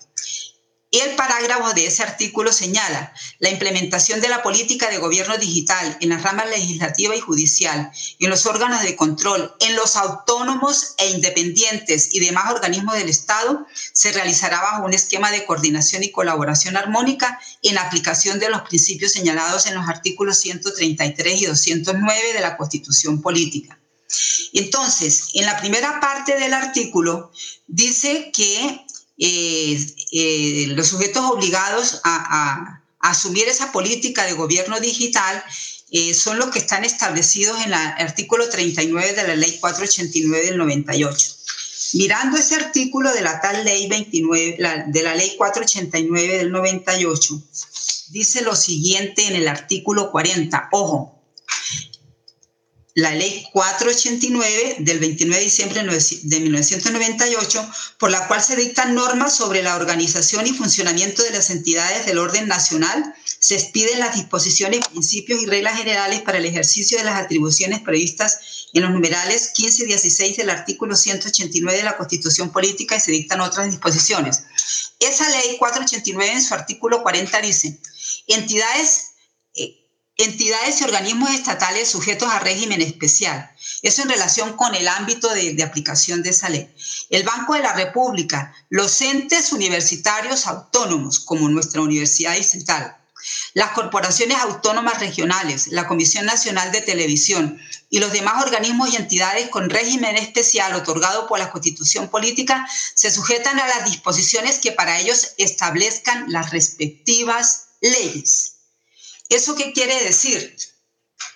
El 1.03 1.17
parágrafo 1.17 1.73
de 1.73 1.87
ese 1.87 2.03
artículo 2.03 2.53
señala 2.53 3.13
la 3.39 3.49
implementación 3.49 4.21
de 4.21 4.29
la 4.29 4.41
política 4.41 4.89
de 4.89 4.97
gobierno 4.97 5.37
digital 5.37 5.97
en 5.99 6.07
las 6.07 6.23
ramas 6.23 6.49
legislativa 6.49 7.13
y 7.13 7.19
judicial, 7.19 7.91
en 8.17 8.29
los 8.29 8.45
órganos 8.45 8.81
de 8.81 8.95
control, 8.95 9.53
en 9.59 9.75
los 9.75 9.97
autónomos 9.97 10.95
e 10.97 11.09
independientes 11.09 12.15
y 12.15 12.21
demás 12.21 12.49
organismos 12.49 12.95
del 12.95 13.09
Estado, 13.09 13.67
se 13.91 14.13
realizará 14.13 14.61
bajo 14.61 14.85
un 14.85 14.93
esquema 14.93 15.31
de 15.31 15.45
coordinación 15.45 16.01
y 16.01 16.13
colaboración 16.13 16.77
armónica 16.77 17.41
en 17.61 17.77
aplicación 17.77 18.39
de 18.39 18.49
los 18.49 18.61
principios 18.61 19.11
señalados 19.11 19.65
en 19.65 19.75
los 19.75 19.89
artículos 19.89 20.37
133 20.37 21.41
y 21.41 21.45
209 21.47 22.33
de 22.33 22.39
la 22.39 22.55
Constitución 22.55 23.21
Política. 23.21 23.77
Entonces, 24.53 25.31
en 25.33 25.45
la 25.45 25.59
primera 25.59 25.99
parte 25.99 26.37
del 26.37 26.53
artículo 26.53 27.31
dice 27.67 28.31
que 28.33 28.84
eh, 29.17 29.77
eh, 30.11 30.67
los 30.69 30.87
sujetos 30.87 31.23
obligados 31.31 32.01
a, 32.03 32.81
asumir 32.99 33.47
esa 33.47 33.71
política 33.71 34.25
de 34.25 34.33
gobierno 34.33 34.79
digital 34.79 35.43
eh, 35.91 36.15
son 36.15 36.39
los 36.39 36.49
que 36.49 36.57
están 36.57 36.83
establecidos 36.83 37.59
en 37.59 37.67
el 37.67 37.73
artículo 37.73 38.49
39 38.49 39.13
de 39.13 39.27
la 39.27 39.35
ley 39.35 39.59
489 39.59 40.45
del 40.45 40.57
98. 40.57 41.27
Mirando 41.93 42.37
ese 42.37 42.55
artículo 42.55 43.13
de 43.13 43.21
la 43.21 43.39
tal 43.41 43.63
ley 43.63 43.87
29, 43.87 44.57
de 44.87 45.03
la 45.03 45.15
ley 45.15 45.35
489 45.37 46.37
del 46.39 46.51
98, 46.51 47.41
dice 48.09 48.41
lo 48.41 48.55
siguiente 48.55 49.27
en 49.27 49.35
el 49.35 49.47
artículo 49.47 50.11
40. 50.11 50.69
Ojo, 50.71 51.14
la 52.95 53.13
ley 53.13 53.45
489 53.51 54.77
del 54.79 54.99
29 54.99 55.37
de 55.37 55.43
diciembre 55.43 55.83
de 55.83 56.39
1998, 56.39 57.69
por 57.99 58.09
la 58.09 58.25
cual 58.27 58.41
se 58.41 58.55
dictan 58.55 58.95
normas 58.95 59.35
sobre 59.35 59.61
la 59.61 59.75
organización 59.75 60.47
y 60.47 60.53
funcionamiento 60.53 61.21
de 61.21 61.31
las 61.31 61.49
entidades 61.49 62.05
del 62.05 62.19
orden 62.19 62.47
nacional, 62.47 63.13
se 63.39 63.55
expiden 63.55 63.99
las 63.99 64.15
disposiciones, 64.15 64.87
principios 64.87 65.43
y 65.43 65.45
reglas 65.45 65.77
generales 65.77 66.21
para 66.21 66.37
el 66.37 66.45
ejercicio 66.45 66.97
de 66.97 67.03
las 67.03 67.21
atribuciones 67.21 67.81
previstas 67.81 68.69
en 68.73 68.83
los 68.83 68.91
numerales 68.91 69.51
15 69.53 69.83
y 69.83 69.87
16 69.87 70.37
del 70.37 70.49
artículo 70.49 70.95
189 70.95 71.77
de 71.77 71.83
la 71.83 71.97
Constitución 71.97 72.49
Política 72.53 72.95
y 72.95 73.01
se 73.01 73.11
dictan 73.11 73.41
otras 73.41 73.69
disposiciones. 73.69 74.43
Esa 75.01 75.29
ley 75.29 75.57
489 75.59 76.31
en 76.31 76.41
su 76.41 76.53
artículo 76.53 77.03
40 77.03 77.41
dice, 77.41 77.77
entidades 78.27 79.07
entidades 80.17 80.79
y 80.79 80.83
organismos 80.85 81.31
estatales 81.31 81.89
sujetos 81.89 82.29
a 82.29 82.39
régimen 82.39 82.81
especial. 82.81 83.51
Eso 83.81 84.01
en 84.01 84.09
relación 84.09 84.55
con 84.55 84.73
el 84.75 84.87
ámbito 84.87 85.29
de, 85.33 85.61
aplicación 85.63 86.23
de 86.23 86.29
esa 86.29 86.49
ley. 86.49 86.73
El 87.09 87.23
Banco 87.23 87.53
de 87.53 87.61
la 87.61 87.73
República, 87.73 88.53
los 88.69 89.01
entes 89.01 89.51
universitarios 89.51 90.47
autónomos, 90.47 91.19
como 91.19 91.49
nuestra 91.49 91.81
Universidad 91.81 92.35
Distrital, 92.35 92.97
las 93.53 93.71
corporaciones 93.71 94.37
autónomas 94.37 94.99
regionales, 94.99 95.67
la 95.67 95.87
Comisión 95.87 96.25
Nacional 96.25 96.71
de 96.71 96.81
Televisión 96.81 97.59
y 97.89 97.99
los 97.99 98.11
demás 98.11 98.43
organismos 98.43 98.93
y 98.93 98.97
entidades 98.97 99.49
con 99.49 99.69
régimen 99.69 100.15
especial 100.15 100.75
otorgado 100.75 101.27
por 101.27 101.39
la 101.39 101.51
Constitución 101.51 102.09
Política 102.09 102.67
se 102.93 103.09
sujetan 103.09 103.59
a 103.59 103.67
las 103.67 103.85
disposiciones 103.85 104.59
que 104.59 104.71
para 104.71 104.99
ellos 104.99 105.33
establezcan 105.37 106.31
las 106.31 106.51
respectivas 106.51 107.69
leyes. 107.81 108.54
¿Eso 109.29 109.55
qué 109.55 109.73
quiere 109.73 110.03
decir? 110.03 110.55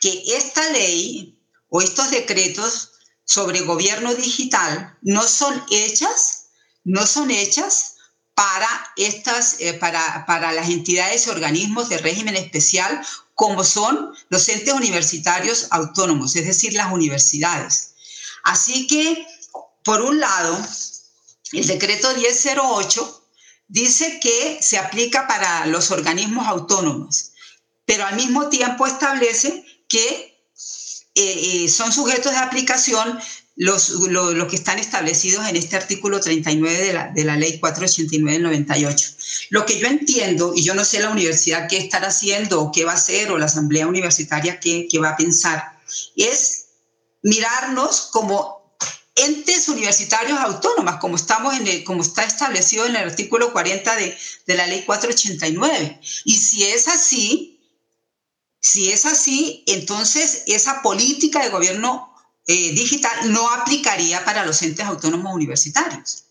Que 0.01 0.23
esta 0.35 0.69
ley 0.71 1.39
o 1.69 1.81
estos 1.81 2.11
decretos 2.11 2.91
sobre 3.25 3.61
gobierno 3.61 4.13
digital 4.15 4.97
no 5.01 5.27
son 5.27 5.63
hechas, 5.69 6.47
no 6.83 7.05
son 7.05 7.31
hechas 7.31 7.95
para, 8.33 8.93
estas, 8.95 9.57
eh, 9.59 9.73
para, 9.73 10.25
para 10.25 10.51
las 10.51 10.69
entidades 10.69 11.27
y 11.27 11.29
organismos 11.29 11.89
de 11.89 11.97
régimen 11.97 12.35
especial 12.35 13.01
como 13.35 13.63
son 13.63 14.13
los 14.29 14.47
entes 14.49 14.73
universitarios 14.73 15.67
autónomos, 15.71 16.35
es 16.35 16.45
decir, 16.45 16.73
las 16.73 16.91
universidades. 16.91 17.93
Así 18.43 18.87
que, 18.87 19.25
por 19.83 20.01
un 20.01 20.19
lado, 20.19 20.59
el 21.53 21.67
decreto 21.67 22.13
1008 22.15 23.27
dice 23.67 24.19
que 24.19 24.59
se 24.61 24.77
aplica 24.77 25.27
para 25.27 25.65
los 25.67 25.91
organismos 25.91 26.47
autónomos 26.47 27.28
pero 27.89 28.05
al 28.05 28.15
mismo 28.15 28.49
tiempo 28.49 28.85
establece 28.85 29.65
que 29.87 30.45
eh, 31.15 31.63
eh, 31.65 31.69
son 31.69 31.91
sujetos 31.91 32.31
de 32.31 32.37
aplicación 32.37 33.17
los, 33.55 33.89
lo, 33.89 34.47
que 34.47 34.57
están 34.57 34.77
establecidos 34.77 35.47
en 35.47 35.55
este 35.55 35.75
artículo 35.75 36.19
39 36.19 36.77
de 36.77 36.93
la, 36.93 37.07
de 37.07 37.23
la 37.23 37.35
ley 37.35 37.59
489 37.59 38.33
del 38.33 38.43
98. 38.43 39.09
Lo 39.49 39.65
que 39.65 39.79
yo 39.79 39.87
entiendo, 39.87 40.53
y 40.55 40.61
yo 40.61 40.75
no 40.75 40.85
sé 40.85 40.99
la 40.99 41.09
universidad 41.09 41.67
qué 41.67 41.77
estará 41.77 42.09
haciendo 42.09 42.61
o 42.61 42.71
qué 42.71 42.85
va 42.85 42.91
a 42.91 42.95
hacer, 42.95 43.31
o 43.31 43.39
la 43.39 43.47
asamblea 43.47 43.87
universitaria 43.87 44.59
qué, 44.59 44.87
qué 44.87 44.99
va 44.99 45.09
a 45.09 45.17
pensar, 45.17 45.63
es 46.15 46.65
mirarnos 47.23 48.09
como 48.11 48.77
entes 49.15 49.67
universitarios 49.67 50.37
autónomas, 50.37 50.97
como, 50.97 51.15
estamos 51.15 51.55
en 51.55 51.65
el, 51.65 51.83
como 51.83 52.03
está 52.03 52.23
establecido 52.23 52.85
en 52.85 52.95
el 52.95 53.09
artículo 53.09 53.51
40 53.51 53.95
de, 53.95 54.15
de 54.45 54.55
la 54.55 54.67
ley 54.67 54.83
489. 54.85 55.99
Y 56.25 56.37
si 56.37 56.65
es 56.65 56.87
así, 56.87 57.55
si 58.59 58.91
es 58.91 59.05
así, 59.05 59.63
entonces 59.67 60.43
esa 60.47 60.81
política 60.81 61.43
de 61.43 61.49
gobierno 61.49 62.13
eh, 62.47 62.71
digital 62.73 63.31
no 63.31 63.49
aplicaría 63.51 64.25
para 64.25 64.45
los 64.45 64.61
entes 64.61 64.85
autónomos 64.85 65.33
universitarios. 65.33 66.25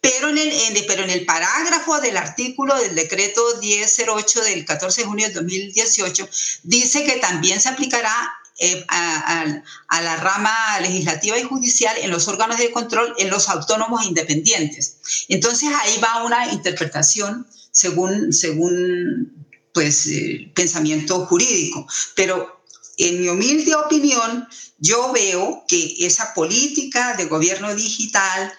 Pero 0.00 0.30
en, 0.30 0.38
el, 0.38 0.84
pero 0.86 1.04
en 1.04 1.10
el 1.10 1.26
parágrafo 1.26 2.00
del 2.00 2.16
artículo 2.16 2.74
del 2.76 2.94
decreto 2.94 3.42
1008 3.60 4.42
del 4.44 4.64
14 4.64 5.02
de 5.02 5.06
junio 5.06 5.28
de 5.28 5.34
2018 5.34 6.28
dice 6.62 7.04
que 7.04 7.16
también 7.16 7.60
se 7.60 7.68
aplicará 7.68 8.14
eh, 8.58 8.84
a, 8.88 9.44
a, 9.88 10.02
la 10.02 10.16
rama 10.16 10.80
legislativa 10.80 11.38
y 11.38 11.42
judicial 11.42 11.94
en 11.98 12.10
los 12.10 12.28
órganos 12.28 12.58
de 12.58 12.70
control, 12.70 13.14
en 13.18 13.28
los 13.28 13.50
autónomos 13.50 14.06
independientes. 14.06 15.26
Entonces 15.28 15.68
ahí 15.82 15.98
va 15.98 16.24
una 16.24 16.52
interpretación 16.52 17.46
según, 17.70 18.32
según 18.32 19.40
pues, 19.72 20.06
eh, 20.06 20.50
pensamiento 20.54 21.26
jurídico. 21.26 21.86
Pero 22.14 22.62
en 22.98 23.20
mi 23.20 23.28
humilde 23.28 23.74
opinión, 23.74 24.46
yo 24.78 25.12
veo 25.12 25.64
que 25.66 25.96
esa 26.00 26.34
política 26.34 27.14
de 27.16 27.26
gobierno 27.26 27.74
digital 27.74 28.52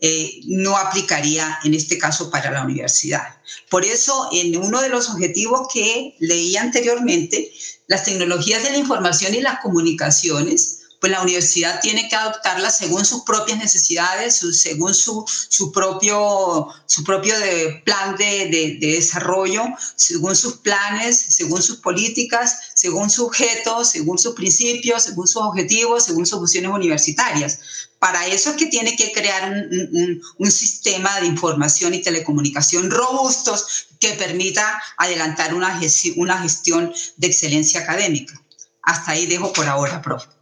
eh, 0.00 0.40
no 0.44 0.76
aplicaría 0.76 1.58
en 1.64 1.72
este 1.72 1.96
caso 1.96 2.30
para 2.30 2.50
la 2.50 2.62
universidad. 2.62 3.40
Por 3.70 3.84
eso, 3.84 4.28
en 4.32 4.56
uno 4.56 4.82
de 4.82 4.90
los 4.90 5.08
objetivos 5.08 5.68
que 5.72 6.14
leí 6.18 6.56
anteriormente, 6.56 7.50
las 7.86 8.04
tecnologías 8.04 8.62
de 8.62 8.72
la 8.72 8.78
información 8.78 9.34
y 9.34 9.40
las 9.40 9.60
comunicaciones 9.60 10.80
pues 11.06 11.18
la 11.18 11.22
universidad 11.22 11.80
tiene 11.80 12.08
que 12.08 12.16
adoptarla 12.16 12.68
según 12.68 13.04
sus 13.04 13.22
propias 13.22 13.58
necesidades, 13.58 14.40
según 14.60 14.92
su, 14.92 15.24
su 15.48 15.70
propio, 15.70 16.66
su 16.86 17.04
propio 17.04 17.38
de 17.38 17.80
plan 17.84 18.16
de, 18.16 18.48
de, 18.48 18.76
desarrollo, 18.80 19.62
según 19.94 20.34
sus 20.34 20.54
planes, 20.54 21.16
según 21.28 21.62
sus 21.62 21.76
políticas, 21.76 22.58
según 22.74 23.08
su 23.08 23.24
objeto, 23.24 23.84
según 23.84 24.18
sus 24.18 24.34
principios, 24.34 25.04
según 25.04 25.28
sus 25.28 25.42
objetivos, 25.42 26.06
según 26.06 26.26
sus 26.26 26.40
funciones 26.40 26.72
universitarias. 26.72 27.60
Para 28.00 28.26
eso 28.26 28.50
es 28.50 28.56
que 28.56 28.66
tiene 28.66 28.96
que 28.96 29.12
crear 29.12 29.48
un, 29.48 29.88
un, 29.92 30.22
un 30.38 30.50
sistema 30.50 31.20
de 31.20 31.26
información 31.26 31.94
y 31.94 32.02
telecomunicación 32.02 32.90
robustos 32.90 33.86
que 34.00 34.14
permita 34.14 34.82
adelantar 34.96 35.54
una, 35.54 35.80
una 36.16 36.42
gestión 36.42 36.92
de 37.16 37.26
excelencia 37.28 37.82
académica. 37.82 38.34
Hasta 38.82 39.12
ahí 39.12 39.26
dejo 39.26 39.52
por 39.52 39.68
ahora, 39.68 40.02
profe. 40.02 40.35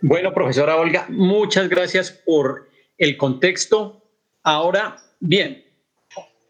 Bueno, 0.00 0.32
profesora 0.32 0.76
Olga, 0.76 1.06
muchas 1.08 1.68
gracias 1.68 2.10
por 2.10 2.68
el 2.98 3.16
contexto. 3.16 4.02
Ahora, 4.42 4.96
bien, 5.20 5.64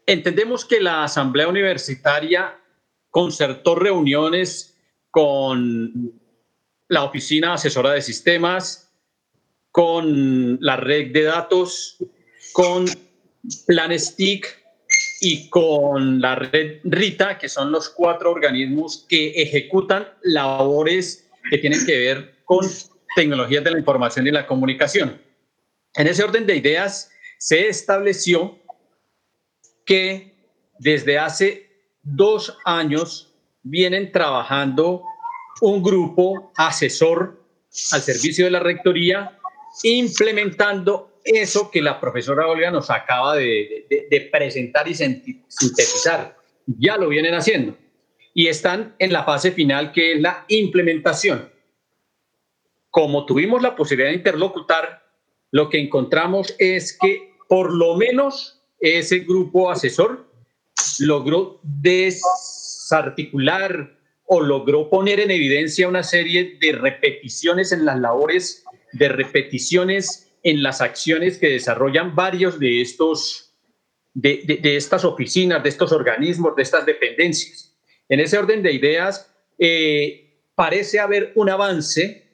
entendemos 0.05 0.63
que 0.65 0.79
la 0.79 1.03
Asamblea 1.03 1.47
Universitaria 1.47 2.59
concertó 3.09 3.75
reuniones 3.75 4.77
con 5.11 6.13
la 6.87 7.03
Oficina 7.03 7.53
Asesora 7.53 7.91
de 7.91 8.01
Sistemas, 8.01 8.93
con 9.71 10.57
la 10.61 10.77
red 10.77 11.11
de 11.11 11.23
datos, 11.23 11.97
con 12.53 12.85
Planes 13.65 14.15
TIC 14.15 14.45
y 15.21 15.49
con 15.49 16.21
la 16.21 16.35
red 16.35 16.79
RITA, 16.83 17.37
que 17.37 17.49
son 17.49 17.71
los 17.71 17.89
cuatro 17.89 18.31
organismos 18.31 19.05
que 19.09 19.41
ejecutan 19.41 20.07
labores 20.21 21.27
que 21.49 21.57
tienen 21.57 21.85
que 21.85 21.97
ver 21.97 22.36
con 22.47 22.65
tecnologías 23.13 23.63
de 23.63 23.71
la 23.71 23.77
información 23.77 24.25
y 24.25 24.31
la 24.31 24.47
comunicación. 24.47 25.21
En 25.95 26.07
ese 26.07 26.23
orden 26.23 26.47
de 26.47 26.55
ideas, 26.55 27.11
se 27.37 27.67
estableció 27.67 28.57
que 29.85 30.33
desde 30.79 31.19
hace 31.19 31.69
dos 32.01 32.57
años 32.63 33.35
vienen 33.63 34.13
trabajando 34.13 35.03
un 35.59 35.83
grupo 35.83 36.53
asesor 36.55 37.43
al 37.91 38.01
servicio 38.01 38.45
de 38.45 38.51
la 38.51 38.59
Rectoría 38.59 39.37
implementando 39.83 41.19
eso 41.25 41.69
que 41.69 41.81
la 41.81 41.99
profesora 41.99 42.47
Olga 42.47 42.71
nos 42.71 42.89
acaba 42.89 43.35
de, 43.35 43.85
de 43.89 44.29
presentar 44.31 44.87
y 44.87 44.93
sintetizar. 44.93 46.37
Ya 46.65 46.95
lo 46.95 47.09
vienen 47.09 47.33
haciendo 47.33 47.77
y 48.33 48.47
están 48.47 48.95
en 48.99 49.11
la 49.11 49.25
fase 49.25 49.51
final 49.51 49.91
que 49.91 50.13
es 50.13 50.21
la 50.21 50.45
implementación. 50.47 51.56
Como 52.97 53.27
tuvimos 53.27 53.61
la 53.61 53.75
posibilidad 53.75 54.09
de 54.09 54.17
interlocutar, 54.17 55.03
lo 55.51 55.69
que 55.69 55.79
encontramos 55.79 56.55
es 56.57 56.97
que 56.99 57.35
por 57.47 57.71
lo 57.71 57.95
menos 57.95 58.59
ese 58.79 59.19
grupo 59.19 59.69
asesor 59.69 60.25
logró 60.97 61.59
desarticular 61.61 63.99
o 64.25 64.41
logró 64.41 64.89
poner 64.89 65.19
en 65.19 65.29
evidencia 65.29 65.87
una 65.87 66.01
serie 66.01 66.57
de 66.59 66.71
repeticiones 66.71 67.71
en 67.71 67.85
las 67.85 67.99
labores, 67.99 68.65
de 68.93 69.09
repeticiones 69.09 70.31
en 70.41 70.63
las 70.63 70.81
acciones 70.81 71.37
que 71.37 71.49
desarrollan 71.49 72.15
varios 72.15 72.57
de 72.57 72.81
estos, 72.81 73.53
de, 74.15 74.59
estas 74.63 75.05
oficinas, 75.05 75.61
de 75.61 75.69
estos 75.69 75.91
organismos, 75.91 76.55
de 76.55 76.63
estas 76.63 76.83
dependencias. 76.83 77.77
En 78.09 78.21
ese 78.21 78.39
orden 78.39 78.63
de 78.63 78.73
ideas, 78.73 79.31
eh, 79.59 80.41
parece 80.55 80.99
haber 80.99 81.31
un 81.35 81.51
avance 81.51 82.25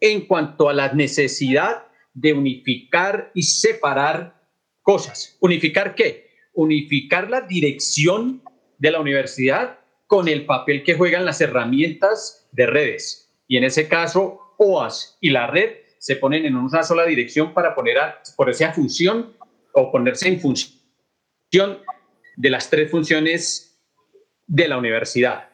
en 0.00 0.26
cuanto 0.26 0.68
a 0.68 0.72
la 0.72 0.92
necesidad 0.92 1.86
de 2.14 2.32
unificar 2.32 3.30
y 3.34 3.42
separar 3.42 4.40
cosas. 4.82 5.36
¿Unificar 5.40 5.94
qué? 5.94 6.30
Unificar 6.54 7.30
la 7.30 7.42
dirección 7.42 8.42
de 8.78 8.90
la 8.90 9.00
universidad 9.00 9.78
con 10.06 10.26
el 10.26 10.46
papel 10.46 10.82
que 10.82 10.94
juegan 10.94 11.24
las 11.24 11.40
herramientas 11.40 12.48
de 12.52 12.66
redes. 12.66 13.30
Y 13.46 13.56
en 13.56 13.64
ese 13.64 13.88
caso, 13.88 14.54
OAS 14.58 15.16
y 15.20 15.30
la 15.30 15.46
red 15.46 15.70
se 15.98 16.16
ponen 16.16 16.46
en 16.46 16.56
una 16.56 16.82
sola 16.82 17.04
dirección 17.04 17.52
para 17.52 17.74
poner 17.74 17.98
a, 17.98 18.22
ponerse 18.36 18.72
función 18.72 19.36
o 19.72 19.92
ponerse 19.92 20.28
en 20.28 20.40
función 20.40 21.78
de 22.36 22.50
las 22.50 22.70
tres 22.70 22.90
funciones 22.90 23.78
de 24.46 24.66
la 24.66 24.78
universidad. 24.78 25.50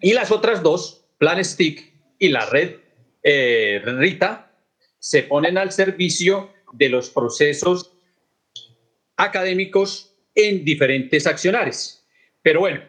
Y 0.00 0.12
las 0.12 0.30
otras 0.30 0.62
dos, 0.62 1.06
Plan 1.18 1.42
Stick 1.42 1.92
y 2.18 2.28
la 2.28 2.46
red 2.46 2.76
eh, 3.28 3.82
RITA, 3.84 4.52
se 5.00 5.24
ponen 5.24 5.58
al 5.58 5.72
servicio 5.72 6.52
de 6.72 6.88
los 6.88 7.10
procesos 7.10 7.92
académicos 9.16 10.14
en 10.32 10.64
diferentes 10.64 11.26
accionarios. 11.26 12.06
Pero 12.40 12.60
bueno, 12.60 12.84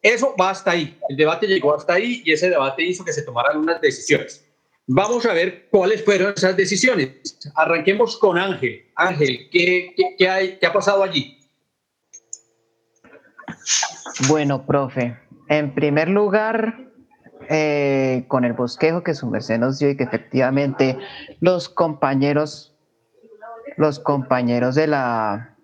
eso 0.00 0.34
va 0.40 0.48
hasta 0.48 0.70
ahí. 0.70 0.98
El 1.10 1.16
debate 1.18 1.46
llegó 1.46 1.74
hasta 1.74 1.92
ahí 1.92 2.22
y 2.24 2.32
ese 2.32 2.48
debate 2.48 2.84
hizo 2.84 3.04
que 3.04 3.12
se 3.12 3.20
tomaran 3.20 3.58
unas 3.58 3.78
decisiones. 3.82 4.48
Vamos 4.86 5.26
a 5.26 5.34
ver 5.34 5.68
cuáles 5.68 6.02
fueron 6.02 6.32
esas 6.34 6.56
decisiones. 6.56 7.10
Arranquemos 7.54 8.16
con 8.16 8.38
Ángel. 8.38 8.86
Ángel, 8.94 9.50
¿qué, 9.52 9.94
qué, 10.16 10.28
hay, 10.28 10.56
qué 10.58 10.66
ha 10.66 10.72
pasado 10.72 11.02
allí? 11.02 11.36
Bueno, 14.26 14.64
profe, 14.64 15.18
en 15.48 15.74
primer 15.74 16.08
lugar, 16.08 16.86
eh, 17.48 18.24
con 18.28 18.44
el 18.44 18.52
bosquejo 18.52 19.02
que 19.02 19.14
su 19.14 19.26
merced 19.28 19.58
nos 19.58 19.78
dio 19.78 19.90
y 19.90 19.96
que 19.96 20.04
efectivamente 20.04 20.98
los 21.40 21.68
compañeros, 21.68 22.74
los 23.76 23.98
compañeros 23.98 24.74
de 24.74 24.86
la 24.86 25.56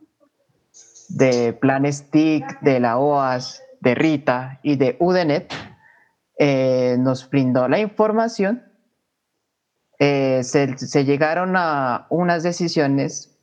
de 1.09 1.53
Plan 1.53 1.91
Stick, 1.93 2.61
de 2.61 2.81
la 2.81 2.99
OAS, 2.99 3.63
de 3.81 3.95
Rita 3.95 4.61
y 4.63 4.77
de 4.77 4.97
UDENET 5.01 5.53
eh, 6.39 6.97
nos 6.99 7.29
brindó 7.29 7.69
la 7.69 7.79
información, 7.79 8.63
eh, 9.99 10.43
se, 10.43 11.05
llegaron 11.05 11.55
a 11.57 12.07
unas 12.11 12.43
decisiones 12.43 13.39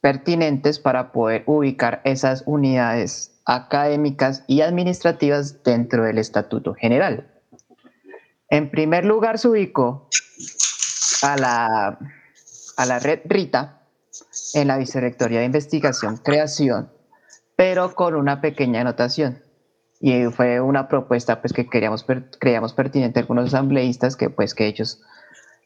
pertinentes 0.00 0.78
para 0.78 1.10
poder 1.12 1.42
ubicar 1.46 2.00
esas 2.04 2.42
unidades 2.46 3.40
académicas 3.44 4.44
y 4.46 4.60
administrativas 4.60 5.62
dentro 5.62 6.04
del 6.04 6.18
Estatuto 6.18 6.74
General. 6.74 7.26
En 8.50 8.70
primer 8.70 9.04
lugar, 9.04 9.38
se 9.38 9.48
ubicó 9.48 10.08
a 11.22 11.36
la, 11.36 11.98
a 12.76 12.86
la 12.86 12.98
red 12.98 13.20
RITA 13.24 13.82
en 14.54 14.68
la 14.68 14.78
Vicerrectoría 14.78 15.40
de 15.40 15.46
Investigación 15.46 16.16
Creación, 16.16 16.90
pero 17.56 17.94
con 17.94 18.14
una 18.14 18.40
pequeña 18.40 18.80
anotación. 18.80 19.42
Y 20.00 20.26
fue 20.26 20.60
una 20.60 20.88
propuesta 20.88 21.40
pues 21.40 21.52
que 21.52 21.68
queríamos 21.68 22.06
creíamos 22.38 22.72
pertinente 22.72 23.18
algunos 23.18 23.48
asambleístas 23.48 24.14
que 24.14 24.30
pues 24.30 24.54
que 24.54 24.66
ellos 24.66 25.02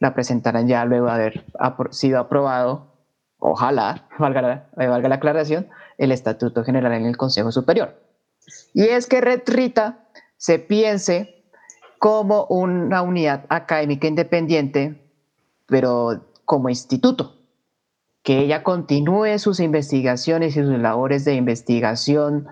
la 0.01 0.15
presentaran 0.15 0.67
ya 0.67 0.85
luego 0.87 1.07
de 1.07 1.13
haber 1.13 1.45
sido 1.91 2.19
aprobado 2.19 2.93
ojalá 3.39 4.09
valga 4.19 4.41
la, 4.41 4.71
eh, 4.79 4.87
valga 4.87 5.09
la 5.11 5.17
aclaración 5.17 5.69
el 5.99 6.13
estatuto 6.13 6.65
general 6.65 6.93
en 6.95 7.05
el 7.05 7.17
Consejo 7.17 7.53
Superior. 7.53 8.01
Y 8.73 8.85
es 8.85 9.07
que 9.07 9.21
Red 9.21 9.43
Rita 9.47 10.09
se 10.37 10.59
piense 10.59 11.42
como 12.03 12.47
una 12.47 13.01
unidad 13.01 13.47
académica 13.49 14.09
independiente 14.09 15.09
pero 15.67 16.27
como 16.45 16.69
instituto 16.69 17.37
que 18.25 18.41
ella 18.41 18.65
continúe 18.65 19.39
sus 19.39 19.61
investigaciones 19.61 20.57
y 20.57 20.65
sus 20.65 20.79
labores 20.81 21.25
de 21.25 21.37
investigación 21.37 22.49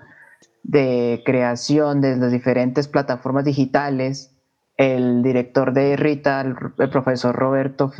de 0.62 1.20
creación 1.26 2.01
de 2.01 2.16
las 2.16 2.30
diferentes 2.30 2.86
plataformas 2.86 3.44
digitales, 3.44 4.30
el 4.76 5.24
director 5.24 5.72
de 5.72 5.96
Rita, 5.96 6.42
el, 6.42 6.55
profesor 6.88 7.34
Roberto, 7.34 7.92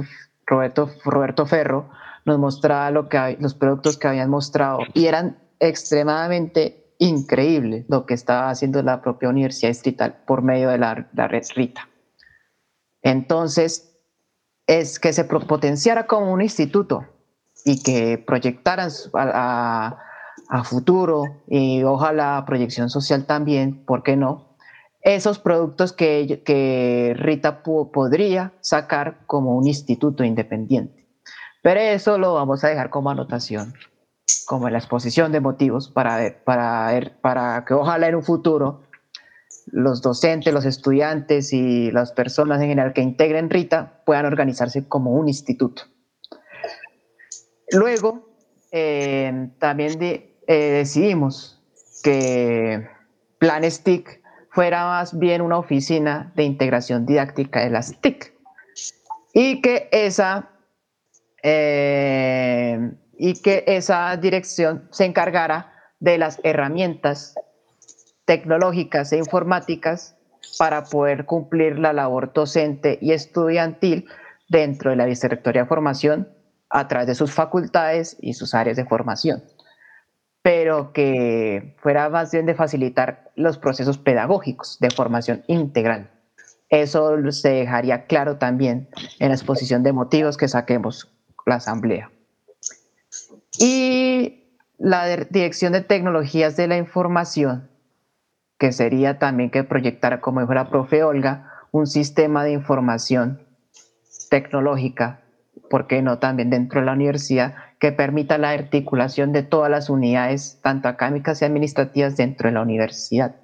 Roberto, 0.46 0.88
Roberto 1.05 1.46
Ferro, 1.46 1.90
nos 2.26 2.38
mostraba 2.38 2.92
los 2.92 3.55
productos 3.55 3.98
que 3.98 4.07
habían 4.07 4.30
mostrado 4.30 4.78
y 4.94 5.07
eran 5.07 5.36
extremadamente 5.59 6.80
increíbles 7.01 7.86
lo 7.88 8.07
que 8.07 8.14
estaba 8.14 8.51
haciendo 8.51 8.80
la 8.82 9.03
propia 9.03 9.30
Universidad 9.30 9.70
Distrital 9.70 10.22
por 10.26 10.42
medio 10.42 10.68
de 10.68 10.78
la, 10.78 10.94
red 10.94 11.42
Rita. 11.57 11.88
Entonces, 13.03 13.96
es 14.66 15.01
que 15.01 15.12
se 15.12 15.24
potenciara 15.24 16.07
como 16.07 16.32
un 16.32 16.42
instituto 16.42 17.05
y 17.64 17.82
que 17.82 18.18
proyectaran 18.18 18.90
a 19.14 20.64
futuro 20.64 21.24
y 21.48 21.82
ojalá 21.82 22.44
proyección 22.46 22.90
social 22.90 23.24
también, 23.24 23.84
¿por 23.84 24.03
qué 24.03 24.16
no? 24.16 24.57
Esos 25.03 25.38
productos 25.38 25.94
que, 25.94 26.42
que 26.44 27.14
Rita 27.16 27.62
podría 27.62 28.53
sacar 28.61 29.24
como 29.26 29.57
un 29.57 29.66
instituto 29.66 30.24
independiente. 30.24 31.09
Pero 31.62 31.80
eso 31.80 32.18
lo 32.18 32.34
vamos 32.34 32.64
a 32.64 32.68
dejar 32.68 32.90
como 32.90 33.11
anotación, 33.11 33.72
como 34.47 34.68
la 34.68 34.78
exposición 34.78 35.33
de 35.33 35.41
motivos 35.41 35.89
para, 35.89 36.43
para, 36.45 37.12
para 37.20 37.64
que 37.64 37.74
ojalá 37.74 38.09
en 38.09 38.16
un 38.16 38.22
futuro 38.22 38.83
los 39.66 40.03
docentes, 40.03 40.53
los 40.53 40.64
estudiantes 40.64 41.53
y 41.53 41.91
las 41.91 42.12
personas 42.12 42.61
en 42.61 42.68
general 42.68 42.93
que 42.93 43.03
integren 43.03 43.51
Rita 43.51 44.03
puedan 44.05 44.26
organizarse 44.26 44.87
como 44.89 45.12
un 45.12 45.28
instituto. 45.28 45.83
Luego, 47.72 48.28
eh, 48.72 49.51
también 49.59 49.99
eh, 50.01 50.35
decidimos 50.47 51.62
que 52.03 52.89
Plan 53.39 53.68
STIC 53.68 54.20
fuera 54.51 54.85
más 54.85 55.18
bien 55.18 55.43
una 55.43 55.59
oficina 55.59 56.33
de 56.35 56.45
integración 56.45 57.07
didáctica 57.07 57.61
de 57.61 57.70
las 57.70 58.01
TIC 58.01 58.35
y 59.33 59.62
que 59.62 59.89
esa, 59.93 60.51
eh, 61.43 62.93
y 63.22 63.34
que 63.34 63.64
esa 63.66 64.16
dirección 64.16 64.88
se 64.90 65.04
encargara 65.04 65.74
de 65.98 66.16
las 66.16 66.40
herramientas 66.42 67.34
tecnológicas 68.24 69.12
e 69.12 69.18
informáticas 69.18 70.16
para 70.58 70.84
poder 70.84 71.26
cumplir 71.26 71.78
la 71.78 71.92
labor 71.92 72.32
docente 72.32 72.98
y 73.02 73.12
estudiantil 73.12 74.06
dentro 74.48 74.88
de 74.90 74.96
la 74.96 75.04
Vicerrectoría 75.04 75.62
de 75.62 75.68
Formación 75.68 76.28
a 76.70 76.88
través 76.88 77.08
de 77.08 77.14
sus 77.14 77.30
facultades 77.30 78.16
y 78.22 78.32
sus 78.32 78.54
áreas 78.54 78.78
de 78.78 78.86
formación 78.86 79.42
pero 80.42 80.94
que 80.94 81.76
fuera 81.82 82.08
más 82.08 82.32
bien 82.32 82.46
de 82.46 82.54
facilitar 82.54 83.30
los 83.36 83.58
procesos 83.58 83.98
pedagógicos 83.98 84.78
de 84.80 84.90
formación 84.90 85.44
integral. 85.48 86.10
Eso 86.70 87.18
se 87.30 87.50
dejaría 87.50 88.06
claro 88.06 88.38
también 88.38 88.88
en 89.18 89.28
la 89.28 89.34
exposición 89.34 89.82
de 89.82 89.92
motivos 89.92 90.38
que 90.38 90.48
saquemos 90.48 91.12
la 91.44 91.56
asamblea. 91.56 92.10
Y 93.61 94.56
la 94.78 95.06
Dirección 95.06 95.74
de 95.74 95.82
Tecnologías 95.82 96.56
de 96.56 96.66
la 96.66 96.78
Información, 96.78 97.68
que 98.58 98.72
sería 98.72 99.18
también 99.18 99.50
que 99.50 99.64
proyectara, 99.64 100.22
como 100.22 100.40
dijo 100.40 100.54
la 100.54 100.70
profe 100.70 101.04
Olga, 101.04 101.52
un 101.70 101.86
sistema 101.86 102.42
de 102.42 102.52
información 102.52 103.46
tecnológica, 104.30 105.20
¿por 105.68 105.86
qué 105.86 106.00
no 106.00 106.18
también 106.18 106.48
dentro 106.48 106.80
de 106.80 106.86
la 106.86 106.94
universidad, 106.94 107.54
que 107.78 107.92
permita 107.92 108.38
la 108.38 108.50
articulación 108.50 109.32
de 109.32 109.42
todas 109.42 109.70
las 109.70 109.90
unidades, 109.90 110.58
tanto 110.62 110.88
académicas 110.88 111.42
y 111.42 111.44
administrativas 111.44 112.16
dentro 112.16 112.48
de 112.48 112.54
la 112.54 112.62
universidad. 112.62 113.36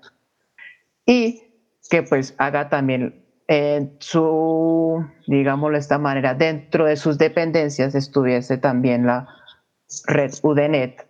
Y 1.05 1.43
que 1.91 2.03
pues 2.03 2.35
haga 2.39 2.71
también 2.71 3.23
en 3.49 3.97
su, 3.99 5.07
digámoslo 5.27 5.75
de 5.75 5.81
esta 5.81 5.99
manera, 5.99 6.33
dentro 6.35 6.87
de 6.87 6.97
sus 6.97 7.19
dependencias 7.19 7.95
estuviese 7.95 8.57
también 8.57 9.07
la 9.07 9.36
red 10.07 10.33
UDNet, 10.43 11.07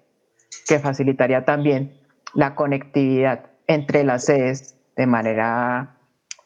que 0.67 0.79
facilitaría 0.79 1.45
también 1.45 2.01
la 2.35 2.55
conectividad 2.55 3.51
entre 3.67 4.05
las 4.05 4.25
sedes 4.25 4.77
de 4.97 5.07
manera 5.07 5.99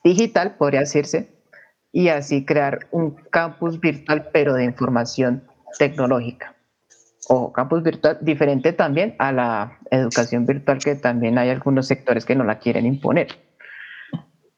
digital, 0.03 0.57
podría 0.57 0.81
decirse, 0.81 1.31
y 1.93 2.09
así 2.09 2.45
crear 2.45 2.87
un 2.91 3.16
campus 3.31 3.81
virtual, 3.81 4.28
pero 4.33 4.55
de 4.55 4.64
información 4.64 5.45
tecnológica. 5.78 6.55
O 7.28 7.53
campus 7.53 7.83
virtual 7.83 8.18
diferente 8.20 8.72
también 8.72 9.14
a 9.18 9.33
la 9.33 9.78
educación 9.91 10.47
virtual, 10.47 10.78
que 10.78 10.95
también 10.95 11.39
hay 11.39 11.51
algunos 11.51 11.87
sectores 11.87 12.24
que 12.24 12.35
no 12.35 12.45
la 12.45 12.59
quieren 12.59 12.87
imponer. 12.87 13.28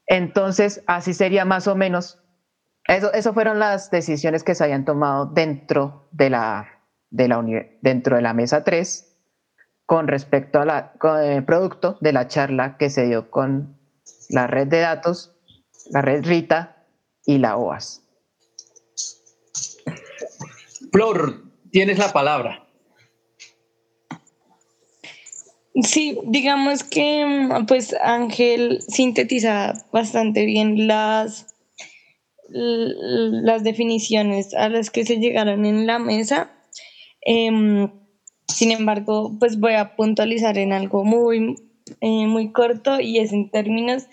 Entonces, 0.07 0.83
así 0.87 1.15
sería 1.15 1.45
más 1.45 1.67
o 1.67 1.75
menos. 1.75 2.19
Eso, 2.87 3.13
eso 3.13 3.33
fueron 3.33 3.59
las 3.59 3.91
decisiones 3.91 4.43
que 4.43 4.55
se 4.55 4.65
habían 4.65 4.85
tomado 4.85 5.27
dentro 5.27 6.09
de 6.13 6.31
la, 6.31 6.72
de 7.13 7.29
la, 7.29 7.45
dentro 7.83 8.17
de 8.17 8.23
la 8.23 8.35
mesa 8.35 8.65
3 8.65 9.09
con 9.87 10.09
respecto 10.09 10.61
al 10.61 10.91
eh, 11.23 11.43
producto 11.43 11.99
de 12.01 12.13
la 12.13 12.27
charla 12.27 12.77
que 12.79 12.91
se 12.91 13.07
dio 13.07 13.31
con 13.31 13.79
la 14.31 14.47
red 14.47 14.67
de 14.67 14.81
datos, 14.81 15.37
la 15.91 16.01
red 16.01 16.25
RITA 16.25 16.87
y 17.27 17.39
la 17.39 17.57
OAS. 17.57 18.03
Flor, 20.91 21.45
tienes 21.71 21.99
la 21.99 22.13
palabra. 22.13 22.67
Sí, 25.83 26.19
digamos 26.25 26.85
que 26.85 27.49
pues 27.67 27.95
Ángel 28.03 28.83
sintetiza 28.89 29.73
bastante 29.91 30.45
bien 30.45 30.87
las, 30.87 31.55
las 32.49 33.65
definiciones 33.65 34.55
a 34.55 34.69
las 34.69 34.91
que 34.91 35.07
se 35.07 35.17
llegaron 35.17 35.65
en 35.65 35.87
la 35.87 35.99
mesa. 35.99 36.51
Em, 37.25 37.91
sin 38.49 38.71
embargo, 38.71 39.37
pues 39.39 39.59
voy 39.59 39.75
a 39.75 39.97
puntualizar 39.97 40.59
en 40.59 40.73
algo 40.73 41.05
muy, 41.05 41.57
eh, 42.01 42.27
muy 42.27 42.53
corto 42.53 43.01
y 43.01 43.19
es 43.19 43.33
en 43.33 43.51
términos 43.51 44.07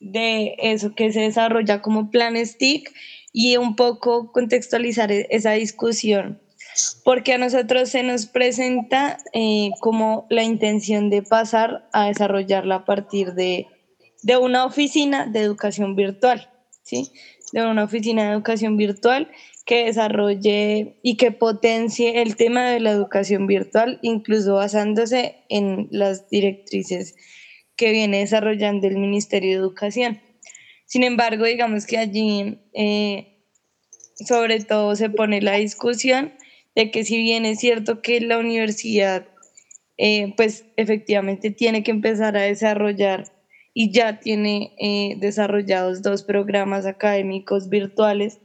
de 0.00 0.54
eso 0.58 0.94
que 0.94 1.12
se 1.12 1.20
desarrolla 1.20 1.82
como 1.82 2.10
plan 2.10 2.36
STIC 2.36 2.92
y 3.32 3.56
un 3.56 3.76
poco 3.76 4.32
contextualizar 4.32 5.12
e-, 5.12 5.26
esa 5.30 5.52
discusión 5.52 6.40
porque 7.04 7.34
a 7.34 7.38
nosotros 7.38 7.88
se 7.88 8.02
nos 8.02 8.26
presenta 8.26 9.18
eh, 9.32 9.70
como 9.80 10.26
la 10.30 10.42
intención 10.42 11.10
de 11.10 11.22
pasar 11.22 11.88
a 11.92 12.06
desarrollarla 12.06 12.76
a 12.76 12.84
partir 12.84 13.34
de, 13.34 13.66
de, 14.22 14.36
una 14.36 14.64
oficina 14.64 15.26
de 15.26 15.40
educación 15.40 15.96
virtual, 15.96 16.50
¿sí? 16.82 17.12
De 17.52 17.64
una 17.64 17.84
oficina 17.84 18.24
de 18.24 18.32
educación 18.32 18.76
virtual 18.76 19.30
que 19.66 19.84
desarrolle 19.86 20.96
y 21.02 21.16
que 21.16 21.32
potencie 21.32 22.22
el 22.22 22.36
tema 22.36 22.70
de 22.70 22.80
la 22.80 22.92
educación 22.92 23.46
virtual, 23.46 23.98
incluso 24.00 24.54
basándose 24.54 25.36
en 25.48 25.88
las 25.90 26.30
directrices 26.30 27.16
que 27.76 27.90
viene 27.90 28.20
desarrollando 28.20 28.86
el 28.86 28.96
Ministerio 28.96 29.50
de 29.50 29.56
Educación. 29.56 30.20
Sin 30.86 31.02
embargo, 31.02 31.44
digamos 31.44 31.84
que 31.86 31.98
allí 31.98 32.60
eh, 32.72 33.42
sobre 34.14 34.60
todo 34.60 34.94
se 34.94 35.10
pone 35.10 35.42
la 35.42 35.56
discusión 35.56 36.32
de 36.76 36.92
que 36.92 37.04
si 37.04 37.18
bien 37.18 37.44
es 37.44 37.58
cierto 37.58 38.02
que 38.02 38.20
la 38.20 38.38
universidad, 38.38 39.26
eh, 39.98 40.32
pues 40.36 40.64
efectivamente 40.76 41.50
tiene 41.50 41.82
que 41.82 41.90
empezar 41.90 42.36
a 42.36 42.42
desarrollar 42.42 43.32
y 43.74 43.90
ya 43.90 44.20
tiene 44.20 44.74
eh, 44.78 45.16
desarrollados 45.18 46.02
dos 46.02 46.22
programas 46.22 46.86
académicos 46.86 47.68
virtuales, 47.68 48.38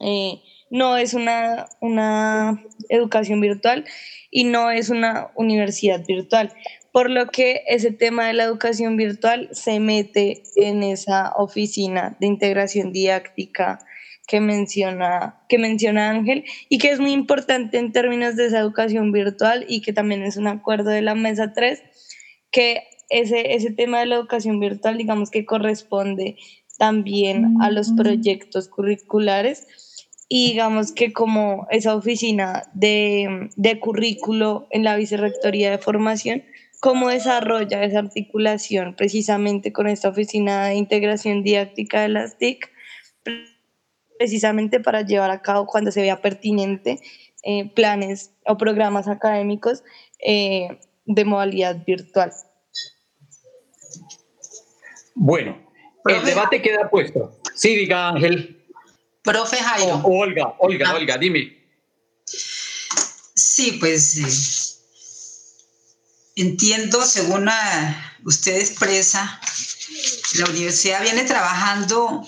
eh, 0.00 0.42
no 0.70 0.96
es 0.96 1.14
una, 1.14 1.66
una 1.80 2.62
educación 2.88 3.40
virtual 3.40 3.84
y 4.30 4.44
no 4.44 4.70
es 4.70 4.90
una 4.90 5.30
universidad 5.34 6.04
virtual, 6.06 6.52
por 6.92 7.10
lo 7.10 7.28
que 7.28 7.62
ese 7.68 7.92
tema 7.92 8.26
de 8.26 8.32
la 8.32 8.44
educación 8.44 8.96
virtual 8.96 9.48
se 9.52 9.80
mete 9.80 10.42
en 10.56 10.82
esa 10.82 11.32
oficina 11.36 12.16
de 12.20 12.26
integración 12.26 12.92
didáctica 12.92 13.78
que 14.26 14.40
menciona, 14.40 15.40
que 15.48 15.58
menciona 15.58 16.10
Ángel 16.10 16.44
y 16.68 16.78
que 16.78 16.90
es 16.90 16.98
muy 16.98 17.12
importante 17.12 17.78
en 17.78 17.92
términos 17.92 18.34
de 18.34 18.46
esa 18.46 18.58
educación 18.58 19.12
virtual 19.12 19.64
y 19.68 19.82
que 19.82 19.92
también 19.92 20.22
es 20.22 20.36
un 20.36 20.48
acuerdo 20.48 20.90
de 20.90 21.02
la 21.02 21.14
mesa 21.14 21.52
3, 21.52 21.82
que 22.50 22.82
ese, 23.08 23.54
ese 23.54 23.70
tema 23.70 24.00
de 24.00 24.06
la 24.06 24.16
educación 24.16 24.58
virtual, 24.58 24.98
digamos 24.98 25.30
que 25.30 25.44
corresponde 25.44 26.36
también 26.76 27.54
a 27.62 27.70
los 27.70 27.92
proyectos 27.92 28.68
curriculares 28.68 29.66
y 30.28 30.52
digamos 30.52 30.92
que 30.92 31.12
como 31.12 31.66
esa 31.70 31.94
oficina 31.94 32.64
de, 32.74 33.50
de 33.56 33.80
currículo 33.80 34.66
en 34.70 34.84
la 34.84 34.96
Vicerrectoría 34.96 35.70
de 35.70 35.78
Formación, 35.78 36.44
cómo 36.80 37.08
desarrolla 37.08 37.82
esa 37.84 38.00
articulación 38.00 38.94
precisamente 38.94 39.72
con 39.72 39.86
esta 39.86 40.08
oficina 40.08 40.66
de 40.66 40.74
integración 40.74 41.42
didáctica 41.42 42.02
de 42.02 42.08
las 42.08 42.38
TIC 42.38 42.70
precisamente 44.18 44.80
para 44.80 45.02
llevar 45.02 45.30
a 45.30 45.42
cabo 45.42 45.66
cuando 45.66 45.90
se 45.90 46.00
vea 46.00 46.20
pertinente 46.20 47.00
eh, 47.42 47.70
planes 47.74 48.32
o 48.46 48.56
programas 48.56 49.08
académicos 49.08 49.84
eh, 50.18 50.78
de 51.04 51.24
modalidad 51.24 51.84
virtual. 51.84 52.32
Bueno, 55.14 55.56
el 56.06 56.24
debate 56.24 56.60
queda 56.60 56.90
puesto. 56.90 57.38
Sí, 57.54 57.76
diga 57.76 58.08
Ángel. 58.08 58.55
Profe 59.26 59.56
Jairo. 59.56 60.00
Olga, 60.04 60.54
Olga, 60.60 60.88
ah. 60.88 60.94
Olga, 60.94 61.18
dime. 61.18 61.52
Sí, 63.34 63.72
pues 63.80 64.16
eh, 64.18 64.28
entiendo, 66.36 67.04
según 67.04 67.50
usted 68.24 68.56
expresa, 68.56 69.40
la 70.34 70.46
universidad 70.46 71.02
viene 71.02 71.24
trabajando 71.24 72.24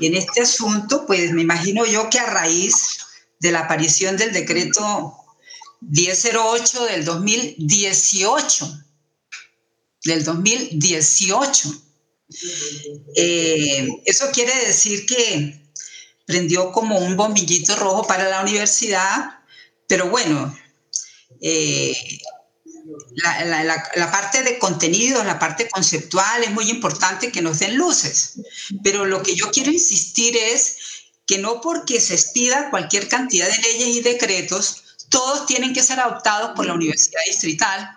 en 0.00 0.14
este 0.16 0.42
asunto, 0.42 1.06
pues 1.06 1.30
me 1.30 1.42
imagino 1.42 1.86
yo 1.86 2.10
que 2.10 2.18
a 2.18 2.26
raíz 2.26 2.98
de 3.38 3.52
la 3.52 3.60
aparición 3.60 4.16
del 4.16 4.32
decreto 4.32 5.14
1008 5.80 6.86
del 6.86 7.04
2018, 7.04 8.84
del 10.04 10.24
2018, 10.24 11.82
eh, 13.16 13.88
eso 14.06 14.30
quiere 14.32 14.66
decir 14.66 15.06
que 15.06 15.60
prendió 16.30 16.70
como 16.70 16.96
un 16.98 17.16
bombillito 17.16 17.74
rojo 17.74 18.06
para 18.06 18.28
la 18.28 18.40
universidad, 18.40 19.40
pero 19.88 20.08
bueno, 20.08 20.56
eh, 21.42 21.96
la, 23.16 24.10
parte 24.12 24.44
de 24.44 24.56
contenido, 24.60 25.24
la 25.24 25.40
parte 25.40 25.68
conceptual 25.68 26.44
es 26.44 26.52
muy 26.52 26.70
importante 26.70 27.32
que 27.32 27.42
nos 27.42 27.58
den 27.58 27.76
luces, 27.76 28.34
pero 28.84 29.06
lo 29.06 29.24
que 29.24 29.34
yo 29.34 29.50
quiero 29.50 29.72
insistir 29.72 30.36
es 30.36 30.76
que 31.26 31.38
no 31.38 31.60
porque 31.60 32.00
se 32.00 32.14
expida 32.14 32.70
cualquier 32.70 33.08
cantidad 33.08 33.48
de 33.48 33.58
leyes 33.62 33.96
y 33.96 34.00
decretos, 34.00 34.84
todos 35.08 35.46
tienen 35.46 35.72
que 35.72 35.82
ser 35.82 35.98
adoptados 35.98 36.52
por 36.54 36.64
la 36.64 36.74
Universidad 36.74 37.22
Distrital, 37.26 37.90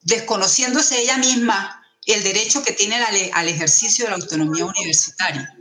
desconociéndose 0.00 1.00
ella 1.00 1.16
misma 1.18 1.80
el 2.06 2.24
derecho 2.24 2.64
que 2.64 2.72
tiene 2.72 2.96
al 2.96 3.48
ejercicio 3.48 4.04
de 4.04 4.10
la 4.10 4.16
autonomía 4.16 4.64
universitaria. 4.64 5.56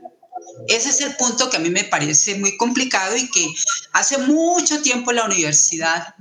Ese 0.67 0.89
es 0.89 1.01
el 1.01 1.15
punto 1.15 1.49
que 1.49 1.57
a 1.57 1.59
mí 1.59 1.69
me 1.69 1.83
parece 1.83 2.35
muy 2.35 2.57
complicado 2.57 3.15
y 3.15 3.29
que 3.29 3.47
hace 3.93 4.17
mucho 4.19 4.81
tiempo 4.81 5.11
la 5.11 5.25
universidad 5.25 6.15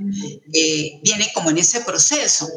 eh, 0.52 1.00
viene 1.02 1.30
como 1.34 1.50
en 1.50 1.58
ese 1.58 1.80
proceso. 1.80 2.48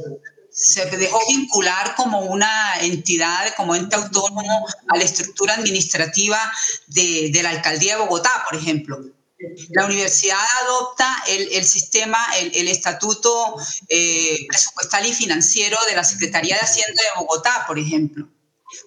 Se 0.52 0.86
dejó 0.86 1.20
vincular 1.28 1.96
como 1.96 2.22
una 2.22 2.76
entidad, 2.82 3.54
como 3.56 3.76
ente 3.76 3.96
autónomo 3.96 4.68
a 4.88 4.98
la 4.98 5.04
estructura 5.04 5.56
administrativa 5.56 6.40
de, 6.88 7.40
la 7.42 7.50
alcaldía 7.50 7.96
de 7.96 8.02
Bogotá, 8.02 8.46
por 8.50 8.60
ejemplo. 8.60 9.00
La 9.72 9.86
universidad 9.86 10.40
adopta 10.64 11.24
el, 11.28 11.66
sistema, 11.66 12.18
el, 12.38 12.68
estatuto 12.70 13.56
eh, 13.90 14.46
presupuestal 14.48 15.06
y 15.06 15.14
financiero 15.14 15.78
de 15.90 15.96
la 15.96 16.04
Secretaría 16.04 16.56
de 16.56 16.62
Hacienda 16.62 17.02
de 17.02 17.20
Bogotá, 17.20 17.66
por 17.68 17.78
ejemplo. 17.78 18.30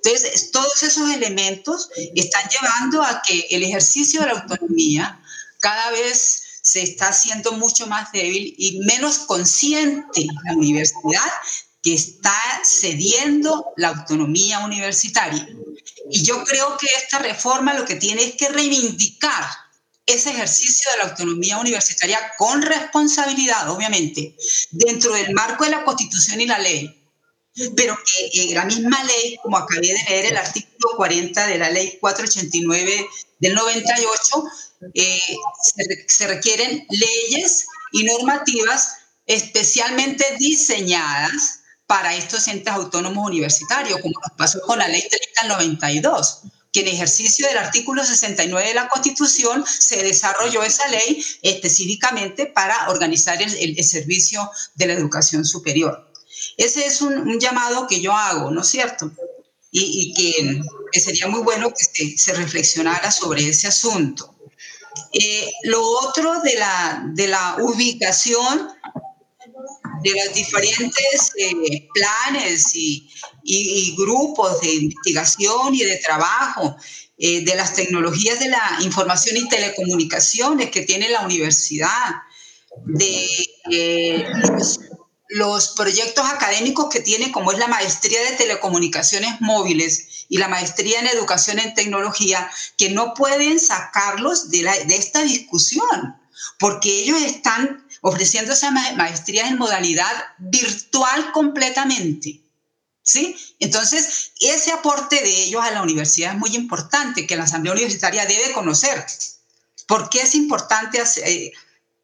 Entonces, 0.03 0.51
todos 0.51 0.83
esos 0.83 1.11
elementos 1.11 1.89
están 2.15 2.49
llevando 2.49 3.03
a 3.03 3.23
que 3.23 3.47
el 3.51 3.63
ejercicio 3.63 4.21
de 4.21 4.27
la 4.27 4.33
autonomía 4.33 5.23
cada 5.61 5.91
vez 5.91 6.43
se 6.63 6.83
está 6.83 7.09
haciendo 7.09 7.53
mucho 7.53 7.87
más 7.87 8.11
débil 8.13 8.55
y 8.59 8.81
menos 8.81 9.19
consciente 9.19 10.27
la 10.45 10.55
universidad 10.55 11.33
que 11.83 11.95
está 11.95 12.37
cediendo 12.65 13.67
la 13.77 13.89
autonomía 13.89 14.59
universitaria. 14.61 15.49
Y 16.11 16.25
yo 16.25 16.43
creo 16.45 16.77
que 16.77 16.89
esta 17.01 17.21
reforma 17.21 17.75
lo 17.75 17.85
que 17.85 17.95
tiene 17.95 18.25
es 18.25 18.35
que 18.35 18.49
reivindicar 18.49 19.45
ese 20.07 20.31
ejercicio 20.31 20.91
de 20.93 20.99
la 20.99 21.11
autonomía 21.11 21.59
universitaria 21.59 22.19
con 22.39 22.63
responsabilidad, 22.63 23.69
obviamente, 23.71 24.37
dentro 24.71 25.13
del 25.13 25.33
marco 25.35 25.65
de 25.65 25.71
la 25.71 25.85
Constitución 25.85 26.41
y 26.41 26.47
la 26.47 26.59
ley, 26.59 26.96
pero 27.77 27.97
que 28.05 28.55
la 28.55 28.65
misma 28.65 29.03
ley, 29.05 29.39
como 29.43 29.57
acabé 29.57 29.89
de 29.89 30.05
leer 30.09 30.27
el 30.27 30.37
artículo 30.37 30.97
40 30.97 31.47
de 31.47 31.59
la 31.59 31.71
ley 31.71 31.99
489 32.01 33.07
del 33.39 33.55
98, 33.55 34.45
eh, 34.95 35.21
se, 35.63 36.05
se 36.09 36.27
requieren 36.27 36.87
leyes 36.89 37.67
y 37.93 38.05
normativas 38.05 38.97
especialmente 39.27 40.25
diseñadas 40.39 41.61
para 41.87 42.15
estos 42.15 42.47
entes 42.49 42.73
autónomos 42.73 43.27
universitarios, 43.27 44.01
como 44.01 44.15
nos 44.21 44.37
pasó 44.37 44.61
con 44.63 44.79
la 44.79 44.89
ley 44.89 45.03
3092 45.09 46.43
que 46.77 46.83
en 46.83 46.89
ejercicio 46.89 47.49
del 47.49 47.57
artículo 47.57 48.05
69 48.05 48.69
de 48.69 48.75
la 48.75 48.89
Constitución 48.89 49.65
se 49.67 50.03
desarrolló 50.03 50.63
esa 50.63 50.87
ley 50.89 51.25
específicamente 51.41 52.45
para 52.45 52.91
organizar 52.91 53.41
el, 53.41 53.83
servicio 53.83 54.51
de 54.75 54.87
la 54.89 54.93
educación 54.93 55.47
superior. 55.47 56.13
Ese 56.57 56.87
es 56.87 57.01
un, 57.01 57.39
llamado 57.39 57.87
que 57.87 58.01
yo 58.01 58.13
hago, 58.13 58.51
¿no 58.51 58.63
es 58.63 58.69
cierto? 58.69 59.11
Y, 59.71 60.15
que, 60.15 61.01
sería 61.01 61.29
muy 61.29 61.41
bueno 61.41 61.71
que 61.71 62.17
se, 62.17 62.33
reflexionara 62.33 63.11
sobre 63.11 63.47
ese 63.49 63.67
asunto. 63.69 64.35
Eh, 65.13 65.53
lo 65.65 65.83
otro 65.83 66.41
de 66.41 66.55
la, 66.55 67.05
de 67.13 67.29
la 67.29 67.57
ubicación 67.61 68.71
de 70.03 70.13
los 70.13 70.35
diferentes 70.35 71.33
eh, 71.39 71.89
planes 71.93 72.75
y, 72.75 73.09
grupos 73.97 74.61
de 74.61 74.75
investigación 74.75 75.75
y 75.75 75.85
de 75.85 75.97
trabajo 75.97 76.77
eh, 77.17 77.45
de 77.45 77.55
las 77.55 77.75
tecnologías 77.75 78.41
de 78.41 78.49
la 78.49 78.79
información 78.81 79.37
y 79.37 79.49
telecomunicaciones 79.49 80.71
que 80.71 80.83
tiene 80.83 81.09
la 81.09 81.25
universidad, 81.25 82.23
de 82.85 83.27
los, 84.51 84.81
proyectos 85.75 86.25
académicos 86.27 86.89
que 86.91 87.01
tiene, 87.01 87.33
como 87.33 87.53
es 87.53 87.59
la 87.59 87.67
maestría 87.67 88.21
de 88.23 88.37
telecomunicaciones 88.37 89.41
móviles 89.41 90.27
y 90.29 90.39
la 90.39 90.49
maestría 90.49 91.01
en 91.01 91.07
educación 91.07 91.59
en 91.59 91.75
tecnología, 91.75 92.51
que 92.77 92.91
no 92.91 93.15
pueden 93.15 93.59
sacarlos 93.61 94.51
de, 94.51 94.69
esta 94.89 95.23
discusión, 95.23 96.17
porque 96.59 97.03
ellos 97.03 97.23
están 97.23 97.87
ofreciendo 98.01 98.53
esa 98.53 98.71
maestría 98.71 99.49
en 99.49 99.59
modalidad 99.59 100.13
virtual 100.39 101.33
completamente. 101.33 102.43
¿Sí? 103.03 103.37
Entonces, 103.61 104.33
ese 104.41 104.73
aporte 104.73 105.23
de 105.23 105.45
ellos 105.45 105.63
a 105.63 105.71
la 105.71 105.83
universidad 105.83 106.33
es 106.33 106.39
muy 106.39 106.57
importante, 106.57 107.25
que 107.25 107.37
la 107.37 107.45
Asamblea 107.45 107.73
Universitaria 107.73 108.27
debe 108.27 108.51
conocer. 108.53 109.07
¿Por 109.87 110.11
qué 110.11 110.23
es 110.23 110.35
importante 110.35 111.01
eh, 111.25 111.53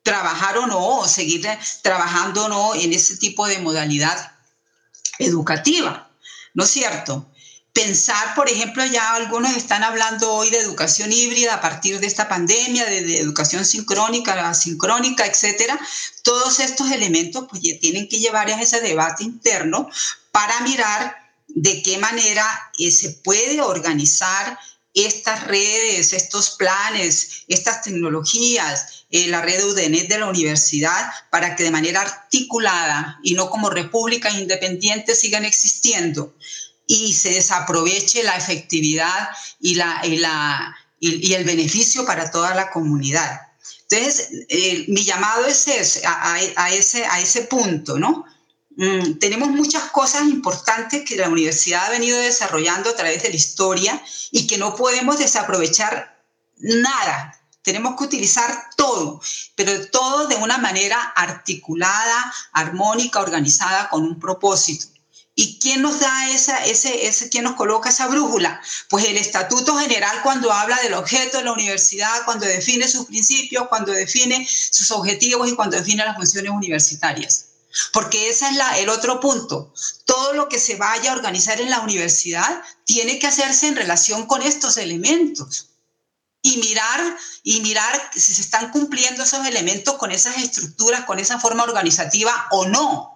trabajar 0.02 0.58
o 0.58 0.66
no, 0.66 0.98
o 0.98 1.08
seguir 1.08 1.46
trabajando 1.82 2.46
o 2.46 2.48
no 2.48 2.74
en 2.74 2.92
ese 2.92 3.16
tipo 3.16 3.46
de 3.46 3.58
modalidad 3.58 4.32
educativa? 5.18 6.10
¿No 6.54 6.64
es 6.64 6.70
cierto? 6.70 7.32
pensar, 7.72 8.34
por 8.34 8.48
ejemplo, 8.48 8.84
ya 8.84 9.14
algunos 9.14 9.56
están 9.56 9.82
hablando 9.82 10.32
hoy 10.32 10.50
de 10.50 10.58
educación 10.58 11.10
híbrida 11.12 11.54
a 11.54 11.60
partir 11.60 12.00
de 12.00 12.06
esta 12.06 12.28
pandemia, 12.28 12.84
de, 12.84 13.18
educación 13.18 13.64
sincrónica, 13.64 14.48
asincrónica, 14.48 15.26
etcétera. 15.26 15.78
Todos 16.22 16.60
estos 16.60 16.90
elementos 16.90 17.46
pues 17.48 17.62
tienen 17.80 18.08
que 18.08 18.18
llevar 18.18 18.48
a 18.48 18.60
ese 18.60 18.80
debate 18.80 19.24
interno 19.24 19.88
para 20.30 20.60
mirar 20.60 21.16
de 21.48 21.82
qué 21.82 21.98
manera 21.98 22.46
eh, 22.78 22.90
se 22.90 23.10
puede 23.10 23.60
organizar 23.60 24.58
estas 24.94 25.44
redes, 25.44 26.12
estos 26.12 26.50
planes, 26.50 27.44
estas 27.48 27.82
tecnologías, 27.82 29.01
eh, 29.12 29.28
la 29.28 29.42
red 29.42 29.62
UDNET 29.64 30.08
de 30.08 30.18
la 30.18 30.26
universidad, 30.26 31.06
para 31.30 31.54
que 31.54 31.62
de 31.62 31.70
manera 31.70 32.00
articulada 32.00 33.20
y 33.22 33.34
no 33.34 33.50
como 33.50 33.70
repúblicas 33.70 34.34
independientes 34.34 35.20
sigan 35.20 35.44
existiendo 35.44 36.34
y 36.86 37.12
se 37.12 37.30
desaproveche 37.30 38.22
la 38.22 38.36
efectividad 38.36 39.28
y, 39.60 39.74
la, 39.74 40.00
y, 40.04 40.16
la, 40.16 40.74
y, 40.98 41.32
el 41.34 41.44
beneficio 41.44 42.04
para 42.04 42.30
toda 42.30 42.54
la 42.54 42.70
comunidad. 42.70 43.40
Entonces, 43.90 44.30
eh, 44.48 44.86
mi 44.88 45.04
llamado 45.04 45.46
es 45.46 45.68
ese, 45.68 46.06
a, 46.06 46.34
a, 46.56 46.72
ese, 46.72 47.04
a 47.04 47.20
ese 47.20 47.42
punto, 47.42 47.98
¿no? 47.98 48.24
Mm, 48.76 49.18
tenemos 49.18 49.50
muchas 49.50 49.84
cosas 49.90 50.22
importantes 50.22 51.04
que 51.04 51.16
la 51.16 51.28
universidad 51.28 51.84
ha 51.84 51.90
venido 51.90 52.18
desarrollando 52.18 52.90
a 52.90 52.96
través 52.96 53.22
de 53.22 53.28
la 53.28 53.36
historia 53.36 54.02
y 54.30 54.46
que 54.46 54.56
no 54.56 54.74
podemos 54.74 55.18
desaprovechar 55.18 56.24
nada. 56.56 57.38
Tenemos 57.62 57.96
que 57.96 58.04
utilizar 58.04 58.70
todo, 58.76 59.20
pero 59.54 59.88
todo 59.88 60.26
de 60.26 60.36
una 60.36 60.58
manera 60.58 61.00
articulada, 61.00 62.34
armónica, 62.52 63.20
organizada, 63.20 63.88
con 63.88 64.02
un 64.02 64.18
propósito. 64.18 64.86
¿Y 65.34 65.58
quién 65.60 65.80
nos 65.80 66.00
da 66.00 66.30
esa, 66.30 66.64
ese, 66.66 67.06
ese, 67.06 67.30
quién 67.30 67.44
nos 67.44 67.54
coloca 67.54 67.88
esa 67.88 68.06
brújula? 68.06 68.60
Pues 68.90 69.06
el 69.06 69.16
Estatuto 69.16 69.76
General 69.76 70.20
cuando 70.22 70.52
habla 70.52 70.78
del 70.82 70.92
objeto 70.92 71.38
de 71.38 71.44
la 71.44 71.52
universidad, 71.52 72.24
cuando 72.26 72.44
define 72.44 72.86
sus 72.86 73.06
principios, 73.06 73.68
cuando 73.68 73.92
define 73.92 74.46
sus 74.46 74.90
objetivos 74.90 75.48
y 75.48 75.54
cuando 75.54 75.78
define 75.78 76.04
las 76.04 76.16
funciones 76.16 76.52
universitarias. 76.52 77.46
Porque 77.94 78.28
ese 78.28 78.48
es 78.48 78.56
la, 78.56 78.78
el 78.78 78.90
otro 78.90 79.20
punto. 79.20 79.72
Todo 80.04 80.34
lo 80.34 80.50
que 80.50 80.58
se 80.58 80.76
vaya 80.76 81.12
a 81.12 81.16
organizar 81.16 81.58
en 81.60 81.70
la 81.70 81.80
universidad 81.80 82.62
tiene 82.84 83.18
que 83.18 83.28
hacerse 83.28 83.68
en 83.68 83.76
relación 83.76 84.26
con 84.26 84.42
estos 84.42 84.76
elementos. 84.76 85.71
Y 86.42 86.56
mirar, 86.58 87.16
y 87.44 87.60
mirar 87.60 88.10
si 88.12 88.34
se 88.34 88.42
están 88.42 88.70
cumpliendo 88.70 89.22
esos 89.22 89.46
elementos 89.46 89.94
con 89.94 90.10
esas 90.10 90.36
estructuras, 90.38 91.04
con 91.04 91.18
esa 91.18 91.38
forma 91.38 91.62
organizativa 91.62 92.48
o 92.50 92.66
no 92.66 93.12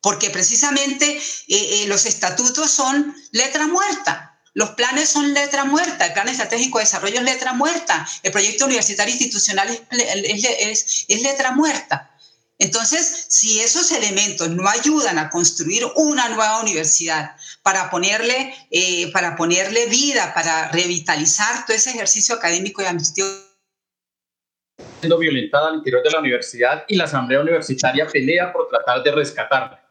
porque 0.00 0.30
precisamente 0.30 1.16
eh, 1.16 1.22
eh, 1.48 1.84
los 1.86 2.06
estatutos 2.06 2.70
son 2.70 3.14
letra 3.32 3.66
muerta. 3.66 4.40
Los 4.54 4.70
planes 4.70 5.08
son 5.08 5.34
letra 5.34 5.64
muerta, 5.64 6.06
el 6.06 6.12
plan 6.14 6.28
estratégico 6.28 6.78
de 6.78 6.84
desarrollo 6.84 7.18
es 7.18 7.22
letra 7.22 7.52
muerta, 7.52 8.08
el 8.22 8.32
proyecto 8.32 8.64
universitario 8.64 9.12
institucional 9.12 9.68
es, 9.90 11.06
es, 11.08 11.20
letra 11.20 11.52
muerta. 11.52 12.07
Entonces, 12.58 13.26
si 13.28 13.60
esos 13.60 13.92
elementos 13.92 14.50
no 14.50 14.68
ayudan 14.68 15.18
a 15.18 15.30
construir 15.30 15.84
una 15.94 16.28
nueva 16.28 16.60
universidad 16.60 17.36
para 17.62 17.88
ponerle, 17.88 18.52
eh, 18.70 19.12
para 19.12 19.36
ponerle 19.36 19.86
vida, 19.86 20.32
para 20.34 20.68
revitalizar 20.72 21.64
todo 21.64 21.76
ese 21.76 21.90
ejercicio 21.90 22.34
académico 22.34 22.82
y 22.82 22.86
administrativo, 22.86 23.48
siendo 25.00 25.18
violentada 25.18 25.68
al 25.68 25.76
interior 25.76 26.02
de 26.02 26.10
la 26.10 26.18
universidad 26.18 26.84
y 26.88 26.96
la 26.96 27.04
asamblea 27.04 27.40
universitaria 27.40 28.06
pelea 28.06 28.52
por 28.52 28.68
tratar 28.68 29.04
de 29.04 29.12
rescatarla. 29.12 29.84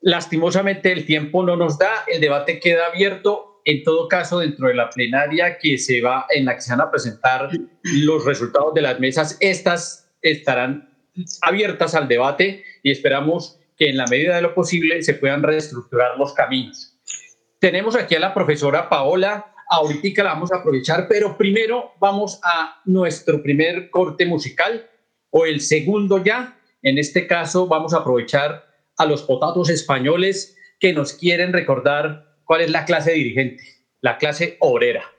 Lastimosamente 0.00 0.92
el 0.92 1.06
tiempo 1.06 1.42
no 1.42 1.56
nos 1.56 1.78
da, 1.78 2.04
el 2.06 2.20
debate 2.20 2.60
queda 2.60 2.86
abierto. 2.86 3.62
En 3.64 3.82
todo 3.82 4.06
caso, 4.08 4.40
dentro 4.40 4.68
de 4.68 4.74
la 4.74 4.90
plenaria 4.90 5.58
que 5.58 5.78
se 5.78 6.02
va, 6.02 6.26
en 6.28 6.44
la 6.44 6.54
que 6.54 6.60
se 6.60 6.70
van 6.70 6.82
a 6.82 6.90
presentar 6.90 7.48
los 7.82 8.24
resultados 8.24 8.74
de 8.74 8.82
las 8.82 9.00
mesas, 9.00 9.38
estas 9.40 10.10
estarán 10.20 10.93
abiertas 11.42 11.94
al 11.94 12.08
debate 12.08 12.64
y 12.82 12.90
esperamos 12.90 13.58
que 13.76 13.90
en 13.90 13.96
la 13.96 14.06
medida 14.06 14.36
de 14.36 14.42
lo 14.42 14.54
posible 14.54 15.02
se 15.02 15.14
puedan 15.14 15.42
reestructurar 15.42 16.18
los 16.18 16.32
caminos. 16.32 16.96
Tenemos 17.58 17.96
aquí 17.96 18.14
a 18.14 18.20
la 18.20 18.34
profesora 18.34 18.88
Paola, 18.88 19.54
ahorita 19.68 20.22
la 20.22 20.34
vamos 20.34 20.52
a 20.52 20.56
aprovechar, 20.56 21.06
pero 21.08 21.36
primero 21.36 21.92
vamos 21.98 22.40
a 22.42 22.80
nuestro 22.84 23.42
primer 23.42 23.90
corte 23.90 24.26
musical 24.26 24.88
o 25.30 25.46
el 25.46 25.60
segundo 25.60 26.22
ya. 26.22 26.58
En 26.82 26.98
este 26.98 27.26
caso 27.26 27.66
vamos 27.66 27.94
a 27.94 27.98
aprovechar 27.98 28.66
a 28.96 29.06
los 29.06 29.22
potatos 29.22 29.70
españoles 29.70 30.56
que 30.78 30.92
nos 30.92 31.14
quieren 31.14 31.52
recordar 31.52 32.36
cuál 32.44 32.60
es 32.60 32.70
la 32.70 32.84
clase 32.84 33.12
dirigente, 33.12 33.64
la 34.00 34.18
clase 34.18 34.56
obrera. 34.60 35.13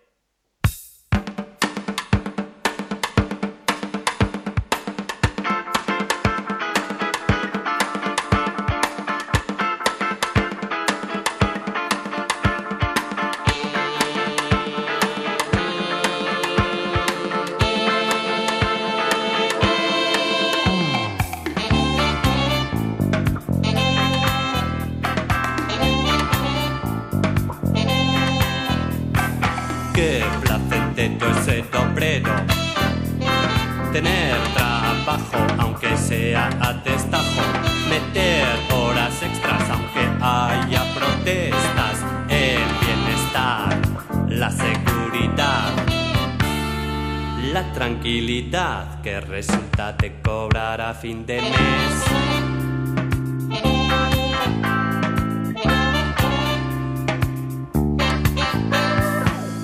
tranquilidad 47.75 49.01
que 49.01 49.19
resulta 49.19 49.97
te 49.97 50.21
cobrar 50.21 50.79
a 50.79 50.93
fin 50.93 51.25
de 51.25 51.41
mes. 51.41 52.05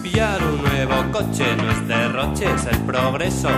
Pillar 0.03 0.43
un 0.43 0.61
nuevo 0.61 1.11
coche 1.13 1.55
no 1.55 1.71
es 1.71 1.87
derroche, 1.87 2.53
es 2.53 2.65
el 2.65 2.79
progreso 2.79 3.49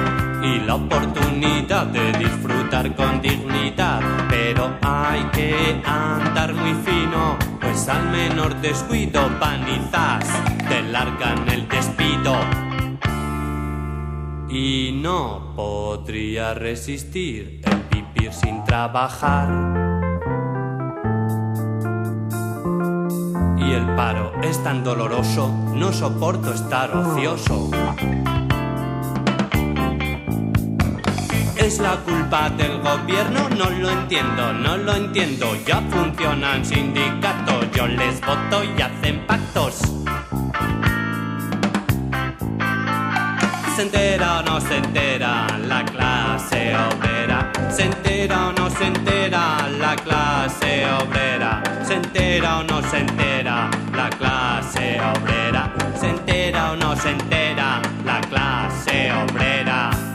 y 0.44 0.60
la 0.60 0.76
oportunidad 0.76 1.88
de 1.88 2.12
disfrutar 2.20 2.96
con 2.96 3.24
dignidad. 3.24 4.02
Pero 4.30 4.78
hay 4.84 5.24
que 5.34 5.82
andar 5.84 6.54
muy 6.54 6.76
fino, 6.86 7.40
pues 7.60 7.90
al 7.90 8.08
menor 8.12 8.56
descuido 8.62 9.28
panizas, 9.40 10.26
te 10.70 10.84
largan 10.84 11.50
el 11.50 11.68
despido 11.68 12.63
y 14.54 14.92
no 14.94 15.54
podría 15.56 16.54
resistir 16.54 17.62
el 17.66 17.84
vivir 17.90 18.32
sin 18.32 18.64
trabajar. 18.64 19.84
y 23.58 23.72
el 23.72 23.96
paro 23.96 24.34
es 24.44 24.62
tan 24.64 24.84
doloroso, 24.84 25.50
no 25.74 25.92
soporto 25.94 26.54
estar 26.54 26.96
ocioso. 26.96 27.70
Es 31.56 31.80
la 31.80 31.96
culpa 31.98 32.50
del 32.50 32.82
gobierno, 32.82 33.50
no 33.50 33.70
lo 33.70 33.90
entiendo, 33.90 34.54
no 34.54 34.78
lo 34.78 34.96
entiendo. 34.96 35.56
Ya 35.66 35.82
funcionan 35.90 36.66
sindicatos, 36.66 37.72
yo 37.74 37.88
les 37.88 38.20
voto 38.22 38.64
y 38.64 38.82
hacen 38.82 39.26
pactos. 39.26 39.82
¿Se 43.76 43.82
entera 43.82 44.40
o 44.40 44.44
no 44.44 44.62
se 44.62 44.78
entera 44.78 45.48
la 45.68 45.84
clase 45.84 46.76
obrera? 46.76 47.52
¿Se 47.72 47.86
entera 47.86 48.50
o 48.50 48.54
no 48.54 48.70
se 48.70 48.86
entera 48.86 49.68
la 49.80 49.96
clase 49.96 50.86
obrera? 51.02 51.64
¿Se 51.84 51.96
entera 51.96 52.60
o 52.60 52.64
no 52.64 52.84
se 52.84 53.00
entera 53.00 53.72
la 53.92 54.10
clase 54.12 55.02
obrera? 55.02 55.74
¿Se 56.00 56.08
entera 56.08 56.74
o 56.74 56.76
no 56.76 56.96
se 56.96 57.10
entera 57.10 57.82
la 58.06 58.22
clase 58.22 59.12
obrera? 59.12 60.13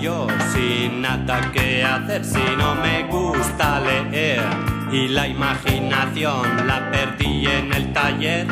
Yo 0.00 0.26
sin 0.52 1.02
nada 1.02 1.52
que 1.52 1.82
hacer 1.82 2.24
si 2.24 2.42
no 2.56 2.74
me 2.76 3.04
gusta 3.04 3.80
leer? 3.80 4.42
Y 4.92 5.08
la 5.08 5.26
imaginación 5.26 6.66
la 6.66 6.90
perdí 6.90 7.46
en 7.46 7.72
el 7.72 7.92
taller. 7.92 8.46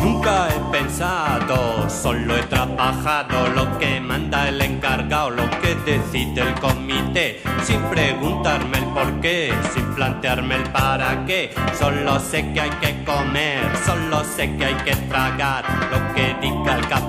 Nunca 0.00 0.48
he 0.48 0.72
pensado, 0.72 1.90
solo 1.90 2.36
he 2.36 2.42
trabajado 2.44 3.48
lo 3.48 3.78
que 3.78 4.00
manda 4.00 4.48
el 4.48 4.60
encargado, 4.60 5.30
lo 5.30 5.50
que 5.60 5.74
decide 5.84 6.42
el 6.42 6.54
comité, 6.60 7.42
sin 7.64 7.80
preguntarme 7.82 8.78
el 8.78 8.84
por 8.86 9.20
qué, 9.20 9.52
sin 9.74 9.84
plantearme 9.94 10.54
el 10.56 10.62
para 10.70 11.24
qué. 11.26 11.52
Solo 11.76 12.20
sé 12.20 12.52
que 12.52 12.60
hay 12.60 12.70
que 12.70 13.04
comer, 13.04 13.64
solo 13.84 14.22
sé 14.24 14.56
que 14.56 14.66
hay 14.66 14.74
que 14.84 14.94
tragar, 14.94 15.64
lo 15.90 16.14
que 16.14 16.36
diga 16.40 16.76
el 16.76 16.86
capataz, 16.88 17.07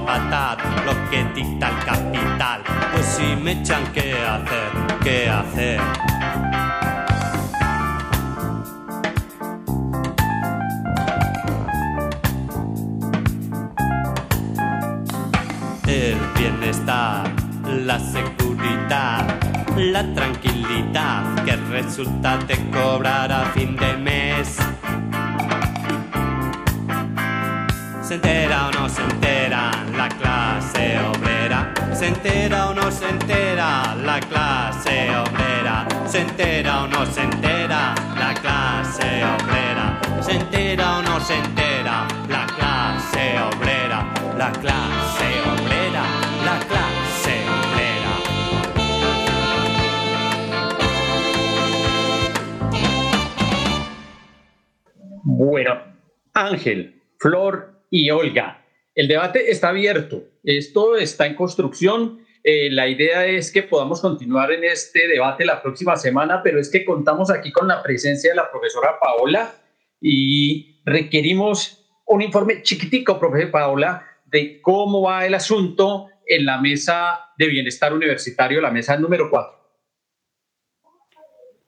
el 1.68 1.86
capital. 1.86 2.62
Pues 2.94 3.06
si 3.06 3.36
me 3.36 3.52
echan, 3.52 3.84
¿qué 3.94 4.14
hacer? 4.14 5.00
¿Qué 5.04 5.30
hacer? 5.30 5.80
el 15.90 16.20
bienestar, 16.38 17.24
la 17.66 18.00
seguridad, 18.00 19.26
la 19.76 20.04
tranquilidad 20.14 21.44
que 21.44 21.56
resulta 21.56 22.38
de 22.38 22.56
cobrar 22.70 23.32
a 23.32 23.46
fin 23.56 23.76
de 23.76 23.98
mes. 23.98 24.58
¿Se 28.04 28.16
entera 28.16 28.68
o 28.68 28.72
no 28.72 28.88
se 28.88 29.02
entera 29.02 29.72
la 29.98 30.10
clase 30.10 31.00
obrera? 31.00 31.39
¿Se 32.00 32.08
entera 32.08 32.70
o 32.70 32.74
no 32.74 32.90
se 32.90 33.10
entera 33.10 33.94
la 33.94 34.22
clase 34.22 35.10
obrera? 35.18 35.86
¿Se 36.06 36.22
entera 36.22 36.84
o 36.84 36.88
no 36.88 37.06
se 37.06 37.24
entera 37.24 37.94
la 38.18 38.34
clase 38.36 39.22
obrera? 39.26 40.00
¿Se 40.22 40.32
entera 40.32 41.00
o 41.00 41.02
no 41.02 41.20
se 41.20 41.36
entera 41.36 42.08
la 42.30 42.46
clase 42.56 43.38
obrera? 43.42 44.14
La 44.38 44.50
clase 44.54 45.42
obrera, 45.52 46.04
la 46.46 46.60
clase 46.70 47.36
obrera. 47.60 48.14
Bueno, 55.24 55.74
Ángel, 56.34 57.04
Flor 57.18 57.84
y 57.90 58.10
Olga, 58.10 58.59
el 59.00 59.08
debate 59.08 59.50
está 59.50 59.70
abierto, 59.70 60.26
esto 60.44 60.98
está 60.98 61.26
en 61.26 61.34
construcción. 61.34 62.20
Eh, 62.44 62.70
la 62.70 62.90
idea 62.90 63.26
es 63.26 63.50
que 63.50 63.64
podamos 63.64 64.02
continuar 64.02 64.52
en 64.52 64.66
este 64.66 65.08
debate 65.08 65.46
la 65.46 65.62
próxima 65.62 65.96
semana, 65.96 66.44
pero 66.44 66.60
es 66.60 66.70
que 66.70 66.84
contamos 66.84 67.32
aquí 67.32 67.50
con 67.54 67.70
la 67.70 67.82
presencia 67.82 68.32
de 68.32 68.36
la 68.36 68.52
profesora 68.52 69.00
Paola 69.00 69.54
y 70.02 70.82
requerimos 70.84 71.90
un 72.08 72.22
informe 72.22 72.62
chiquitico, 72.62 73.18
profesora 73.18 73.52
Paola, 73.54 74.06
de 74.26 74.60
cómo 74.62 75.04
va 75.04 75.26
el 75.26 75.34
asunto 75.34 76.08
en 76.28 76.46
la 76.46 76.60
mesa 76.60 77.22
de 77.38 77.48
bienestar 77.48 77.94
universitario, 77.94 78.60
la 78.60 78.70
mesa 78.70 78.98
número 78.98 79.30
4. 79.30 79.59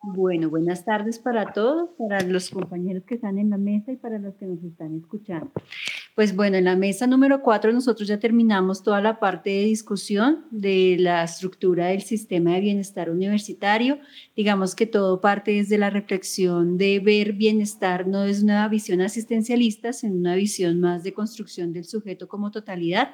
Bueno, 0.04 0.49
buenas 0.49 0.84
tardes 0.84 1.20
para 1.20 1.54
todos, 1.54 1.91
para 1.95 2.22
los 2.22 2.49
compañeros 2.49 3.04
que 3.04 3.16
están 3.16 3.38
en 3.38 3.52
la 3.52 3.58
mesa 3.58 3.91
y 3.91 3.97
para 3.97 4.18
los 4.18 4.34
que 4.34 4.47
nos 4.47 4.64
están 4.64 4.95
escuchando. 4.95 5.52
Pues 6.16 6.36
bueno, 6.36 6.58
en 6.58 6.64
la 6.64 6.76
mesa 6.76 7.06
número 7.06 7.43
4 7.43 7.72
nosotros 7.72 8.08
ya 8.08 8.18
terminamos 8.18 8.82
toda 8.82 8.99
la 8.99 9.20
parte 9.20 9.52
de 9.52 9.66
discusión 9.66 10.45
de 10.49 10.97
la 10.99 11.24
estructura 11.24 11.88
del 11.88 12.02
sistema 12.02 12.56
de 12.56 12.62
bienestar 12.62 13.12
universitario. 13.12 13.99
Digamos 14.36 14.74
que 14.74 14.88
todo 14.88 15.22
parte 15.22 15.52
desde 15.52 15.78
la 15.78 15.91
reflexión 15.91 16.80
de 16.80 16.99
ver 16.99 17.34
bienestar 17.34 18.08
no 18.08 18.24
es 18.24 18.41
una 18.41 18.68
visión 18.70 19.02
asistencialista, 19.02 19.93
sino 19.93 20.16
una 20.16 20.34
visión 20.34 20.80
más 20.80 21.04
de 21.04 21.14
construcción 21.14 21.74
del 21.74 21.86
sujeto 21.86 22.28
como 22.28 22.49
totalidad. 22.49 23.14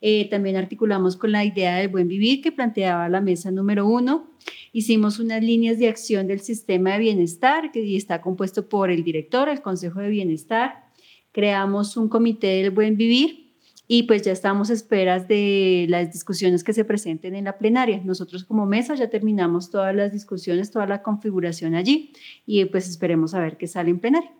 Eh, 0.00 0.28
también 0.30 0.54
articulamos 0.54 1.16
con 1.16 1.32
la 1.32 1.44
idea 1.44 1.76
del 1.76 1.88
buen 1.88 2.06
vivir 2.06 2.42
que 2.42 2.52
planteaba 2.52 3.08
la 3.08 3.20
mesa 3.20 3.50
número 3.50 3.86
uno. 3.86 4.31
Hicimos 4.72 5.18
unas 5.18 5.42
líneas 5.42 5.78
de 5.78 5.88
acción 5.88 6.26
del 6.26 6.40
sistema 6.40 6.92
de 6.92 6.98
bienestar 6.98 7.72
que 7.72 7.96
está 7.96 8.20
compuesto 8.20 8.68
por 8.68 8.90
el 8.90 9.04
director, 9.04 9.48
el 9.48 9.62
Consejo 9.62 10.00
de 10.00 10.08
Bienestar. 10.08 10.86
Creamos 11.32 11.96
un 11.96 12.08
comité 12.08 12.48
del 12.62 12.70
buen 12.70 12.96
vivir 12.96 13.42
y 13.86 14.04
pues 14.04 14.22
ya 14.22 14.32
estamos 14.32 14.70
a 14.70 14.72
esperas 14.72 15.28
de 15.28 15.86
las 15.88 16.10
discusiones 16.10 16.64
que 16.64 16.72
se 16.72 16.84
presenten 16.84 17.34
en 17.34 17.44
la 17.44 17.58
plenaria. 17.58 18.00
Nosotros 18.02 18.44
como 18.44 18.64
mesa 18.64 18.94
ya 18.94 19.10
terminamos 19.10 19.70
todas 19.70 19.94
las 19.94 20.12
discusiones, 20.12 20.70
toda 20.70 20.86
la 20.86 21.02
configuración 21.02 21.74
allí 21.74 22.12
y 22.46 22.64
pues 22.64 22.88
esperemos 22.88 23.34
a 23.34 23.40
ver 23.40 23.58
qué 23.58 23.66
sale 23.66 23.90
en 23.90 24.00
plenaria. 24.00 24.32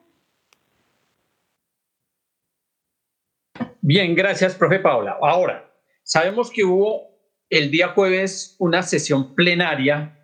Bien, 3.83 4.15
gracias, 4.15 4.55
profe 4.55 4.79
Paola. 4.79 5.19
Ahora, 5.21 5.71
sabemos 6.03 6.51
que 6.51 6.65
hubo 6.65 7.12
el 7.53 7.71
día 7.71 7.89
jueves 7.89 8.57
una 8.59 8.83
sesión 8.83 9.35
plenaria 9.35 10.19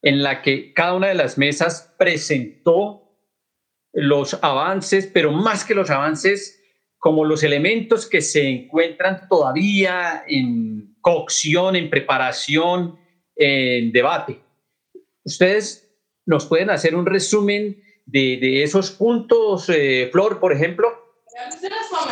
en 0.00 0.22
la 0.22 0.42
que 0.42 0.72
cada 0.72 0.94
una 0.94 1.08
de 1.08 1.16
las 1.16 1.36
mesas 1.38 1.92
presentó 1.98 3.18
los 3.92 4.34
avances, 4.44 5.10
pero 5.12 5.32
más 5.32 5.64
que 5.64 5.74
los 5.74 5.90
avances, 5.90 6.62
como 6.98 7.24
los 7.24 7.42
elementos 7.42 8.08
que 8.08 8.20
se 8.20 8.46
encuentran 8.46 9.26
todavía 9.28 10.22
en 10.28 10.96
cocción, 11.00 11.74
en 11.74 11.90
preparación, 11.90 12.96
en 13.34 13.90
debate. 13.90 14.38
Ustedes 15.24 15.90
nos 16.26 16.46
pueden 16.46 16.70
hacer 16.70 16.94
un 16.94 17.06
resumen 17.06 17.82
de, 18.04 18.62
esos 18.62 18.92
puntos, 18.92 19.68
eh, 19.68 20.10
Flor, 20.12 20.38
por 20.38 20.52
ejemplo. 20.52 20.86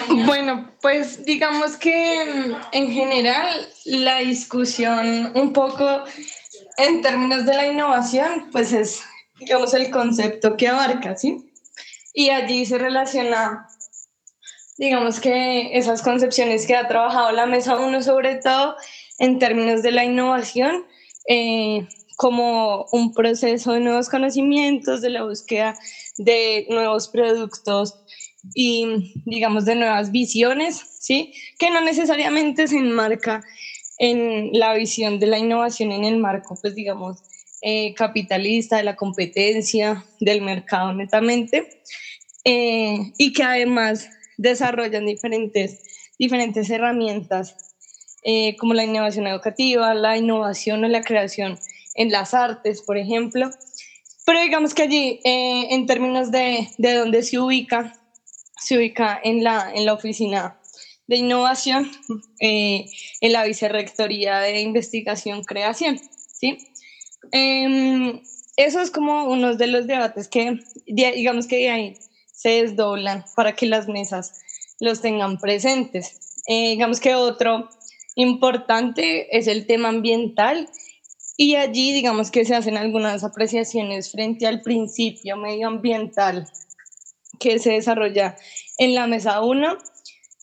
Bueno, 0.09 0.71
pues 0.81 1.25
digamos 1.25 1.77
que 1.77 2.25
mm, 2.25 2.55
en 2.73 2.93
general 2.93 3.69
la 3.85 4.19
discusión 4.19 5.33
un 5.35 5.53
poco 5.53 6.05
en 6.77 7.03
términos 7.03 7.45
de 7.47 7.55
la 7.55 7.67
innovación, 7.67 8.49
pues 8.53 8.73
es, 8.73 9.03
digamos, 9.39 9.75
el 9.75 9.91
concepto 9.91 10.57
que 10.57 10.69
abarca, 10.69 11.17
¿sí? 11.17 11.51
Y 12.13 12.31
allí 12.31 12.65
se 12.67 12.79
relaciona, 12.79 13.67
digamos 14.79 15.21
que 15.21 15.77
esas 15.77 16.03
concepciones 16.03 16.67
que 16.67 16.77
ha 16.77 16.89
trabajado 16.89 17.33
la 17.33 17.47
mesa 17.47 17.77
uno 17.77 18.03
sobre 18.03 18.37
todo 18.37 18.77
en 19.19 19.39
términos 19.39 19.83
de 19.83 19.93
la 19.93 20.05
innovación, 20.05 20.85
eh, 21.29 21.89
como 22.17 22.87
un 22.93 23.13
proceso 23.13 23.73
de 23.73 23.81
nuevos 23.81 24.09
conocimientos, 24.09 25.01
de 25.01 25.11
la 25.11 25.25
búsqueda 25.25 25.75
de 26.17 26.67
nuevos 26.71 27.09
productos 27.09 28.04
y, 28.53 29.13
digamos, 29.25 29.65
de 29.65 29.77
nuevas 29.77 30.11
visiones, 30.11 30.83
¿sí? 31.01 31.33
Que 31.59 31.71
no 31.71 31.81
necesariamente 31.81 32.67
se 32.67 32.77
enmarca 32.77 33.43
en 33.99 34.51
la 34.53 34.75
visión 34.75 35.19
de 35.19 35.27
la 35.27 35.39
innovación 35.39 35.93
en 35.93 36.05
el 36.05 36.19
marco, 36.19 36.59
pues, 36.61 36.75
digamos, 36.75 37.23
eh, 37.63 37.95
capitalista, 37.95 38.77
de 38.77 38.83
la 38.83 38.97
competencia, 38.97 40.05
del 40.21 40.43
mercado 40.43 40.93
netamente, 40.93 41.81
eh, 42.45 43.13
y 43.17 43.33
que 43.33 43.43
además 43.43 44.11
desarrollan 44.37 45.07
diferentes, 45.07 45.83
diferentes 46.19 46.69
herramientas 46.69 47.57
eh, 48.23 48.57
como 48.57 48.75
la 48.75 48.85
innovación 48.85 49.27
educativa, 49.27 49.95
la 49.95 50.17
innovación 50.19 50.85
o 50.85 50.89
la 50.89 51.03
creación 51.03 51.59
en 51.95 52.11
las 52.11 52.35
artes, 52.35 52.83
por 52.83 52.99
ejemplo. 52.99 53.51
Pero 54.27 54.41
digamos 54.41 54.75
que 54.75 54.83
allí, 54.83 55.21
en 55.25 55.87
términos 55.87 56.31
de, 56.31 56.69
de 56.79 56.95
dónde 56.95 57.23
se 57.23 57.39
ubica, 57.39 57.93
se 58.57 58.79
ubica 58.79 59.21
en 59.23 59.45
la, 59.45 59.71
en 59.75 59.87
la 59.87 59.95
oficina 59.95 60.59
de 61.07 61.17
innovación, 61.17 61.91
en 62.41 63.33
la 63.33 63.45
vicerrectoría 63.45 64.39
de 64.39 64.61
investigación 64.61 65.45
creación, 65.45 66.01
¿sí? 66.33 66.59
Eh, 67.33 68.23
eso 68.57 68.81
es 68.81 68.91
como 68.91 69.25
uno 69.25 69.57
de 69.57 69.67
los 69.67 69.87
debates 69.87 70.29
que, 70.29 70.61
digamos 70.87 71.47
que 71.47 71.71
ahí 71.71 71.97
se 72.33 72.63
desdoblan 72.63 73.25
para 73.35 73.55
que 73.55 73.67
las 73.67 73.89
mesas 73.89 74.41
los 74.81 75.01
tengan 75.01 75.39
presentes. 75.39 76.41
Eh, 76.47 76.71
digamos 76.71 77.01
que 77.01 77.15
otro 77.15 77.69
importante 78.15 79.37
es 79.37 79.47
el 79.49 79.67
tema 79.67 79.89
ambiental 79.89 80.69
y 81.37 81.57
allí 81.57 81.93
digamos 81.93 82.31
que 82.31 82.45
se 82.45 82.55
hacen 82.55 82.77
algunas 82.77 83.25
apreciaciones 83.25 84.13
frente 84.13 84.47
al 84.47 84.61
principio 84.61 85.37
medioambiental 85.37 86.47
que 87.39 87.59
se 87.59 87.73
desarrolla 87.73 88.37
en 88.79 88.95
la 88.95 89.07
mesa 89.07 89.41
1 89.41 89.79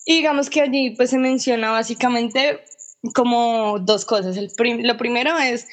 y 0.05 0.15
digamos 0.15 0.49
que 0.49 0.61
allí 0.61 0.91
pues 0.91 1.09
se 1.11 1.17
menciona 1.17 1.71
básicamente 1.71 2.61
como 3.13 3.79
dos 3.79 4.05
cosas. 4.05 4.37
El 4.37 4.51
lo 4.83 4.97
primero 4.97 5.37
es 5.37 5.67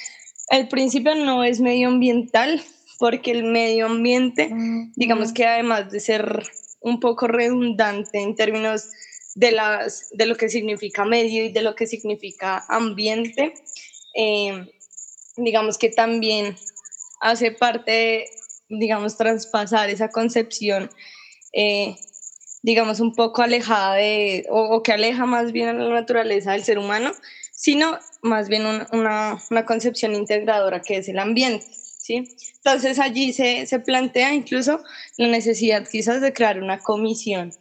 el 0.51 0.69
principio 0.69 1.15
no 1.15 1.45
es 1.45 1.61
medioambiental, 1.61 2.63
porque 2.99 3.31
el 3.31 3.45
medio 3.45 3.87
ambiente, 3.87 4.51
digamos 4.97 5.33
que 5.33 5.47
además 5.47 5.91
de 5.91 6.01
ser 6.01 6.43
un 6.81 7.01
poco 7.01 7.29
redundante 7.29 8.21
en 8.21 8.35
términos 8.35 8.89
de, 9.35 9.53
las, 9.53 10.09
de 10.13 10.27
lo 10.27 10.37
que 10.37 10.49
significa 10.49 11.05
medio 11.05 11.45
y 11.45 11.53
de 11.53 11.63
lo 11.63 11.75
que 11.75 11.87
significa 11.87 12.65
ambiente, 12.69 13.55
eh, 14.15 14.67
digamos 15.37 15.79
que 15.79 15.91
también 15.91 16.57
hace 17.21 17.53
parte, 17.53 18.27
digamos, 18.69 19.17
traspasar 19.17 19.91
esa 19.91 20.09
concepción, 20.09 20.91
eh, 21.53 21.97
digamos, 22.63 23.01
un 23.01 23.15
poco 23.15 23.43
alejada 23.43 23.95
de, 23.95 24.47
o, 24.51 24.83
que 24.83 24.93
aleja 24.93 25.27
más 25.27 25.53
bien 25.53 25.69
a 25.69 25.73
la 25.73 25.89
naturaleza 25.89 26.53
del 26.53 26.65
ser 26.65 26.79
humano, 26.79 27.13
sino 27.53 27.99
más 28.23 28.49
bien 28.49 28.67
una, 28.67 29.39
una, 29.51 29.67
concepción 29.67 30.15
integradora 30.15 30.81
que 30.81 30.99
es 30.99 31.09
el 31.09 31.19
ambiente. 31.19 31.67
¿sí? 32.01 32.29
Entonces 32.57 32.99
allí 32.99 33.33
se, 33.33 33.67
se, 33.67 33.81
plantea 33.81 34.35
incluso 34.35 34.81
la 35.17 35.29
necesidad 35.29 35.87
quizás 35.89 36.21
de 36.21 36.33
crear 36.33 36.63
una 36.63 36.79
comisión 36.79 37.53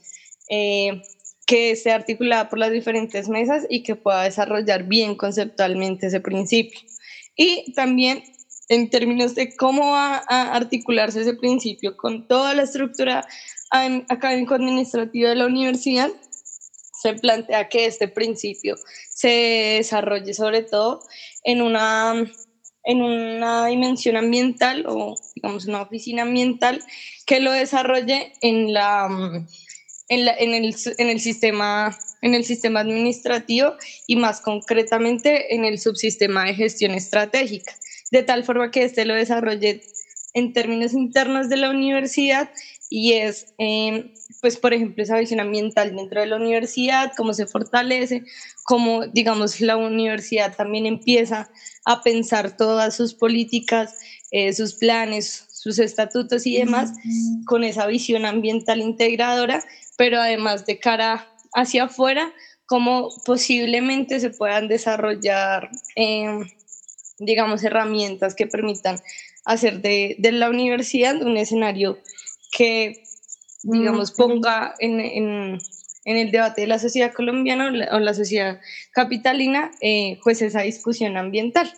eh, 0.49 1.01
que 1.45 1.71
esté 1.71 1.91
articulada 1.91 2.49
por 2.49 2.59
las 2.59 2.71
diferentes 2.71 3.29
mesas 3.29 3.65
y 3.69 3.83
que 3.83 3.95
pueda 3.95 4.23
desarrollar 4.23 4.83
bien 4.83 5.15
conceptualmente 5.15 6.07
ese 6.07 6.19
principio. 6.19 6.79
Y 7.35 7.73
también 7.73 8.23
en 8.69 8.89
términos 8.89 9.35
de 9.35 9.55
cómo 9.55 9.91
va 9.91 10.23
a 10.27 10.55
articularse 10.55 11.21
ese 11.21 11.33
principio 11.33 11.95
con 11.95 12.27
toda 12.27 12.53
la 12.53 12.63
estructura 12.63 13.27
académico-administrativa 13.71 15.29
de 15.29 15.35
la 15.35 15.45
universidad, 15.45 16.11
se 17.01 17.13
plantea 17.13 17.69
que 17.69 17.85
este 17.85 18.07
principio 18.07 18.75
se 19.09 19.75
desarrolle 19.77 20.33
sobre 20.33 20.63
todo 20.63 21.01
en 21.43 21.61
una, 21.61 22.13
en 22.83 23.01
una 23.01 23.67
dimensión 23.67 24.17
ambiental 24.17 24.85
o 24.87 25.15
digamos 25.35 25.65
una 25.65 25.81
oficina 25.81 26.23
ambiental 26.23 26.83
que 27.25 27.39
lo 27.39 27.51
desarrolle 27.51 28.33
en, 28.41 28.73
la, 28.73 29.07
en, 30.09 30.27
en, 30.27 30.53
el, 30.53 30.75
en, 30.97 31.09
el, 31.09 31.19
sistema, 31.19 31.97
en 32.21 32.33
el 32.33 32.45
sistema 32.45 32.79
administrativo 32.79 33.73
y 34.07 34.15
más 34.15 34.41
concretamente 34.41 35.53
en 35.53 35.65
el 35.65 35.79
subsistema 35.79 36.45
de 36.45 36.55
gestión 36.55 36.93
estratégica, 36.93 37.75
de 38.11 38.23
tal 38.23 38.43
forma 38.43 38.71
que 38.71 38.83
este 38.83 39.05
lo 39.05 39.15
desarrolle 39.15 39.81
en 40.33 40.53
términos 40.53 40.93
internos 40.93 41.49
de 41.49 41.57
la 41.57 41.69
universidad 41.69 42.49
y 42.89 43.13
es 43.13 43.53
eh, 43.57 44.13
pues 44.41 44.57
por 44.57 44.73
ejemplo 44.73 45.03
esa 45.03 45.17
visión 45.17 45.39
ambiental 45.39 45.95
dentro 45.95 46.21
de 46.21 46.27
la 46.27 46.35
universidad, 46.35 47.11
cómo 47.17 47.33
se 47.33 47.47
fortalece, 47.47 48.23
cómo 48.63 49.07
digamos 49.07 49.59
la 49.61 49.77
universidad 49.77 50.55
también 50.55 50.85
empieza 50.85 51.49
a 51.85 52.01
pensar 52.01 52.55
todas 52.55 52.95
sus 52.95 53.13
políticas, 53.13 53.95
eh, 54.31 54.53
sus 54.53 54.75
planes, 54.75 55.45
sus 55.51 55.79
estatutos 55.79 56.45
y 56.45 56.57
demás 56.57 56.93
con 57.45 57.63
esa 57.63 57.87
visión 57.87 58.25
ambiental 58.25 58.79
integradora, 58.79 59.63
pero 59.97 60.19
además 60.19 60.65
de 60.65 60.79
cara 60.79 61.27
hacia 61.53 61.85
afuera, 61.85 62.31
cómo 62.65 63.09
posiblemente 63.25 64.19
se 64.19 64.29
puedan 64.29 64.67
desarrollar, 64.67 65.69
em, 65.95 66.47
digamos, 67.19 67.63
herramientas 67.63 68.35
que 68.35 68.47
permitan 68.47 68.99
hacer 69.45 69.81
de, 69.81 70.15
de 70.19 70.31
la 70.31 70.49
universidad 70.49 71.21
un 71.21 71.37
escenario 71.37 71.97
que 72.51 73.03
digamos, 73.63 74.11
ponga 74.11 74.75
en, 74.79 74.99
en, 74.99 75.57
en, 76.05 76.17
el 76.17 76.31
debate 76.31 76.61
de 76.61 76.67
la 76.67 76.79
sociedad 76.79 77.13
colombiana 77.13 77.71
o 77.91 77.99
la, 77.99 78.13
sociedad 78.13 78.59
capitalina, 78.91 79.71
eh, 79.81 80.19
pues 80.23 80.41
esa 80.41 80.61
discusión 80.61 81.17
ambiental. 81.17 81.71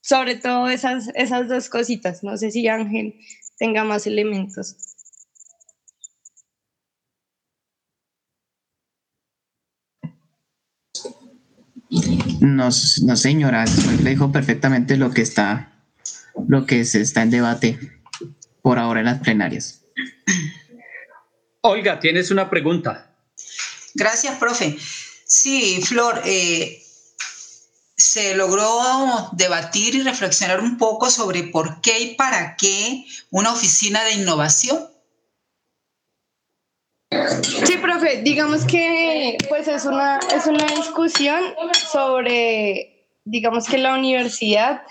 Sobre 0.00 0.36
todo 0.36 0.68
esas, 0.68 1.10
esas 1.14 1.48
dos 1.48 1.68
cositas. 1.68 2.22
No 2.22 2.36
sé 2.36 2.50
si 2.50 2.66
Ángel 2.68 3.14
tenga 3.58 3.84
más 3.84 4.06
elementos. 4.06 4.89
No, 12.40 12.70
no 13.02 13.16
señora, 13.16 13.64
le 14.02 14.10
dijo 14.10 14.32
perfectamente 14.32 14.96
lo 14.96 15.10
que 15.12 15.22
está, 15.22 15.72
lo 16.48 16.66
que 16.66 16.84
se 16.84 17.00
está 17.00 17.22
en 17.22 17.30
debate 17.30 17.78
por 18.62 18.78
ahora 18.78 19.00
en 19.00 19.06
las 19.06 19.20
plenarias. 19.20 19.82
Olga, 21.62 22.00
tienes 22.00 22.30
una 22.30 22.48
pregunta. 22.48 23.14
Gracias, 23.94 24.36
profe. 24.38 24.78
Sí, 25.24 25.80
Flor, 25.82 26.22
eh, 26.24 26.82
se 27.96 28.34
logró 28.34 29.30
debatir 29.32 29.94
y 29.94 30.02
reflexionar 30.02 30.60
un 30.60 30.78
poco 30.78 31.10
sobre 31.10 31.44
por 31.44 31.80
qué 31.82 32.00
y 32.00 32.14
para 32.14 32.56
qué 32.56 33.04
una 33.30 33.52
oficina 33.52 34.02
de 34.04 34.14
innovación. 34.14 34.89
Sí, 37.10 37.76
profe, 37.78 38.22
digamos 38.22 38.64
que 38.64 39.36
pues 39.48 39.66
es 39.66 39.84
una, 39.84 40.20
es 40.32 40.46
una 40.46 40.64
discusión 40.66 41.40
sobre, 41.90 43.08
digamos 43.24 43.66
que 43.66 43.78
la 43.78 43.94
universidad 43.94 44.82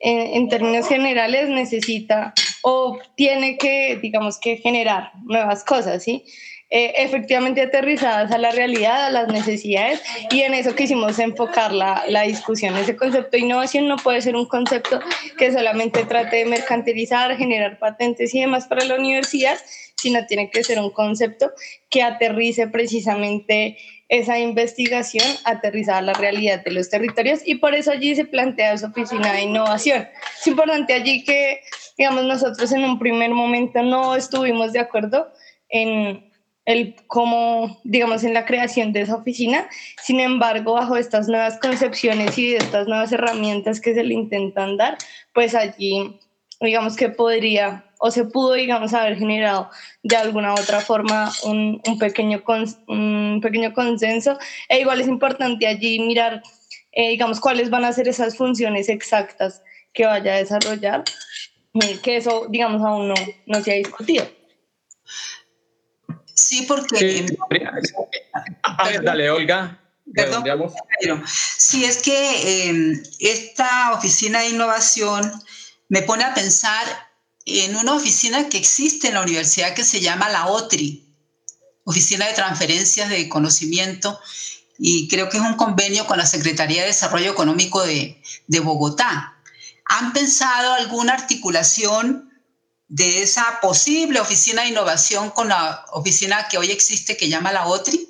en, 0.00 0.48
términos 0.48 0.88
generales 0.88 1.48
necesita 1.48 2.34
o 2.62 2.98
tiene 3.14 3.58
que, 3.58 3.96
digamos 4.02 4.40
que 4.40 4.56
generar 4.56 5.12
nuevas 5.24 5.62
cosas, 5.62 6.02
¿sí? 6.02 6.24
Eh, 6.68 6.94
efectivamente 6.96 7.60
aterrizadas 7.60 8.32
a 8.32 8.38
la 8.38 8.50
realidad, 8.50 9.04
a 9.04 9.10
las 9.10 9.28
necesidades, 9.28 10.02
y 10.30 10.40
en 10.40 10.54
eso 10.54 10.74
quisimos 10.74 11.18
enfocar 11.18 11.70
la, 11.70 12.02
la, 12.08 12.22
discusión. 12.22 12.76
Ese 12.78 12.96
concepto 12.96 13.32
de 13.32 13.40
innovación 13.40 13.88
no 13.88 13.96
puede 13.96 14.22
ser 14.22 14.36
un 14.36 14.46
concepto 14.46 14.98
que 15.36 15.52
solamente 15.52 16.04
trate 16.06 16.36
de 16.36 16.44
mercantilizar, 16.46 17.36
generar 17.36 17.78
patentes 17.78 18.34
y 18.34 18.40
demás 18.40 18.66
para 18.68 18.86
la 18.86 18.94
universidad, 18.94 19.58
sino 20.02 20.26
tiene 20.26 20.50
que 20.50 20.64
ser 20.64 20.80
un 20.80 20.90
concepto 20.90 21.52
que 21.88 22.02
aterrice 22.02 22.66
precisamente 22.66 23.78
esa 24.08 24.38
investigación 24.38 25.24
aterrizada 25.44 26.02
la 26.02 26.12
realidad 26.12 26.62
de 26.64 26.72
los 26.72 26.90
territorios 26.90 27.40
y 27.46 27.54
por 27.54 27.74
eso 27.74 27.92
allí 27.92 28.14
se 28.14 28.24
plantea 28.24 28.72
esa 28.72 28.88
oficina 28.88 29.32
de 29.32 29.42
innovación. 29.42 30.08
Es 30.38 30.46
importante 30.46 30.92
allí 30.92 31.22
que, 31.24 31.60
digamos, 31.96 32.24
nosotros 32.24 32.72
en 32.72 32.84
un 32.84 32.98
primer 32.98 33.30
momento 33.30 33.80
no 33.82 34.16
estuvimos 34.16 34.72
de 34.72 34.80
acuerdo 34.80 35.32
en 35.68 36.30
el 36.64 36.96
cómo, 37.06 37.80
digamos, 37.84 38.24
en 38.24 38.34
la 38.34 38.44
creación 38.44 38.92
de 38.92 39.02
esa 39.02 39.16
oficina. 39.16 39.68
Sin 40.02 40.20
embargo, 40.20 40.74
bajo 40.74 40.96
estas 40.96 41.28
nuevas 41.28 41.58
concepciones 41.58 42.36
y 42.38 42.54
estas 42.54 42.88
nuevas 42.88 43.12
herramientas 43.12 43.80
que 43.80 43.94
se 43.94 44.02
le 44.02 44.14
intentan 44.14 44.76
dar, 44.76 44.98
pues 45.32 45.54
allí, 45.54 46.20
digamos 46.60 46.96
que 46.96 47.08
podría 47.08 47.84
o 48.04 48.10
se 48.10 48.24
pudo, 48.24 48.54
digamos, 48.54 48.92
haber 48.94 49.16
generado 49.16 49.70
de 50.02 50.16
alguna 50.16 50.52
u 50.52 50.58
otra 50.58 50.80
forma 50.80 51.32
un, 51.44 51.80
un 51.86 51.98
pequeño, 52.00 52.42
un 52.88 53.38
pequeño 53.40 53.72
consenso. 53.72 54.36
E 54.68 54.80
igual 54.80 55.00
es 55.00 55.06
importante 55.06 55.68
allí 55.68 56.00
mirar, 56.00 56.42
eh, 56.90 57.10
digamos, 57.10 57.38
cuáles 57.38 57.70
van 57.70 57.84
a 57.84 57.92
ser 57.92 58.08
esas 58.08 58.36
funciones 58.36 58.88
exactas 58.88 59.62
que 59.92 60.04
vaya 60.04 60.34
a 60.34 60.38
desarrollar, 60.38 61.04
eh, 61.74 62.00
que 62.02 62.16
eso, 62.16 62.48
digamos, 62.50 62.82
aún 62.82 63.06
no, 63.06 63.14
no 63.46 63.62
se 63.62 63.70
ha 63.70 63.76
discutido. 63.76 64.28
Sí, 66.34 66.64
porque... 66.66 67.24
dale, 69.04 69.30
Olga. 69.30 69.78
Perdón, 70.12 70.42
sí, 71.24 71.84
es 71.84 72.02
que 72.02 72.66
em, 72.68 73.00
esta 73.20 73.92
oficina 73.92 74.40
de 74.40 74.48
innovación 74.48 75.30
me 75.88 76.02
pone 76.02 76.24
a 76.24 76.34
pensar 76.34 77.11
en 77.44 77.76
una 77.76 77.94
oficina 77.94 78.48
que 78.48 78.58
existe 78.58 79.08
en 79.08 79.14
la 79.14 79.22
universidad 79.22 79.74
que 79.74 79.84
se 79.84 80.00
llama 80.00 80.28
la 80.28 80.46
OTRI, 80.46 81.08
Oficina 81.84 82.26
de 82.26 82.34
Transferencias 82.34 83.08
de 83.08 83.28
Conocimiento, 83.28 84.18
y 84.78 85.08
creo 85.08 85.28
que 85.28 85.36
es 85.36 85.42
un 85.42 85.54
convenio 85.54 86.06
con 86.06 86.18
la 86.18 86.26
Secretaría 86.26 86.82
de 86.82 86.88
Desarrollo 86.88 87.30
Económico 87.30 87.82
de, 87.84 88.22
de 88.46 88.60
Bogotá. 88.60 89.36
¿Han 89.86 90.12
pensado 90.12 90.74
alguna 90.74 91.14
articulación 91.14 92.30
de 92.88 93.22
esa 93.22 93.58
posible 93.60 94.20
oficina 94.20 94.62
de 94.62 94.68
innovación 94.68 95.30
con 95.30 95.48
la 95.48 95.84
oficina 95.92 96.46
que 96.48 96.58
hoy 96.58 96.70
existe 96.70 97.16
que 97.16 97.28
llama 97.28 97.52
la 97.52 97.66
OTRI? 97.66 98.08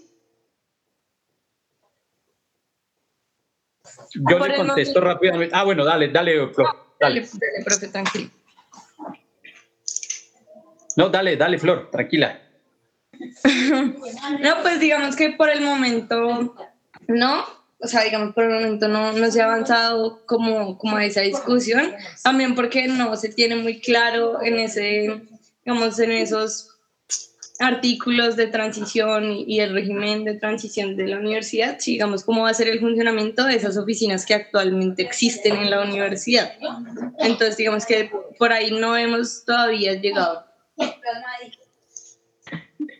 Yo 4.15 4.39
le 4.39 4.57
contesto 4.57 5.01
rápidamente. 5.01 5.55
Ah, 5.55 5.65
bueno, 5.65 5.85
dale, 5.85 6.09
dale, 6.09 6.49
Flor. 6.53 6.95
Dale, 7.01 7.21
dale, 7.21 7.31
dale 7.33 7.65
profe, 7.65 7.89
tranquilo. 7.89 8.31
No, 10.97 11.09
dale, 11.09 11.37
dale, 11.37 11.59
Flor, 11.59 11.91
tranquila. 11.91 12.41
no, 14.41 14.63
pues 14.63 14.81
digamos 14.81 15.17
que 15.17 15.31
por 15.31 15.51
el 15.51 15.61
momento 15.61 16.55
no, 17.09 17.45
o 17.79 17.87
sea, 17.87 18.03
digamos, 18.03 18.35
por 18.35 18.45
el 18.45 18.51
momento 18.51 18.89
no, 18.89 19.13
no 19.13 19.31
se 19.31 19.41
ha 19.41 19.45
avanzado 19.45 20.25
como, 20.27 20.79
como 20.79 20.97
a 20.97 21.05
esa 21.05 21.21
discusión, 21.21 21.93
también 22.23 22.55
porque 22.55 22.89
no 22.89 23.17
se 23.17 23.29
tiene 23.29 23.57
muy 23.57 23.81
claro 23.81 24.43
en 24.43 24.59
ese, 24.59 25.23
digamos, 25.65 25.99
en 25.99 26.13
esos 26.13 26.69
artículos 27.59 28.35
de 28.37 28.49
transición 28.49 29.33
y 29.47 29.61
el 29.61 29.73
régimen 29.73 30.25
de 30.25 30.35
transición 30.35 30.97
de 30.97 31.07
la 31.07 31.19
universidad, 31.19 31.79
digamos, 31.85 32.25
cómo 32.25 32.43
va 32.43 32.51
a 32.51 32.55
ser 32.55 32.69
el 32.69 32.81
funcionamiento 32.81 33.45
de 33.45 33.57
esas 33.57 33.77
oficinas 33.77 34.27
que 34.27 34.35
actualmente 34.35 35.03
existen 35.03 35.57
en 35.57 35.71
la 35.71 35.83
universidad. 35.83 36.53
Entonces, 37.19 37.57
digamos 37.57 37.87
que 37.87 38.11
por 38.39 38.53
ahí 38.53 38.73
no 38.73 38.97
hemos 38.97 39.45
todavía 39.45 39.95
llegado. 39.95 40.45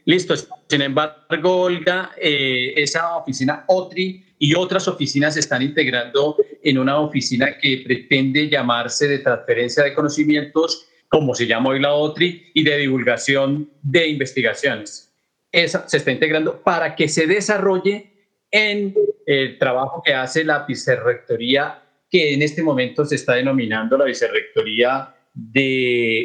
Listo. 0.05 0.35
Sin 0.69 0.83
embargo, 0.83 1.63
Olga, 1.63 2.13
eh, 2.21 2.73
esa 2.77 3.17
oficina 3.17 3.65
OTRI 3.69 4.25
y 4.39 4.55
otras 4.55 4.89
oficinas 4.89 5.35
se 5.35 5.41
están 5.41 5.63
integrando 5.63 6.37
en 6.63 6.79
una 6.79 6.99
oficina 6.99 7.57
que 7.59 7.83
pretende 7.85 8.49
llamarse 8.49 9.07
de 9.07 9.19
transferencia 9.19 9.85
de 9.85 9.95
conocimientos, 9.95 10.89
como 11.09 11.35
se 11.35 11.47
llama 11.47 11.71
hoy 11.71 11.81
la 11.81 11.93
OTRI, 11.93 12.51
y 12.55 12.65
de 12.65 12.79
divulgación 12.79 13.71
de 13.83 14.09
investigaciones. 14.09 15.13
Esa 15.53 15.89
se 15.89 15.99
está 15.99 16.11
integrando 16.11 16.63
para 16.63 16.97
que 16.97 17.09
se 17.09 17.27
desarrolle 17.27 18.13
en 18.51 18.95
el 19.27 19.59
trabajo 19.59 20.03
que 20.05 20.15
hace 20.15 20.45
la 20.45 20.65
vicerrectoría, 20.67 21.83
que 22.11 22.35
en 22.35 22.43
este 22.43 22.63
momento 22.63 23.05
se 23.05 23.17
está 23.17 23.35
denominando 23.35 23.97
la 23.97 24.05
vicerrectoría 24.05 25.15
de 25.35 26.25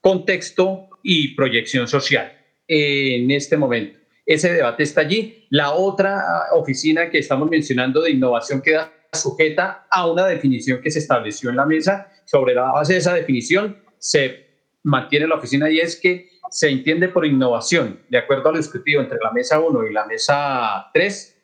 contexto 0.00 0.88
y 1.02 1.34
proyección 1.34 1.88
social 1.88 2.32
en 2.66 3.30
este 3.30 3.56
momento. 3.56 3.98
Ese 4.26 4.52
debate 4.52 4.82
está 4.82 5.00
allí. 5.00 5.46
La 5.50 5.72
otra 5.72 6.22
oficina 6.52 7.08
que 7.10 7.18
estamos 7.18 7.48
mencionando 7.48 8.02
de 8.02 8.10
innovación 8.10 8.60
queda 8.60 8.92
sujeta 9.12 9.86
a 9.90 10.06
una 10.10 10.26
definición 10.26 10.80
que 10.82 10.90
se 10.90 10.98
estableció 10.98 11.50
en 11.50 11.56
la 11.56 11.64
mesa. 11.64 12.12
Sobre 12.26 12.54
la 12.54 12.72
base 12.72 12.92
de 12.92 12.98
esa 12.98 13.14
definición 13.14 13.82
se 13.98 14.46
mantiene 14.82 15.26
la 15.26 15.36
oficina 15.36 15.70
y 15.70 15.78
es 15.78 15.96
que 15.96 16.28
se 16.50 16.68
entiende 16.68 17.08
por 17.08 17.26
innovación, 17.26 18.00
de 18.08 18.18
acuerdo 18.18 18.48
a 18.48 18.52
lo 18.52 18.58
discutido 18.58 19.00
entre 19.00 19.18
la 19.22 19.32
mesa 19.32 19.60
1 19.60 19.86
y 19.86 19.92
la 19.92 20.06
mesa 20.06 20.90
3, 20.92 21.36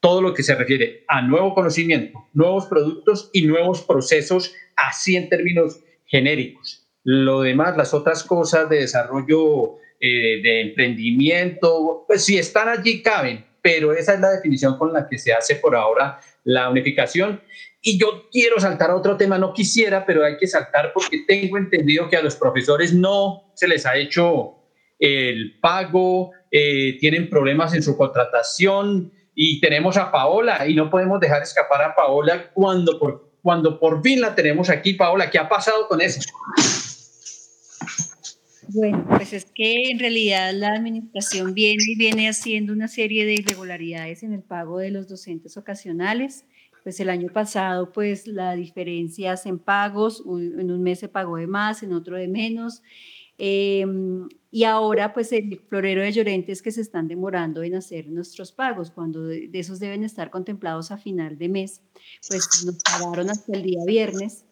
todo 0.00 0.20
lo 0.20 0.34
que 0.34 0.42
se 0.42 0.54
refiere 0.54 1.04
a 1.08 1.22
nuevo 1.22 1.54
conocimiento, 1.54 2.18
nuevos 2.32 2.66
productos 2.66 3.30
y 3.32 3.46
nuevos 3.46 3.82
procesos, 3.82 4.54
así 4.76 5.16
en 5.16 5.28
términos 5.28 5.80
genéricos. 6.06 6.81
Lo 7.04 7.42
demás, 7.42 7.76
las 7.76 7.94
otras 7.94 8.22
cosas 8.22 8.68
de 8.68 8.80
desarrollo 8.80 9.76
eh, 10.00 10.40
de 10.42 10.60
emprendimiento, 10.60 12.04
pues 12.06 12.24
si 12.24 12.38
están 12.38 12.68
allí 12.68 13.02
caben, 13.02 13.44
pero 13.62 13.92
esa 13.92 14.14
es 14.14 14.20
la 14.20 14.30
definición 14.30 14.76
con 14.76 14.92
la 14.92 15.06
que 15.08 15.18
se 15.18 15.32
hace 15.32 15.56
por 15.56 15.76
ahora 15.76 16.20
la 16.44 16.68
unificación. 16.68 17.40
Y 17.80 17.98
yo 17.98 18.28
quiero 18.30 18.60
saltar 18.60 18.90
a 18.90 18.96
otro 18.96 19.16
tema, 19.16 19.38
no 19.38 19.52
quisiera, 19.52 20.04
pero 20.06 20.24
hay 20.24 20.36
que 20.36 20.46
saltar 20.46 20.92
porque 20.92 21.24
tengo 21.26 21.58
entendido 21.58 22.08
que 22.08 22.16
a 22.16 22.22
los 22.22 22.36
profesores 22.36 22.92
no 22.92 23.52
se 23.54 23.66
les 23.66 23.86
ha 23.86 23.96
hecho 23.96 24.56
el 24.98 25.58
pago, 25.60 26.30
eh, 26.50 26.96
tienen 27.00 27.28
problemas 27.28 27.74
en 27.74 27.82
su 27.82 27.96
contratación 27.96 29.12
y 29.34 29.60
tenemos 29.60 29.96
a 29.96 30.12
Paola 30.12 30.66
y 30.68 30.74
no 30.74 30.90
podemos 30.90 31.18
dejar 31.18 31.42
escapar 31.42 31.82
a 31.82 31.94
Paola 31.94 32.50
cuando 32.52 32.98
por, 32.98 33.32
cuando 33.42 33.80
por 33.80 34.02
fin 34.02 34.20
la 34.20 34.34
tenemos 34.34 34.70
aquí. 34.70 34.94
Paola, 34.94 35.30
¿qué 35.30 35.38
ha 35.38 35.48
pasado 35.48 35.88
con 35.88 36.00
eso? 36.00 36.20
Bueno, 38.68 39.04
pues 39.08 39.32
es 39.32 39.46
que 39.46 39.90
en 39.90 39.98
realidad 39.98 40.52
la 40.54 40.74
administración 40.74 41.52
viene 41.52 41.82
y 41.86 41.96
viene 41.96 42.28
haciendo 42.28 42.72
una 42.72 42.88
serie 42.88 43.26
de 43.26 43.34
irregularidades 43.34 44.22
en 44.22 44.32
el 44.32 44.42
pago 44.42 44.78
de 44.78 44.90
los 44.90 45.08
docentes 45.08 45.56
ocasionales. 45.56 46.44
Pues 46.82 46.98
el 47.00 47.10
año 47.10 47.28
pasado, 47.32 47.92
pues 47.92 48.26
las 48.26 48.56
diferencias 48.56 49.46
en 49.46 49.58
pagos, 49.58 50.22
en 50.26 50.70
un 50.70 50.82
mes 50.82 51.00
se 51.00 51.08
pagó 51.08 51.36
de 51.36 51.46
más, 51.46 51.82
en 51.82 51.92
otro 51.92 52.16
de 52.16 52.28
menos. 52.28 52.82
Em, 53.38 54.28
y 54.50 54.64
ahora, 54.64 55.12
pues 55.12 55.32
el 55.32 55.60
florero 55.68 56.02
de 56.02 56.12
llorentes 56.12 56.62
que 56.62 56.70
se 56.70 56.80
están 56.80 57.08
demorando 57.08 57.62
en 57.62 57.74
hacer 57.74 58.08
nuestros 58.08 58.52
pagos, 58.52 58.90
cuando 58.90 59.24
de, 59.24 59.50
esos 59.54 59.80
deben 59.80 60.04
estar 60.04 60.30
contemplados 60.30 60.90
a 60.90 60.98
final 60.98 61.38
de 61.38 61.48
mes, 61.48 61.82
pues 62.28 62.64
nos 62.66 62.76
pagaron 62.82 63.30
hasta 63.30 63.52
el 63.56 63.62
día 63.62 63.80
viernes 63.86 64.44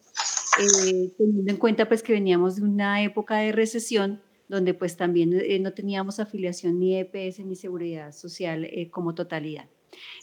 eh, 0.59 1.11
teniendo 1.17 1.51
en 1.51 1.57
cuenta 1.57 1.87
pues 1.87 2.03
que 2.03 2.13
veníamos 2.13 2.57
de 2.57 2.63
una 2.63 3.03
época 3.03 3.37
de 3.37 3.51
recesión 3.51 4.21
donde 4.51 4.73
pues 4.73 4.97
también 4.97 5.33
eh, 5.33 5.59
no 5.59 5.71
teníamos 5.71 6.19
afiliación 6.19 6.77
ni 6.77 6.97
EPS 6.97 7.39
ni 7.39 7.55
seguridad 7.55 8.11
social 8.11 8.65
eh, 8.65 8.89
como 8.91 9.15
totalidad. 9.15 9.69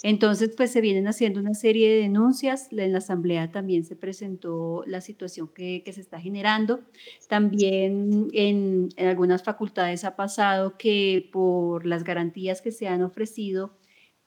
Entonces, 0.02 0.50
pues 0.56 0.70
se 0.70 0.80
vienen 0.80 1.08
haciendo 1.08 1.40
una 1.40 1.54
serie 1.54 1.88
de 1.90 2.02
denuncias. 2.02 2.68
En 2.70 2.92
la 2.92 2.98
asamblea 2.98 3.50
también 3.50 3.84
se 3.84 3.96
presentó 3.96 4.82
la 4.86 5.00
situación 5.00 5.48
que, 5.48 5.82
que 5.82 5.92
se 5.92 6.00
está 6.02 6.20
generando. 6.20 6.80
También 7.28 8.28
en, 8.32 8.88
en, 8.96 9.08
algunas 9.08 9.42
facultades 9.42 10.04
ha 10.04 10.14
pasado 10.14 10.76
que 10.78 11.28
por 11.32 11.86
las 11.86 12.04
garantías 12.04 12.60
que 12.60 12.70
se 12.70 12.86
han 12.86 13.02
ofrecido, 13.02 13.72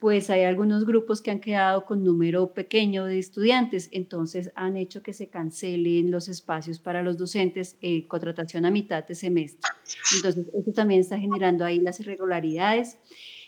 pues 0.02 0.32
hay 0.32 0.42
algunos 0.46 0.84
grupos 0.84 1.22
que 1.22 1.30
han 1.30 1.40
quedado 1.40 1.86
con 1.86 2.04
número 2.04 2.56
pequeño 2.56 3.06
de 3.06 3.20
estudiantes, 3.20 3.88
entonces 3.92 4.52
han 4.56 4.76
hecho 4.76 5.04
que 5.04 5.14
se 5.14 5.30
cancelen 5.30 6.10
los 6.10 6.28
espacios 6.28 6.80
para 6.80 7.04
los 7.04 7.20
docentes, 7.20 7.78
eh, 7.82 8.08
contratación 8.08 8.66
a 8.66 8.72
mitad 8.72 9.06
de 9.06 9.14
semestre. 9.14 9.70
Entonces, 10.16 10.48
eso 10.60 10.72
también 10.72 11.02
está 11.02 11.20
generando 11.20 11.64
ahí 11.66 11.80
las 11.80 12.00
irregularidades. 12.00 12.98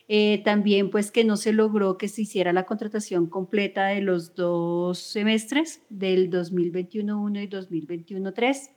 Eh, 0.07 0.43
también 0.45 0.91
pues 0.91 1.09
que 1.09 1.23
no 1.23 1.37
se 1.37 1.53
logró 1.53 1.97
que 1.97 2.07
se 2.07 2.21
hiciera 2.21 2.53
la 2.53 2.65
contratación 2.65 3.25
completa 3.27 3.87
de 3.87 4.01
los 4.01 4.35
dos 4.35 4.99
semestres 4.99 5.81
del 5.89 6.29
2021-1 6.29 7.41
y 7.41 7.47
2021-3. 7.47 8.69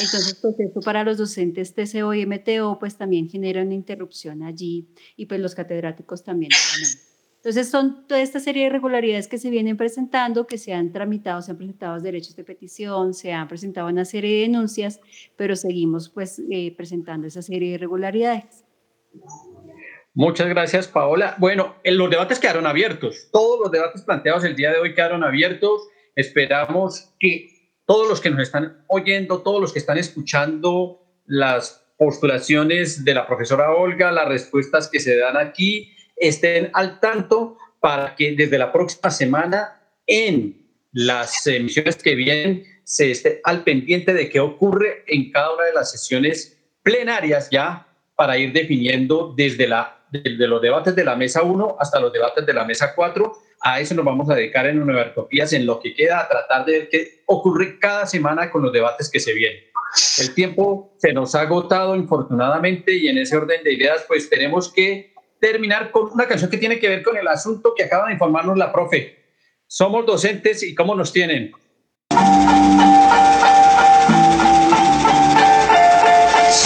Entonces, 0.00 0.38
pues 0.42 0.58
esto 0.58 0.80
para 0.80 1.04
los 1.04 1.16
docentes 1.16 1.74
TCO 1.74 2.12
y 2.12 2.26
MTO 2.26 2.80
pues 2.80 2.96
también 2.96 3.28
genera 3.28 3.62
una 3.62 3.74
interrupción 3.74 4.42
allí 4.42 4.88
y 5.16 5.26
pues 5.26 5.40
los 5.40 5.54
catedráticos 5.54 6.24
también. 6.24 6.50
Entonces 7.40 7.70
son 7.70 8.06
toda 8.06 8.20
esta 8.20 8.38
serie 8.38 8.64
de 8.64 8.66
irregularidades 8.66 9.26
que 9.26 9.38
se 9.38 9.48
vienen 9.48 9.78
presentando, 9.78 10.46
que 10.46 10.58
se 10.58 10.74
han 10.74 10.92
tramitado, 10.92 11.40
se 11.40 11.52
han 11.52 11.56
presentado 11.56 11.98
derechos 11.98 12.36
de 12.36 12.44
petición, 12.44 13.14
se 13.14 13.32
han 13.32 13.48
presentado 13.48 13.88
una 13.88 14.04
serie 14.04 14.34
de 14.34 14.40
denuncias, 14.42 15.00
pero 15.36 15.56
seguimos 15.56 16.10
pues 16.10 16.38
eh, 16.50 16.74
presentando 16.76 17.26
esa 17.26 17.40
serie 17.40 17.70
de 17.70 17.74
irregularidades. 17.76 18.66
Muchas 20.12 20.48
gracias, 20.48 20.86
Paola. 20.86 21.34
Bueno, 21.38 21.76
los 21.82 22.10
debates 22.10 22.38
quedaron 22.38 22.66
abiertos. 22.66 23.30
Todos 23.32 23.58
los 23.58 23.70
debates 23.70 24.02
planteados 24.02 24.44
el 24.44 24.54
día 24.54 24.72
de 24.72 24.78
hoy 24.78 24.94
quedaron 24.94 25.24
abiertos. 25.24 25.88
Esperamos 26.14 27.14
que 27.18 27.48
todos 27.86 28.06
los 28.06 28.20
que 28.20 28.28
nos 28.28 28.42
están 28.42 28.84
oyendo, 28.86 29.40
todos 29.40 29.62
los 29.62 29.72
que 29.72 29.78
están 29.78 29.96
escuchando 29.96 31.00
las 31.24 31.86
postulaciones 31.96 33.02
de 33.02 33.14
la 33.14 33.26
profesora 33.26 33.72
Olga, 33.72 34.12
las 34.12 34.28
respuestas 34.28 34.90
que 34.90 35.00
se 35.00 35.16
dan 35.16 35.38
aquí, 35.38 35.96
estén 36.20 36.70
al 36.74 37.00
tanto 37.00 37.56
para 37.80 38.14
que 38.14 38.32
desde 38.36 38.58
la 38.58 38.70
próxima 38.70 39.10
semana 39.10 39.80
en 40.06 40.60
las 40.92 41.46
emisiones 41.46 41.96
que 41.96 42.14
vienen 42.14 42.64
se 42.84 43.10
esté 43.10 43.40
al 43.44 43.64
pendiente 43.64 44.12
de 44.12 44.28
qué 44.28 44.40
ocurre 44.40 45.04
en 45.06 45.30
cada 45.30 45.54
una 45.54 45.64
de 45.64 45.72
las 45.72 45.90
sesiones 45.90 46.58
plenarias 46.82 47.48
ya 47.50 47.86
para 48.16 48.36
ir 48.36 48.52
definiendo 48.52 49.32
desde, 49.34 49.66
la, 49.66 50.04
desde 50.10 50.46
los 50.46 50.60
debates 50.60 50.94
de 50.94 51.04
la 51.04 51.16
mesa 51.16 51.42
1 51.42 51.76
hasta 51.78 52.00
los 52.00 52.12
debates 52.12 52.44
de 52.44 52.52
la 52.52 52.64
mesa 52.64 52.94
4 52.94 53.32
A 53.62 53.80
eso 53.80 53.94
nos 53.94 54.04
vamos 54.04 54.28
a 54.28 54.34
dedicar 54.34 54.66
en 54.66 54.82
Univertopías 54.82 55.52
en 55.52 55.64
lo 55.64 55.80
que 55.80 55.94
queda, 55.94 56.20
a 56.20 56.28
tratar 56.28 56.64
de 56.66 56.72
ver 56.72 56.88
qué 56.90 57.22
ocurre 57.26 57.78
cada 57.78 58.06
semana 58.06 58.50
con 58.50 58.62
los 58.62 58.72
debates 58.72 59.08
que 59.08 59.20
se 59.20 59.32
vienen. 59.32 59.62
El 60.18 60.34
tiempo 60.34 60.94
se 60.98 61.12
nos 61.12 61.34
ha 61.34 61.42
agotado, 61.42 61.96
infortunadamente, 61.96 62.94
y 62.94 63.08
en 63.08 63.18
ese 63.18 63.36
orden 63.36 63.62
de 63.64 63.72
ideas, 63.72 64.04
pues 64.06 64.30
tenemos 64.30 64.72
que 64.72 65.09
terminar 65.40 65.90
con 65.90 66.12
una 66.12 66.28
canción 66.28 66.50
que 66.50 66.58
tiene 66.58 66.78
que 66.78 66.88
ver 66.88 67.02
con 67.02 67.16
el 67.16 67.26
asunto 67.26 67.74
que 67.76 67.84
acaba 67.84 68.06
de 68.06 68.12
informarnos 68.12 68.56
la 68.56 68.70
profe. 68.70 69.24
Somos 69.66 70.04
docentes 70.06 70.62
y 70.62 70.74
cómo 70.74 70.94
nos 70.94 71.12
tienen. 71.12 71.52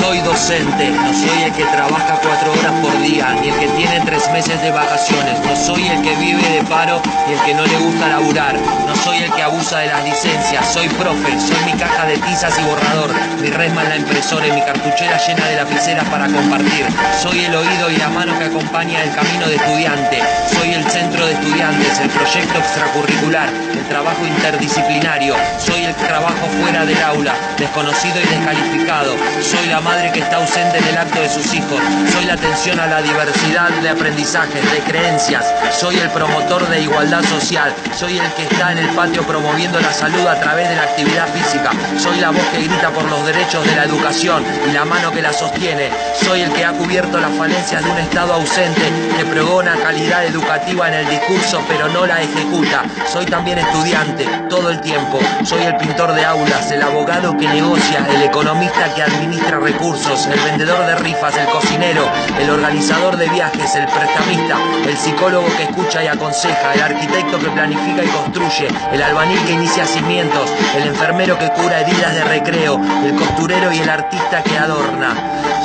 Soy 0.05 0.21
docente, 0.21 0.91
no 0.91 1.15
soy 1.15 1.43
el 1.45 1.53
que 1.55 1.65
trabaja 1.65 2.21
cuatro 2.23 2.53
horas 2.53 2.73
por 2.83 3.01
día, 3.01 3.35
ni 3.41 3.49
el 3.49 3.59
que 3.59 3.69
tiene 3.69 4.01
tres 4.05 4.31
meses 4.33 4.61
de 4.61 4.71
vacaciones, 4.71 5.41
no 5.41 5.57
soy 5.57 5.89
el 5.89 6.03
que 6.03 6.15
vive 6.17 6.47
de 6.47 6.63
paro 6.65 7.01
ni 7.27 7.33
el 7.33 7.41
que 7.41 7.55
no 7.55 7.65
le 7.65 7.75
gusta 7.79 8.09
laburar, 8.09 8.55
no 8.87 8.95
soy 8.97 9.23
el 9.23 9.33
que 9.33 9.41
abusa 9.41 9.79
de 9.79 9.87
las 9.87 10.05
licencias, 10.05 10.71
soy 10.75 10.89
profe, 10.91 11.41
soy 11.41 11.57
mi 11.65 11.73
caja 11.79 12.05
de 12.05 12.19
tizas 12.19 12.53
y 12.59 12.63
borrador, 12.65 13.11
mi 13.41 13.49
resma 13.49 13.83
en 13.85 13.89
la 13.89 13.97
impresora 13.97 14.47
y 14.47 14.53
mi 14.53 14.61
cartuchera 14.61 15.19
llena 15.27 15.47
de 15.47 15.57
lapiceras 15.57 16.07
para 16.11 16.27
compartir, 16.27 16.85
soy 17.23 17.47
el 17.47 17.55
oído 17.55 17.91
y 17.91 17.97
la 17.97 18.11
mano 18.11 18.39
que 18.39 18.45
acompaña 18.45 19.03
el 19.03 19.15
camino 19.15 19.49
de 19.49 19.57
estudiante, 19.57 20.23
soy 20.53 20.75
el 20.75 20.85
centro 20.85 21.25
de 21.25 21.33
estudiantes, 21.33 21.99
el 22.01 22.11
proyecto 22.11 22.59
extracurricular, 22.59 23.49
el 23.49 23.89
trabajo 23.89 24.27
interdisciplinario, 24.27 25.35
soy 25.59 25.85
el 25.85 25.95
trabajo 25.95 26.47
fuera 26.61 26.85
del 26.85 27.03
aula, 27.03 27.35
desconocido 27.57 28.21
y 28.21 28.27
descalificado, 28.27 29.15
soy 29.41 29.67
la 29.69 29.81
madre 29.95 30.11
que 30.11 30.19
está 30.19 30.39
ausente 30.39 30.79
en 30.79 30.87
el 30.89 30.99
acto 30.99 31.21
de 31.21 31.29
sus 31.29 31.55
hijos. 31.55 31.81
Soy 32.13 32.25
la 32.25 32.35
atención 32.35 32.81
a 32.81 32.87
la 32.87 33.01
diversidad 33.01 33.71
de 33.71 33.91
aprendizajes, 33.91 34.73
de 34.73 34.79
creencias. 34.81 35.45
Soy 35.79 35.97
el 35.99 36.11
promotor 36.11 36.69
de 36.69 36.81
igualdad 36.81 37.23
social. 37.23 37.73
Soy 37.97 38.19
el 38.19 38.29
que 38.33 38.43
está 38.43 38.73
en 38.73 38.79
el 38.79 38.89
patio 38.89 39.23
promoviendo 39.23 39.79
la 39.79 39.93
salud 39.93 40.27
a 40.27 40.41
través 40.41 40.69
de 40.69 40.75
la 40.75 40.83
actividad 40.83 41.29
física. 41.29 41.71
Soy 41.97 42.19
la 42.19 42.31
voz 42.31 42.43
que 42.51 42.65
grita 42.65 42.91
por 42.91 43.05
los 43.05 43.25
derechos 43.25 43.65
de 43.65 43.77
la 43.77 43.85
educación 43.85 44.45
y 44.69 44.73
la 44.73 44.85
mano 44.85 45.13
que 45.13 45.23
la 45.23 45.33
sostiene. 45.33 45.91
Soy 46.25 46.41
el 46.41 46.53
que 46.53 46.65
ha 46.65 46.73
cubierto 46.73 47.21
las 47.21 47.33
falencias 47.37 47.85
de 47.85 47.91
un 47.91 47.99
Estado 47.99 48.33
ausente 48.35 48.91
que 49.17 49.25
pregona 49.25 49.77
calidad 49.77 50.25
educativa 50.25 50.89
en 50.89 50.95
el 50.95 51.09
discurso 51.09 51.63
pero 51.69 51.89
no 51.89 52.05
la 52.05 52.21
ejecuta. 52.21 52.83
Soy 53.13 53.27
también 53.27 53.59
estudiante 53.59 54.27
todo 54.51 54.71
el 54.71 54.81
tiempo. 54.81 55.21
Soy 55.45 55.63
el 55.63 55.77
pintor 55.77 56.13
de 56.15 56.25
aulas, 56.25 56.69
el 56.73 56.83
abogado 56.83 57.37
que 57.37 57.47
negocia, 57.47 58.05
el 58.13 58.23
economista 58.23 58.93
que 58.93 59.03
administra 59.03 59.61
recursos, 59.61 59.84
el 59.85 60.41
vendedor 60.41 60.87
de 60.87 60.95
rifas, 60.95 61.37
el 61.37 61.47
cocinero, 61.47 62.09
el 62.41 62.49
organizador 62.49 63.19
de 63.19 63.29
viajes, 63.29 63.75
el 63.75 63.85
prestamista, 63.85 64.57
el 64.87 64.97
psicólogo 64.97 65.47
que 65.59 65.65
escucha 65.65 66.03
y 66.03 66.07
aconseja, 66.07 66.73
el 66.73 66.81
arquitecto 66.81 67.39
que 67.39 67.51
planifica 67.51 68.03
y 68.03 68.09
construye, 68.09 68.69
el 68.93 69.03
albañil 69.03 69.45
que 69.45 69.53
inicia 69.53 69.85
cimientos, 69.85 70.51
el 70.75 70.89
enfermero 70.89 71.39
que 71.39 71.51
cura 71.51 71.83
heridas 71.83 72.15
de 72.15 72.25
recreo, 72.25 72.81
el 73.05 73.15
costurero 73.15 73.73
y 73.73 73.81
el 73.81 73.91
artista 73.91 74.43
que 74.43 74.57
adorna. 74.57 75.15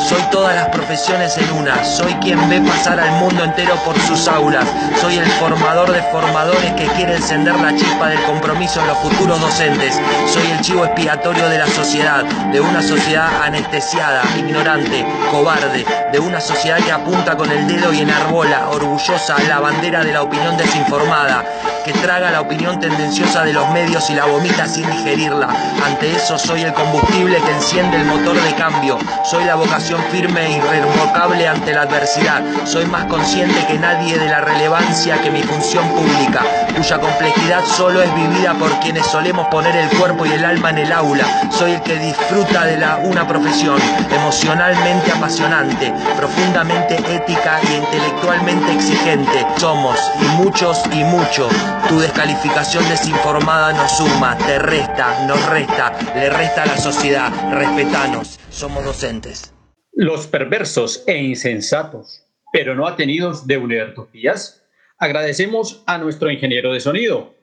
Soy 0.09 0.21
todas 0.31 0.53
las 0.53 0.67
profesiones 0.67 1.37
en 1.37 1.51
una, 1.53 1.83
soy 1.85 2.13
quien 2.15 2.49
ve 2.49 2.59
pasar 2.59 2.99
al 2.99 3.11
mundo 3.21 3.43
entero 3.45 3.75
por 3.85 3.97
sus 4.01 4.27
aulas, 4.27 4.65
soy 4.99 5.17
el 5.17 5.27
formador 5.33 5.91
de 5.91 6.01
formadores 6.03 6.73
que 6.73 6.87
quiere 6.87 7.15
encender 7.15 7.55
la 7.55 7.73
chispa 7.75 8.09
del 8.09 8.21
compromiso 8.23 8.81
en 8.81 8.87
los 8.87 8.97
futuros 8.97 9.39
docentes, 9.39 9.97
soy 10.27 10.51
el 10.51 10.59
chivo 10.61 10.83
expiatorio 10.83 11.47
de 11.47 11.59
la 11.59 11.67
sociedad, 11.67 12.23
de 12.23 12.59
una 12.59 12.81
sociedad 12.81 13.43
anestesiada 13.43 14.08
ignorante, 14.37 15.05
cobarde, 15.31 15.85
de 16.11 16.19
una 16.19 16.39
sociedad 16.39 16.77
que 16.77 16.91
apunta 16.91 17.35
con 17.35 17.51
el 17.51 17.67
dedo 17.67 17.93
y 17.93 17.99
enarbola, 17.99 18.69
orgullosa, 18.69 19.37
la 19.47 19.59
bandera 19.59 20.03
de 20.03 20.13
la 20.13 20.23
opinión 20.23 20.57
desinformada, 20.57 21.43
que 21.83 21.93
traga 21.93 22.31
la 22.31 22.41
opinión 22.41 22.79
tendenciosa 22.79 23.43
de 23.43 23.53
los 23.53 23.69
medios 23.71 24.09
y 24.09 24.13
la 24.13 24.25
vomita 24.25 24.67
sin 24.67 24.89
digerirla. 24.89 25.47
Ante 25.85 26.11
eso 26.15 26.37
soy 26.37 26.61
el 26.61 26.73
combustible 26.73 27.41
que 27.41 27.51
enciende 27.51 27.97
el 27.97 28.05
motor 28.05 28.41
de 28.41 28.53
cambio, 28.55 28.97
soy 29.23 29.45
la 29.45 29.55
vocación 29.55 30.01
firme 30.11 30.45
e 30.45 30.57
irrevocable 30.57 31.47
ante 31.47 31.73
la 31.73 31.83
adversidad, 31.83 32.41
soy 32.65 32.85
más 32.85 33.05
consciente 33.05 33.65
que 33.67 33.77
nadie 33.77 34.17
de 34.17 34.27
la 34.27 34.41
relevancia 34.41 35.21
que 35.21 35.31
mi 35.31 35.43
función 35.43 35.87
pública, 35.89 36.43
cuya 36.75 36.99
complejidad 36.99 37.63
solo 37.65 38.01
es 38.01 38.13
vivida 38.15 38.53
por 38.53 38.71
quienes 38.79 39.05
solemos 39.05 39.47
poner 39.47 39.75
el 39.75 39.89
cuerpo 39.97 40.25
y 40.25 40.31
el 40.31 40.45
alma 40.45 40.69
en 40.71 40.79
el 40.79 40.91
aula, 40.91 41.25
soy 41.51 41.71
el 41.71 41.81
que 41.81 41.97
disfruta 41.97 42.65
de 42.65 42.77
la, 42.77 42.97
una 43.03 43.27
profesión 43.27 43.79
emocionalmente 44.11 45.11
apasionante, 45.11 45.93
profundamente 46.17 46.95
ética 47.13 47.59
e 47.69 47.75
intelectualmente 47.75 48.73
exigente. 48.73 49.45
Somos, 49.57 49.97
y 50.21 50.25
muchos 50.41 50.81
y 50.91 51.03
mucho, 51.03 51.49
tu 51.87 51.99
descalificación 51.99 52.87
desinformada 52.89 53.73
nos 53.73 53.97
suma, 53.97 54.37
te 54.37 54.59
resta, 54.59 55.25
nos 55.27 55.43
resta, 55.49 55.97
le 56.15 56.29
resta 56.29 56.63
a 56.63 56.65
la 56.65 56.77
sociedad, 56.77 57.31
respetanos, 57.51 58.39
somos 58.49 58.83
docentes. 58.83 59.53
Los 59.93 60.27
perversos 60.27 61.03
e 61.07 61.17
insensatos, 61.17 62.25
pero 62.51 62.75
no 62.75 62.87
atenidos 62.87 63.47
de 63.47 63.57
Univertopías, 63.57 64.65
agradecemos 64.97 65.83
a 65.85 65.97
nuestro 65.97 66.29
ingeniero 66.31 66.73
de 66.73 66.79
sonido, 66.79 67.35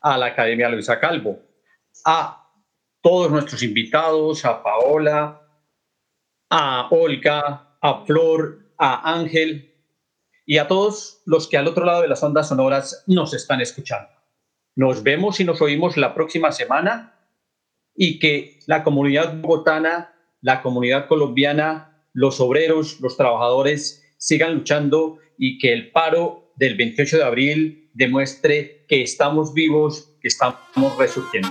a 0.00 0.18
la 0.18 0.26
Academia 0.26 0.68
Luisa 0.68 1.00
Calvo, 1.00 1.40
a 2.04 2.50
todos 3.00 3.30
nuestros 3.30 3.62
invitados, 3.62 4.44
a 4.44 4.62
Paola, 4.62 5.40
a 6.50 6.88
Olga, 6.90 7.76
a 7.80 8.04
Flor, 8.04 8.72
a 8.78 9.14
Ángel 9.14 9.67
y 10.48 10.56
a 10.56 10.66
todos 10.66 11.20
los 11.26 11.46
que 11.46 11.58
al 11.58 11.68
otro 11.68 11.84
lado 11.84 12.00
de 12.00 12.08
las 12.08 12.22
ondas 12.22 12.48
sonoras 12.48 13.04
nos 13.06 13.34
están 13.34 13.60
escuchando. 13.60 14.08
Nos 14.74 15.02
vemos 15.02 15.40
y 15.40 15.44
nos 15.44 15.60
oímos 15.60 15.98
la 15.98 16.14
próxima 16.14 16.52
semana 16.52 17.20
y 17.94 18.18
que 18.18 18.58
la 18.64 18.82
comunidad 18.82 19.38
bogotana, 19.42 20.14
la 20.40 20.62
comunidad 20.62 21.06
colombiana, 21.06 22.02
los 22.14 22.40
obreros, 22.40 22.98
los 23.00 23.18
trabajadores 23.18 24.02
sigan 24.16 24.54
luchando 24.54 25.18
y 25.36 25.58
que 25.58 25.74
el 25.74 25.92
paro 25.92 26.50
del 26.56 26.76
28 26.76 27.18
de 27.18 27.24
abril 27.24 27.90
demuestre 27.92 28.86
que 28.88 29.02
estamos 29.02 29.52
vivos, 29.52 30.14
que 30.22 30.28
estamos 30.28 30.96
resurgiendo. 30.96 31.50